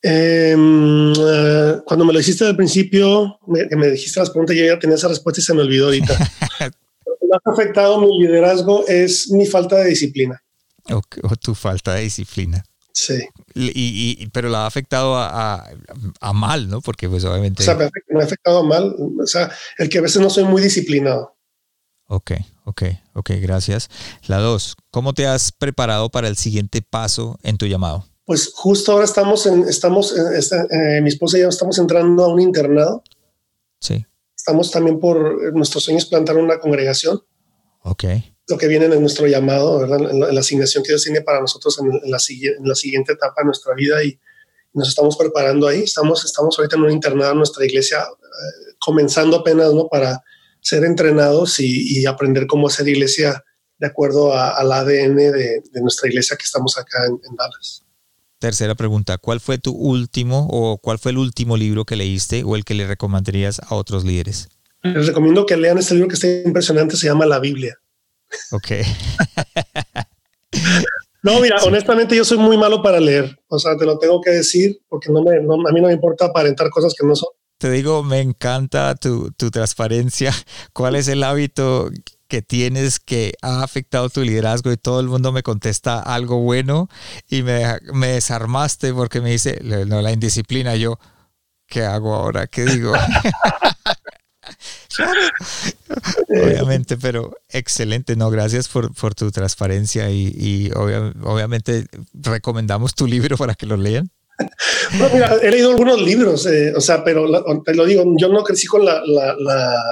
Em, 0.00 1.12
eh, 1.12 1.78
cuando 1.84 2.04
me 2.04 2.12
lo 2.12 2.20
hiciste 2.20 2.44
al 2.44 2.54
principio, 2.54 3.40
me, 3.48 3.66
me 3.76 3.88
dijiste 3.88 4.20
las 4.20 4.30
preguntas, 4.30 4.54
yo 4.54 4.64
ya 4.64 4.78
tenía 4.78 4.94
esa 4.94 5.08
respuesta 5.08 5.40
y 5.40 5.42
se 5.42 5.52
me 5.54 5.62
olvidó 5.62 5.86
ahorita. 5.86 6.12
lo 7.04 7.16
que 7.18 7.26
más 7.28 7.40
ha 7.44 7.50
afectado 7.50 8.00
mi 8.00 8.16
liderazgo 8.16 8.86
es 8.86 9.28
mi 9.32 9.44
falta 9.44 9.78
de 9.78 9.88
disciplina. 9.88 10.40
O, 10.88 11.02
tu 11.34 11.56
falta 11.56 11.94
de 11.94 12.02
disciplina. 12.02 12.62
Sí. 12.92 13.28
Y, 13.54 14.26
pero 14.28 14.48
la 14.48 14.64
ha 14.64 14.66
afectado 14.66 15.16
a, 15.16 15.70
mal, 16.34 16.68
¿no? 16.68 16.80
Porque 16.80 17.08
pues 17.08 17.24
obviamente... 17.24 17.62
O 17.62 17.64
sea, 17.64 17.74
me 17.74 17.84
ha, 17.84 18.24
afectado 18.24 18.58
a 18.58 18.62
mal. 18.64 18.94
O 18.98 19.26
sea, 19.26 19.50
el 19.78 19.88
que 19.88 19.98
a 19.98 20.02
veces 20.02 20.20
no 20.20 20.30
soy 20.30 20.44
muy 20.44 20.60
disciplinado. 20.60 21.36
Ok, 22.06 22.32
ok, 22.64 22.82
ok, 23.14 23.30
gracias. 23.40 23.90
La 24.26 24.38
dos, 24.38 24.76
¿cómo 24.90 25.12
te 25.12 25.26
has 25.26 25.52
preparado 25.52 26.08
para 26.08 26.28
el 26.28 26.36
siguiente 26.36 26.80
paso 26.82 27.38
en 27.42 27.58
tu 27.58 27.66
llamado? 27.66 28.06
Pues 28.24 28.50
justo 28.54 28.92
ahora 28.92 29.04
estamos 29.04 29.46
en, 29.46 29.68
estamos, 29.68 30.14
eh, 30.16 31.00
mi 31.02 31.08
esposa 31.08 31.38
y 31.38 31.42
yo 31.42 31.48
estamos 31.48 31.78
entrando 31.78 32.24
a 32.24 32.28
un 32.28 32.40
internado. 32.40 33.02
Sí. 33.80 34.04
Estamos 34.36 34.70
también 34.70 34.98
por 35.00 35.54
nuestros 35.54 35.84
sueños 35.84 36.06
plantar 36.06 36.36
una 36.36 36.58
congregación. 36.58 37.20
Ok. 37.82 38.04
Lo 38.48 38.56
que 38.56 38.66
viene 38.66 38.86
en 38.86 39.00
nuestro 39.00 39.26
llamado, 39.26 39.78
¿verdad? 39.78 40.10
En 40.10 40.34
la, 40.34 40.40
asignación 40.40 40.82
que 40.82 40.92
Dios 40.92 41.04
tiene 41.04 41.20
para 41.20 41.40
nosotros 41.40 41.78
en, 41.80 41.88
la, 42.10 42.18
en 42.28 42.68
la 42.68 42.74
siguiente 42.74 43.12
etapa 43.12 43.42
de 43.42 43.46
nuestra 43.46 43.74
vida 43.74 44.02
y 44.02 44.18
nos 44.72 44.88
estamos 44.88 45.16
preparando 45.16 45.66
ahí. 45.66 45.82
Estamos, 45.82 46.24
estamos 46.24 46.58
ahorita 46.58 46.76
en 46.76 46.82
un 46.82 46.90
internado 46.90 47.32
en 47.32 47.38
nuestra 47.38 47.64
iglesia, 47.64 47.98
eh, 48.00 48.74
comenzando 48.78 49.38
apenas, 49.38 49.72
¿no? 49.74 49.88
Para 49.88 50.22
ser 50.60 50.84
entrenados 50.84 51.60
y, 51.60 52.06
aprender 52.06 52.46
cómo 52.46 52.68
hacer 52.68 52.88
iglesia 52.88 53.44
de 53.78 53.86
acuerdo 53.86 54.34
al 54.34 54.72
ADN 54.72 55.16
de, 55.16 55.62
nuestra 55.80 56.08
iglesia 56.08 56.36
que 56.36 56.44
estamos 56.44 56.76
acá 56.78 57.06
en 57.06 57.36
Dallas. 57.36 57.84
Tercera 58.38 58.74
pregunta, 58.74 59.18
¿cuál 59.18 59.40
fue 59.40 59.58
tu 59.58 59.72
último 59.72 60.46
o 60.50 60.78
cuál 60.78 60.98
fue 60.98 61.10
el 61.10 61.18
último 61.18 61.56
libro 61.56 61.84
que 61.84 61.96
leíste 61.96 62.44
o 62.44 62.54
el 62.54 62.64
que 62.64 62.74
le 62.74 62.86
recomendarías 62.86 63.60
a 63.60 63.74
otros 63.74 64.04
líderes? 64.04 64.48
Les 64.82 65.06
recomiendo 65.06 65.44
que 65.44 65.56
lean 65.56 65.78
este 65.78 65.94
libro 65.94 66.08
que 66.08 66.14
está 66.14 66.28
impresionante, 66.28 66.96
se 66.96 67.08
llama 67.08 67.26
La 67.26 67.40
Biblia. 67.40 67.78
Ok. 68.52 68.72
no, 71.22 71.40
mira, 71.40 71.56
honestamente 71.64 72.16
yo 72.16 72.24
soy 72.24 72.38
muy 72.38 72.56
malo 72.56 72.82
para 72.82 73.00
leer, 73.00 73.38
o 73.48 73.58
sea, 73.58 73.76
te 73.76 73.84
lo 73.84 73.98
tengo 73.98 74.20
que 74.20 74.30
decir 74.30 74.80
porque 74.88 75.10
no 75.10 75.22
me, 75.22 75.36
a 75.36 75.72
mí 75.72 75.80
no 75.80 75.88
me 75.88 75.92
importa 75.92 76.26
aparentar 76.26 76.70
cosas 76.70 76.94
que 76.98 77.06
no 77.06 77.14
son. 77.14 77.28
Te 77.58 77.70
digo, 77.70 78.04
me 78.04 78.20
encanta 78.20 78.94
tu, 78.94 79.32
tu 79.32 79.50
transparencia. 79.50 80.32
¿Cuál 80.72 80.94
es 80.94 81.08
el 81.08 81.24
hábito 81.24 81.90
que 82.28 82.42
tienes 82.42 83.00
que 83.00 83.34
ha 83.42 83.62
afectado 83.62 84.10
tu 84.10 84.22
liderazgo 84.22 84.70
y 84.70 84.76
todo 84.76 85.00
el 85.00 85.08
mundo 85.08 85.32
me 85.32 85.42
contesta 85.42 85.98
algo 85.98 86.40
bueno 86.40 86.88
y 87.28 87.42
me, 87.42 87.64
me 87.94 88.08
desarmaste 88.08 88.92
porque 88.92 89.20
me 89.20 89.30
dice, 89.30 89.58
no, 89.62 90.02
la 90.02 90.12
indisciplina, 90.12 90.76
yo, 90.76 90.98
¿qué 91.66 91.82
hago 91.84 92.14
ahora? 92.14 92.46
¿Qué 92.46 92.64
digo? 92.64 92.92
obviamente, 96.28 96.96
pero 96.96 97.36
excelente, 97.48 98.16
no, 98.16 98.30
gracias 98.30 98.68
por, 98.68 98.94
por 98.94 99.14
tu 99.14 99.30
transparencia 99.30 100.10
y, 100.10 100.70
obviamente 100.74 101.86
recomendamos 102.14 102.94
tu 102.94 103.06
libro 103.06 103.36
para 103.36 103.54
que 103.54 103.66
lo 103.66 103.76
lean. 103.76 104.10
No, 104.98 105.08
mira, 105.12 105.36
he 105.42 105.50
leído 105.50 105.70
algunos 105.70 106.00
libros, 106.00 106.46
eh, 106.46 106.72
o 106.74 106.80
sea, 106.80 107.02
pero 107.02 107.26
te 107.64 107.74
lo 107.74 107.84
digo, 107.84 108.04
yo 108.16 108.28
no 108.28 108.44
crecí 108.44 108.66
con 108.66 108.84
la, 108.84 109.02
la, 109.04 109.34
la 109.38 109.82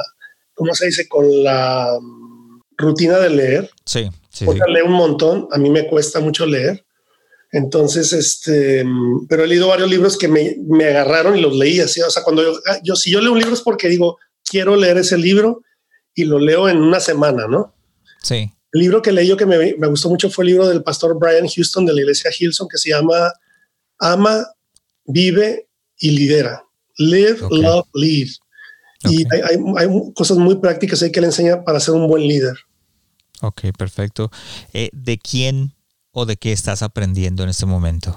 ¿cómo 0.55 0.75
se 0.75 0.87
dice? 0.87 1.09
Con 1.09 1.43
la 1.43 1.99
rutina 2.77 3.19
de 3.19 3.31
leer. 3.31 3.71
Sí, 3.85 4.09
sí, 4.31 4.47
Leo 4.69 4.87
un 4.87 4.93
montón, 4.93 5.49
a 5.53 5.59
mí 5.59 5.71
me 5.71 5.87
cuesta 5.87 6.21
mucho 6.21 6.47
leer. 6.47 6.85
Entonces, 7.53 8.13
este, 8.13 8.85
pero 9.29 9.45
he 9.45 9.47
leído 9.47 9.69
varios 9.69 9.89
libros 9.89 10.19
que 10.19 10.29
me, 10.29 10.57
me 10.69 10.87
agarraron 10.87 11.39
y 11.39 11.41
los 11.41 11.57
leí 11.57 11.81
así. 11.81 12.01
O 12.03 12.11
sea, 12.11 12.23
cuando 12.23 12.43
yo, 12.43 12.59
ah, 12.67 12.79
yo, 12.83 12.97
si 12.97 13.11
yo 13.11 13.21
leo 13.21 13.33
un 13.33 13.39
libro 13.39 13.55
es 13.55 13.63
porque 13.63 13.89
digo, 13.89 14.19
quiero 14.49 14.77
leer 14.77 14.99
ese 14.99 15.19
libro 15.19 15.63
y 16.15 16.25
lo 16.25 16.39
leo 16.39 16.69
en 16.69 16.79
una 16.79 17.01
semana, 17.01 17.47
¿no? 17.47 17.75
Sí. 18.23 18.51
El 18.73 18.81
libro 18.81 19.03
que 19.03 19.13
leí 19.13 19.27
yo 19.29 19.37
que 19.37 19.47
me, 19.47 19.75
me 19.77 19.87
gustó 19.87 20.09
mucho 20.09 20.31
fue 20.31 20.45
el 20.45 20.51
libro 20.51 20.69
del 20.69 20.83
pastor 20.83 21.19
Brian 21.19 21.49
Houston 21.49 21.87
de 21.87 21.95
la 21.95 22.01
iglesia 22.01 22.31
Hilson 22.37 22.69
que 22.69 22.79
se 22.79 22.91
llama 22.91 23.33
Ama, 23.99 24.47
Vive 25.05 25.69
y 25.99 26.11
Lidera. 26.11 26.63
Live, 26.99 27.39
Love, 27.51 27.87
Lead. 27.95 28.29
Y 29.05 29.25
hay, 29.33 29.59
hay, 29.77 29.89
cosas 30.15 30.39
muy 30.39 30.57
prácticas 30.57 31.03
ahí 31.03 31.13
que 31.13 31.21
le 31.21 31.27
enseña 31.27 31.63
para 31.65 31.81
ser 31.81 31.95
un 31.95 32.09
buen 32.09 32.27
líder. 32.27 32.57
Ok, 33.43 33.63
perfecto. 33.77 34.31
Eh, 34.73 34.89
¿De 34.93 35.19
quién 35.19 35.75
o 36.11 36.25
de 36.25 36.37
qué 36.37 36.53
estás 36.53 36.83
aprendiendo 36.83 37.43
en 37.43 37.51
este 37.51 37.67
momento? 37.67 38.17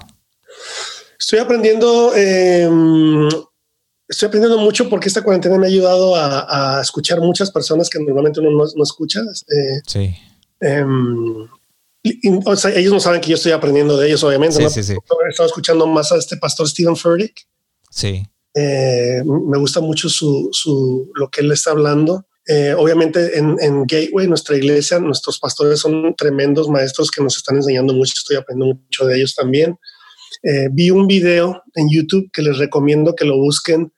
Estoy 1.18 1.38
aprendiendo, 1.38 2.14
em, 2.16 3.28
estoy 4.10 4.26
aprendiendo 4.26 4.58
mucho 4.58 4.88
porque 4.88 5.08
esta 5.08 5.22
cuarentena 5.22 5.56
me 5.56 5.66
ha 5.66 5.70
ayudado 5.70 6.14
a, 6.16 6.80
escuchar 6.82 7.20
muchas 7.20 7.50
personas 7.50 7.88
que 7.88 8.00
normalmente 8.00 8.40
uno 8.40 8.50
no, 8.50 8.82
escucha. 8.82 9.20
Este, 9.32 9.82
sí. 9.86 10.16
Em, 10.60 11.48
o 12.44 12.56
sea, 12.56 12.74
ellos 12.74 12.92
no 12.92 13.00
saben 13.00 13.20
que 13.20 13.30
yo 13.30 13.36
estoy 13.36 13.52
aprendiendo 13.52 13.96
de 13.96 14.08
ellos, 14.08 14.22
obviamente. 14.24 14.56
Sí, 14.56 14.82
sí, 14.82 14.82
sí. 14.82 14.92
He 14.94 15.30
estado 15.30 15.46
escuchando 15.46 15.86
más 15.86 16.10
a 16.10 16.16
este 16.16 16.36
pastor 16.36 16.68
Stephen 16.68 16.96
Furtick. 16.96 17.46
Sí. 17.88 18.26
Eh, 18.54 19.22
me 19.24 19.58
gusta 19.58 19.80
mucho 19.80 20.08
su, 20.08 20.48
su, 20.50 21.10
lo 21.14 21.30
que 21.30 21.42
él 21.42 21.52
está 21.52 21.70
hablando. 21.70 22.26
Eh, 22.48 22.74
obviamente 22.76 23.38
en, 23.38 23.56
en, 23.60 23.86
Gateway, 23.86 24.26
nuestra 24.26 24.56
iglesia, 24.56 24.98
nuestros 24.98 25.38
pastores 25.38 25.78
son 25.78 26.16
tremendos 26.16 26.68
maestros 26.68 27.10
que 27.10 27.22
nos 27.22 27.36
están 27.36 27.56
enseñando 27.56 27.92
mucho, 27.92 28.14
estoy 28.16 28.38
aprendiendo 28.38 28.80
mucho 28.82 29.06
de 29.06 29.16
ellos 29.18 29.36
también. 29.36 29.78
Eh, 30.42 30.68
vi 30.72 30.90
un 30.90 31.06
video 31.06 31.62
en 31.74 31.88
YouTube 31.90 32.28
que 32.32 32.42
les 32.42 32.58
recomiendo 32.58 33.14
que 33.14 33.26
lo 33.26 33.36
busquen 33.36 33.92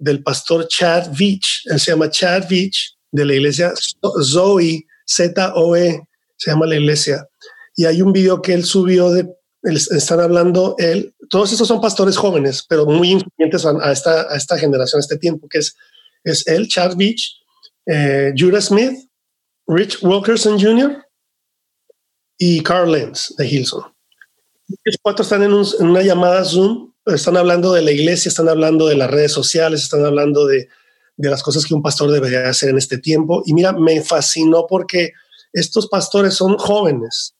del 0.00 0.22
pastor 0.22 0.66
Chad 0.66 1.10
Veach, 1.16 1.62
él 1.66 1.78
se 1.78 1.92
llama 1.92 2.10
Chad 2.10 2.48
Veach, 2.48 2.96
de 3.12 3.24
la 3.24 3.34
iglesia 3.34 3.72
Zoe, 4.22 4.86
Z-O-E, 5.06 6.00
se 6.36 6.50
llama 6.50 6.66
la 6.66 6.76
iglesia. 6.76 7.26
Y 7.76 7.84
hay 7.84 8.02
un 8.02 8.12
video 8.12 8.40
que 8.40 8.54
él 8.54 8.64
subió 8.64 9.10
de, 9.10 9.28
están 9.62 10.20
hablando 10.20 10.74
él, 10.78 11.14
todos 11.28 11.52
estos 11.52 11.68
son 11.68 11.80
pastores 11.80 12.16
jóvenes, 12.16 12.64
pero 12.68 12.86
muy 12.86 13.10
influyentes 13.10 13.64
a, 13.66 13.92
esta, 13.92 14.32
a 14.32 14.36
esta 14.36 14.58
generación, 14.58 14.98
a 14.98 15.00
este 15.00 15.18
tiempo, 15.18 15.48
que 15.48 15.58
es, 15.58 15.76
es 16.24 16.46
él, 16.46 16.66
Chad 16.68 16.96
Beach, 16.96 17.36
eh, 17.86 18.32
Judah 18.36 18.60
Smith, 18.60 19.08
Rich 19.66 20.02
Wilkerson 20.02 20.58
Jr. 20.58 21.04
y 22.38 22.62
Carl 22.62 22.90
Lenz 22.90 23.34
de 23.36 23.46
Hilson. 23.46 23.84
Los 24.84 24.96
cuatro 25.02 25.22
están 25.22 25.42
en, 25.42 25.52
una 25.52 26.02
llamada 26.02 26.44
Zoom, 26.44 26.89
están 27.14 27.36
hablando 27.36 27.72
de 27.72 27.82
la 27.82 27.92
iglesia, 27.92 28.28
están 28.28 28.48
hablando 28.48 28.86
de 28.86 28.96
las 28.96 29.10
redes 29.10 29.32
sociales, 29.32 29.82
están 29.82 30.04
hablando 30.04 30.46
de, 30.46 30.68
de 31.16 31.30
las 31.30 31.42
cosas 31.42 31.66
que 31.66 31.74
un 31.74 31.82
pastor 31.82 32.10
debería 32.10 32.48
hacer 32.48 32.70
en 32.70 32.78
este 32.78 32.98
tiempo. 32.98 33.42
Y 33.46 33.54
mira, 33.54 33.72
me 33.72 34.00
fascinó 34.02 34.66
porque 34.68 35.12
estos 35.52 35.88
pastores 35.88 36.34
son 36.34 36.56
jóvenes, 36.56 37.34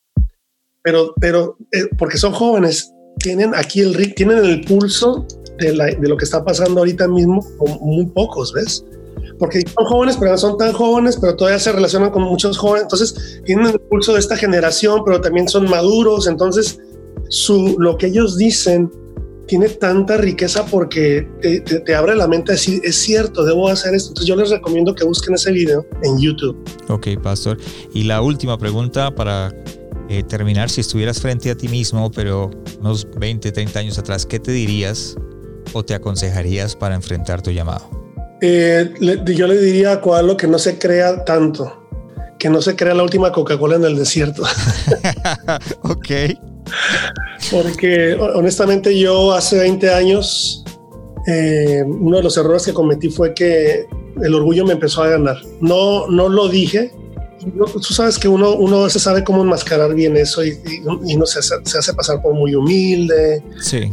pero, 0.82 1.14
pero 1.20 1.56
eh, 1.72 1.88
porque 1.98 2.18
son 2.18 2.32
jóvenes, 2.32 2.92
tienen 3.18 3.54
aquí 3.54 3.80
el 3.80 4.14
tienen 4.14 4.38
el 4.38 4.62
pulso 4.62 5.26
de, 5.58 5.72
de, 5.72 6.08
lo 6.08 6.16
que 6.16 6.24
está 6.24 6.44
pasando 6.44 6.80
ahorita 6.80 7.06
mismo, 7.06 7.44
con 7.58 7.78
muy 7.80 8.06
pocos, 8.06 8.52
¿ves? 8.52 8.84
porque 9.40 9.62
son 9.62 9.86
jóvenes, 9.86 10.16
pero 10.18 10.32
no 10.32 10.38
son 10.38 10.58
tan 10.58 10.72
jóvenes, 10.74 11.16
pero 11.18 11.34
todavía 11.34 11.58
se 11.58 11.72
relacionan 11.72 12.10
con 12.10 12.22
muchos 12.22 12.58
jóvenes. 12.58 12.82
Entonces, 12.82 13.40
tienen 13.46 13.68
el 13.68 13.80
pulso 13.80 14.12
de 14.12 14.20
esta 14.20 14.36
generación, 14.36 15.02
pero 15.02 15.20
también 15.22 15.48
son 15.48 15.68
maduros. 15.68 16.26
Entonces, 16.26 16.78
su, 17.30 17.76
lo 17.78 17.96
que 17.96 18.08
ellos 18.08 18.36
dicen 18.36 18.92
tiene 19.51 19.68
tanta 19.68 20.16
riqueza 20.16 20.64
porque 20.64 21.28
te, 21.84 21.94
abre 21.96 22.14
la 22.14 22.28
mente 22.28 22.53
a 22.53 22.55
decir, 22.55 22.80
es 22.84 22.94
cierto, 23.03 23.44
debo 23.44 23.68
hacer 23.68 23.96
esto. 23.96 24.11
Entonces, 24.11 24.28
yo 24.28 24.36
les 24.36 24.51
recomiendo 24.51 24.94
que 24.94 25.05
busquen 25.05 25.34
ese 25.34 25.51
video 25.51 25.84
en 26.05 26.20
YouTube. 26.20 26.57
Ok, 26.88 27.09
Pastor. 27.20 27.59
Y 27.92 28.05
la 28.05 28.22
última 28.22 28.57
pregunta 28.57 29.12
para 29.12 29.53
eh, 30.09 30.22
terminar, 30.22 30.70
si 30.70 30.82
estuvieras 30.82 31.20
frente 31.20 31.51
a 31.51 31.57
ti 31.57 31.66
mismo, 31.66 32.12
pero 32.12 32.53
unos 32.78 33.09
20, 33.18 33.51
30 33.51 33.76
años 33.80 33.98
atrás, 33.98 34.24
¿qué 34.24 34.38
te 34.38 34.53
dirías 34.53 35.16
o 35.72 35.84
te 35.84 35.94
aconsejarías 35.94 36.76
para 36.76 36.94
enfrentar 36.94 37.42
tu 37.42 37.51
llamado? 37.51 37.90
Eh, 38.40 38.94
yo 39.34 39.48
le 39.48 39.59
diría 39.59 39.94
a 39.94 40.01
Coalo 40.01 40.36
que 40.36 40.46
no 40.46 40.61
se 40.61 40.78
crea 40.78 41.24
tanto, 41.24 41.88
que 42.38 42.48
no 42.48 42.62
se 42.62 42.76
crea 42.76 42.94
la 42.94 43.03
última 43.03 43.32
Coca-Cola 43.32 43.74
en 43.74 43.84
el 43.84 43.96
desierto. 43.96 44.44
ok. 45.82 46.11
Porque 47.50 48.14
honestamente 48.14 48.96
yo 48.98 49.32
hace 49.32 49.58
20 49.58 49.92
años, 49.92 50.64
eh, 51.26 51.82
uno 51.86 52.18
de 52.18 52.22
los 52.22 52.36
errores 52.36 52.64
que 52.64 52.72
cometí 52.72 53.08
fue 53.08 53.34
que 53.34 53.86
el 54.22 54.34
orgullo 54.34 54.64
me 54.64 54.72
empezó 54.72 55.02
a 55.02 55.08
ganar. 55.08 55.36
No, 55.60 56.06
no 56.08 56.28
lo 56.28 56.48
dije. 56.48 56.92
tú 57.56 57.94
sabes 57.94 58.18
que 58.18 58.28
uno, 58.28 58.54
uno 58.54 58.88
se 58.90 59.00
sabe 59.00 59.24
cómo 59.24 59.42
enmascarar 59.42 59.94
bien 59.94 60.16
eso 60.16 60.44
y, 60.44 60.58
y, 61.06 61.16
no 61.16 61.26
se, 61.26 61.42
se 61.42 61.78
hace 61.78 61.94
pasar 61.94 62.20
por 62.22 62.34
muy 62.34 62.54
humilde. 62.54 63.42
Sí 63.60 63.90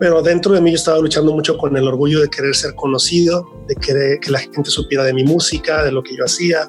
pero 0.00 0.22
dentro 0.22 0.54
de 0.54 0.62
mí 0.62 0.70
yo 0.70 0.76
estaba 0.76 0.98
luchando 0.98 1.30
mucho 1.30 1.58
con 1.58 1.76
el 1.76 1.86
orgullo 1.86 2.22
de 2.22 2.30
querer 2.30 2.56
ser 2.56 2.74
conocido, 2.74 3.46
de 3.68 3.76
querer 3.76 4.18
que 4.18 4.30
la 4.30 4.38
gente 4.38 4.70
supiera 4.70 5.04
de 5.04 5.12
mi 5.12 5.24
música, 5.24 5.84
de 5.84 5.92
lo 5.92 6.02
que 6.02 6.16
yo 6.16 6.24
hacía. 6.24 6.66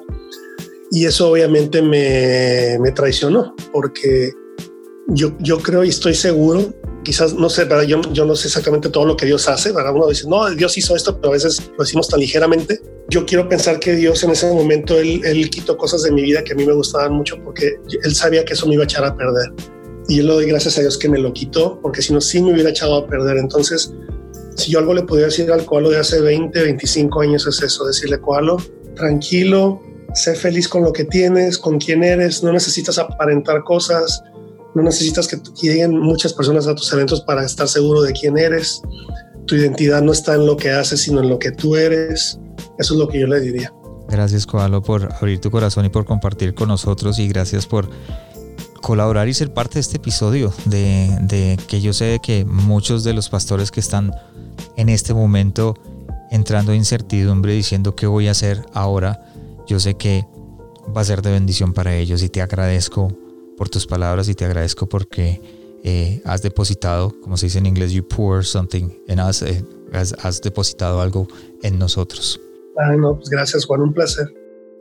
Y 0.90 1.06
eso 1.06 1.30
obviamente 1.30 1.80
me, 1.80 2.78
me 2.78 2.92
traicionó, 2.92 3.54
porque 3.72 4.32
yo, 5.12 5.36
yo 5.38 5.58
creo 5.58 5.84
y 5.84 5.88
estoy 5.88 6.14
seguro 6.14 6.74
quizás, 7.02 7.34
no 7.34 7.50
sé, 7.50 7.64
¿verdad? 7.64 7.84
Yo, 7.84 8.00
yo 8.12 8.24
no 8.24 8.36
sé 8.36 8.48
exactamente 8.48 8.88
todo 8.88 9.04
lo 9.04 9.16
que 9.16 9.26
Dios 9.26 9.48
hace, 9.48 9.72
¿verdad? 9.72 9.94
Uno 9.94 10.08
dice, 10.08 10.28
no, 10.28 10.48
Dios 10.50 10.76
hizo 10.78 10.94
esto, 10.96 11.16
pero 11.16 11.30
a 11.30 11.32
veces 11.32 11.70
lo 11.76 11.84
decimos 11.84 12.08
tan 12.08 12.20
ligeramente. 12.20 12.80
Yo 13.08 13.26
quiero 13.26 13.48
pensar 13.48 13.78
que 13.78 13.94
Dios 13.94 14.22
en 14.22 14.30
ese 14.30 14.52
momento, 14.52 14.98
él, 14.98 15.20
él 15.24 15.50
quitó 15.50 15.76
cosas 15.76 16.02
de 16.02 16.12
mi 16.12 16.22
vida 16.22 16.42
que 16.44 16.52
a 16.52 16.56
mí 16.56 16.64
me 16.64 16.72
gustaban 16.72 17.12
mucho 17.12 17.36
porque 17.42 17.72
él 18.04 18.14
sabía 18.14 18.44
que 18.44 18.54
eso 18.54 18.66
me 18.66 18.74
iba 18.74 18.84
a 18.84 18.84
echar 18.84 19.04
a 19.04 19.14
perder. 19.16 19.52
Y 20.08 20.16
yo 20.16 20.22
le 20.24 20.32
doy 20.32 20.46
gracias 20.46 20.78
a 20.78 20.80
Dios 20.80 20.98
que 20.98 21.08
me 21.08 21.18
lo 21.18 21.32
quitó, 21.32 21.80
porque 21.80 22.02
si 22.02 22.12
no, 22.12 22.20
sí 22.20 22.42
me 22.42 22.52
hubiera 22.52 22.70
echado 22.70 22.96
a 22.96 23.06
perder. 23.06 23.36
Entonces, 23.38 23.92
si 24.56 24.70
yo 24.70 24.78
algo 24.78 24.94
le 24.94 25.02
podía 25.02 25.26
decir 25.26 25.50
al 25.50 25.64
Koalo 25.64 25.90
de 25.90 25.98
hace 25.98 26.20
20, 26.20 26.62
25 26.62 27.20
años 27.20 27.46
es 27.46 27.62
eso, 27.62 27.84
decirle, 27.84 28.20
Koalo, 28.20 28.56
tranquilo, 28.94 29.82
sé 30.14 30.34
feliz 30.34 30.68
con 30.68 30.82
lo 30.82 30.92
que 30.92 31.04
tienes, 31.04 31.58
con 31.58 31.78
quién 31.78 32.02
eres, 32.02 32.42
no 32.42 32.52
necesitas 32.52 32.98
aparentar 32.98 33.64
cosas, 33.64 34.22
no 34.74 34.82
necesitas 34.82 35.28
que 35.28 35.40
lleguen 35.60 35.98
muchas 35.98 36.32
personas 36.32 36.66
a 36.66 36.74
tus 36.74 36.92
eventos 36.92 37.20
para 37.22 37.44
estar 37.44 37.68
seguro 37.68 38.02
de 38.02 38.12
quién 38.12 38.38
eres. 38.38 38.82
Tu 39.46 39.56
identidad 39.56 40.02
no 40.02 40.12
está 40.12 40.34
en 40.34 40.46
lo 40.46 40.56
que 40.56 40.70
haces, 40.70 41.02
sino 41.02 41.20
en 41.20 41.28
lo 41.28 41.38
que 41.38 41.50
tú 41.50 41.76
eres. 41.76 42.38
Eso 42.78 42.94
es 42.94 43.00
lo 43.00 43.08
que 43.08 43.20
yo 43.20 43.26
le 43.26 43.40
diría. 43.40 43.72
Gracias, 44.08 44.46
Koalo, 44.46 44.82
por 44.82 45.12
abrir 45.12 45.40
tu 45.40 45.50
corazón 45.50 45.84
y 45.84 45.88
por 45.88 46.04
compartir 46.04 46.54
con 46.54 46.68
nosotros 46.68 47.18
y 47.18 47.28
gracias 47.28 47.66
por 47.66 47.88
colaborar 48.80 49.28
y 49.28 49.34
ser 49.34 49.54
parte 49.54 49.74
de 49.74 49.80
este 49.80 49.98
episodio 49.98 50.52
de, 50.64 51.16
de, 51.22 51.58
que 51.68 51.80
yo 51.80 51.92
sé 51.92 52.18
que 52.22 52.44
muchos 52.44 53.04
de 53.04 53.14
los 53.14 53.28
pastores 53.28 53.70
que 53.70 53.80
están 53.80 54.12
en 54.76 54.88
este 54.88 55.14
momento 55.14 55.76
entrando 56.30 56.72
en 56.72 56.78
incertidumbre 56.78 57.52
diciendo 57.54 57.94
qué 57.94 58.06
voy 58.06 58.28
a 58.28 58.32
hacer 58.32 58.66
ahora, 58.74 59.22
yo 59.66 59.78
sé 59.78 59.94
que 59.94 60.26
va 60.94 61.02
a 61.02 61.04
ser 61.04 61.22
de 61.22 61.30
bendición 61.30 61.72
para 61.72 61.94
ellos 61.94 62.22
y 62.22 62.28
te 62.28 62.42
agradezco 62.42 63.12
por 63.56 63.68
tus 63.68 63.86
palabras 63.86 64.28
y 64.28 64.34
te 64.34 64.44
agradezco 64.44 64.88
porque 64.88 65.40
eh, 65.84 66.20
has 66.24 66.42
depositado, 66.42 67.12
como 67.20 67.36
se 67.36 67.46
dice 67.46 67.58
en 67.58 67.66
inglés, 67.66 67.92
you 67.92 68.06
pour 68.06 68.44
something 68.44 68.90
en 69.08 69.20
us, 69.20 69.42
eh, 69.42 69.64
has, 69.92 70.14
has, 70.22 70.40
depositado 70.40 71.00
algo 71.00 71.26
en 71.62 71.78
nosotros. 71.78 72.40
Ay, 72.76 72.96
no, 72.98 73.16
pues 73.16 73.28
gracias 73.28 73.64
Juan, 73.66 73.80
un 73.80 73.92
placer. 73.92 74.41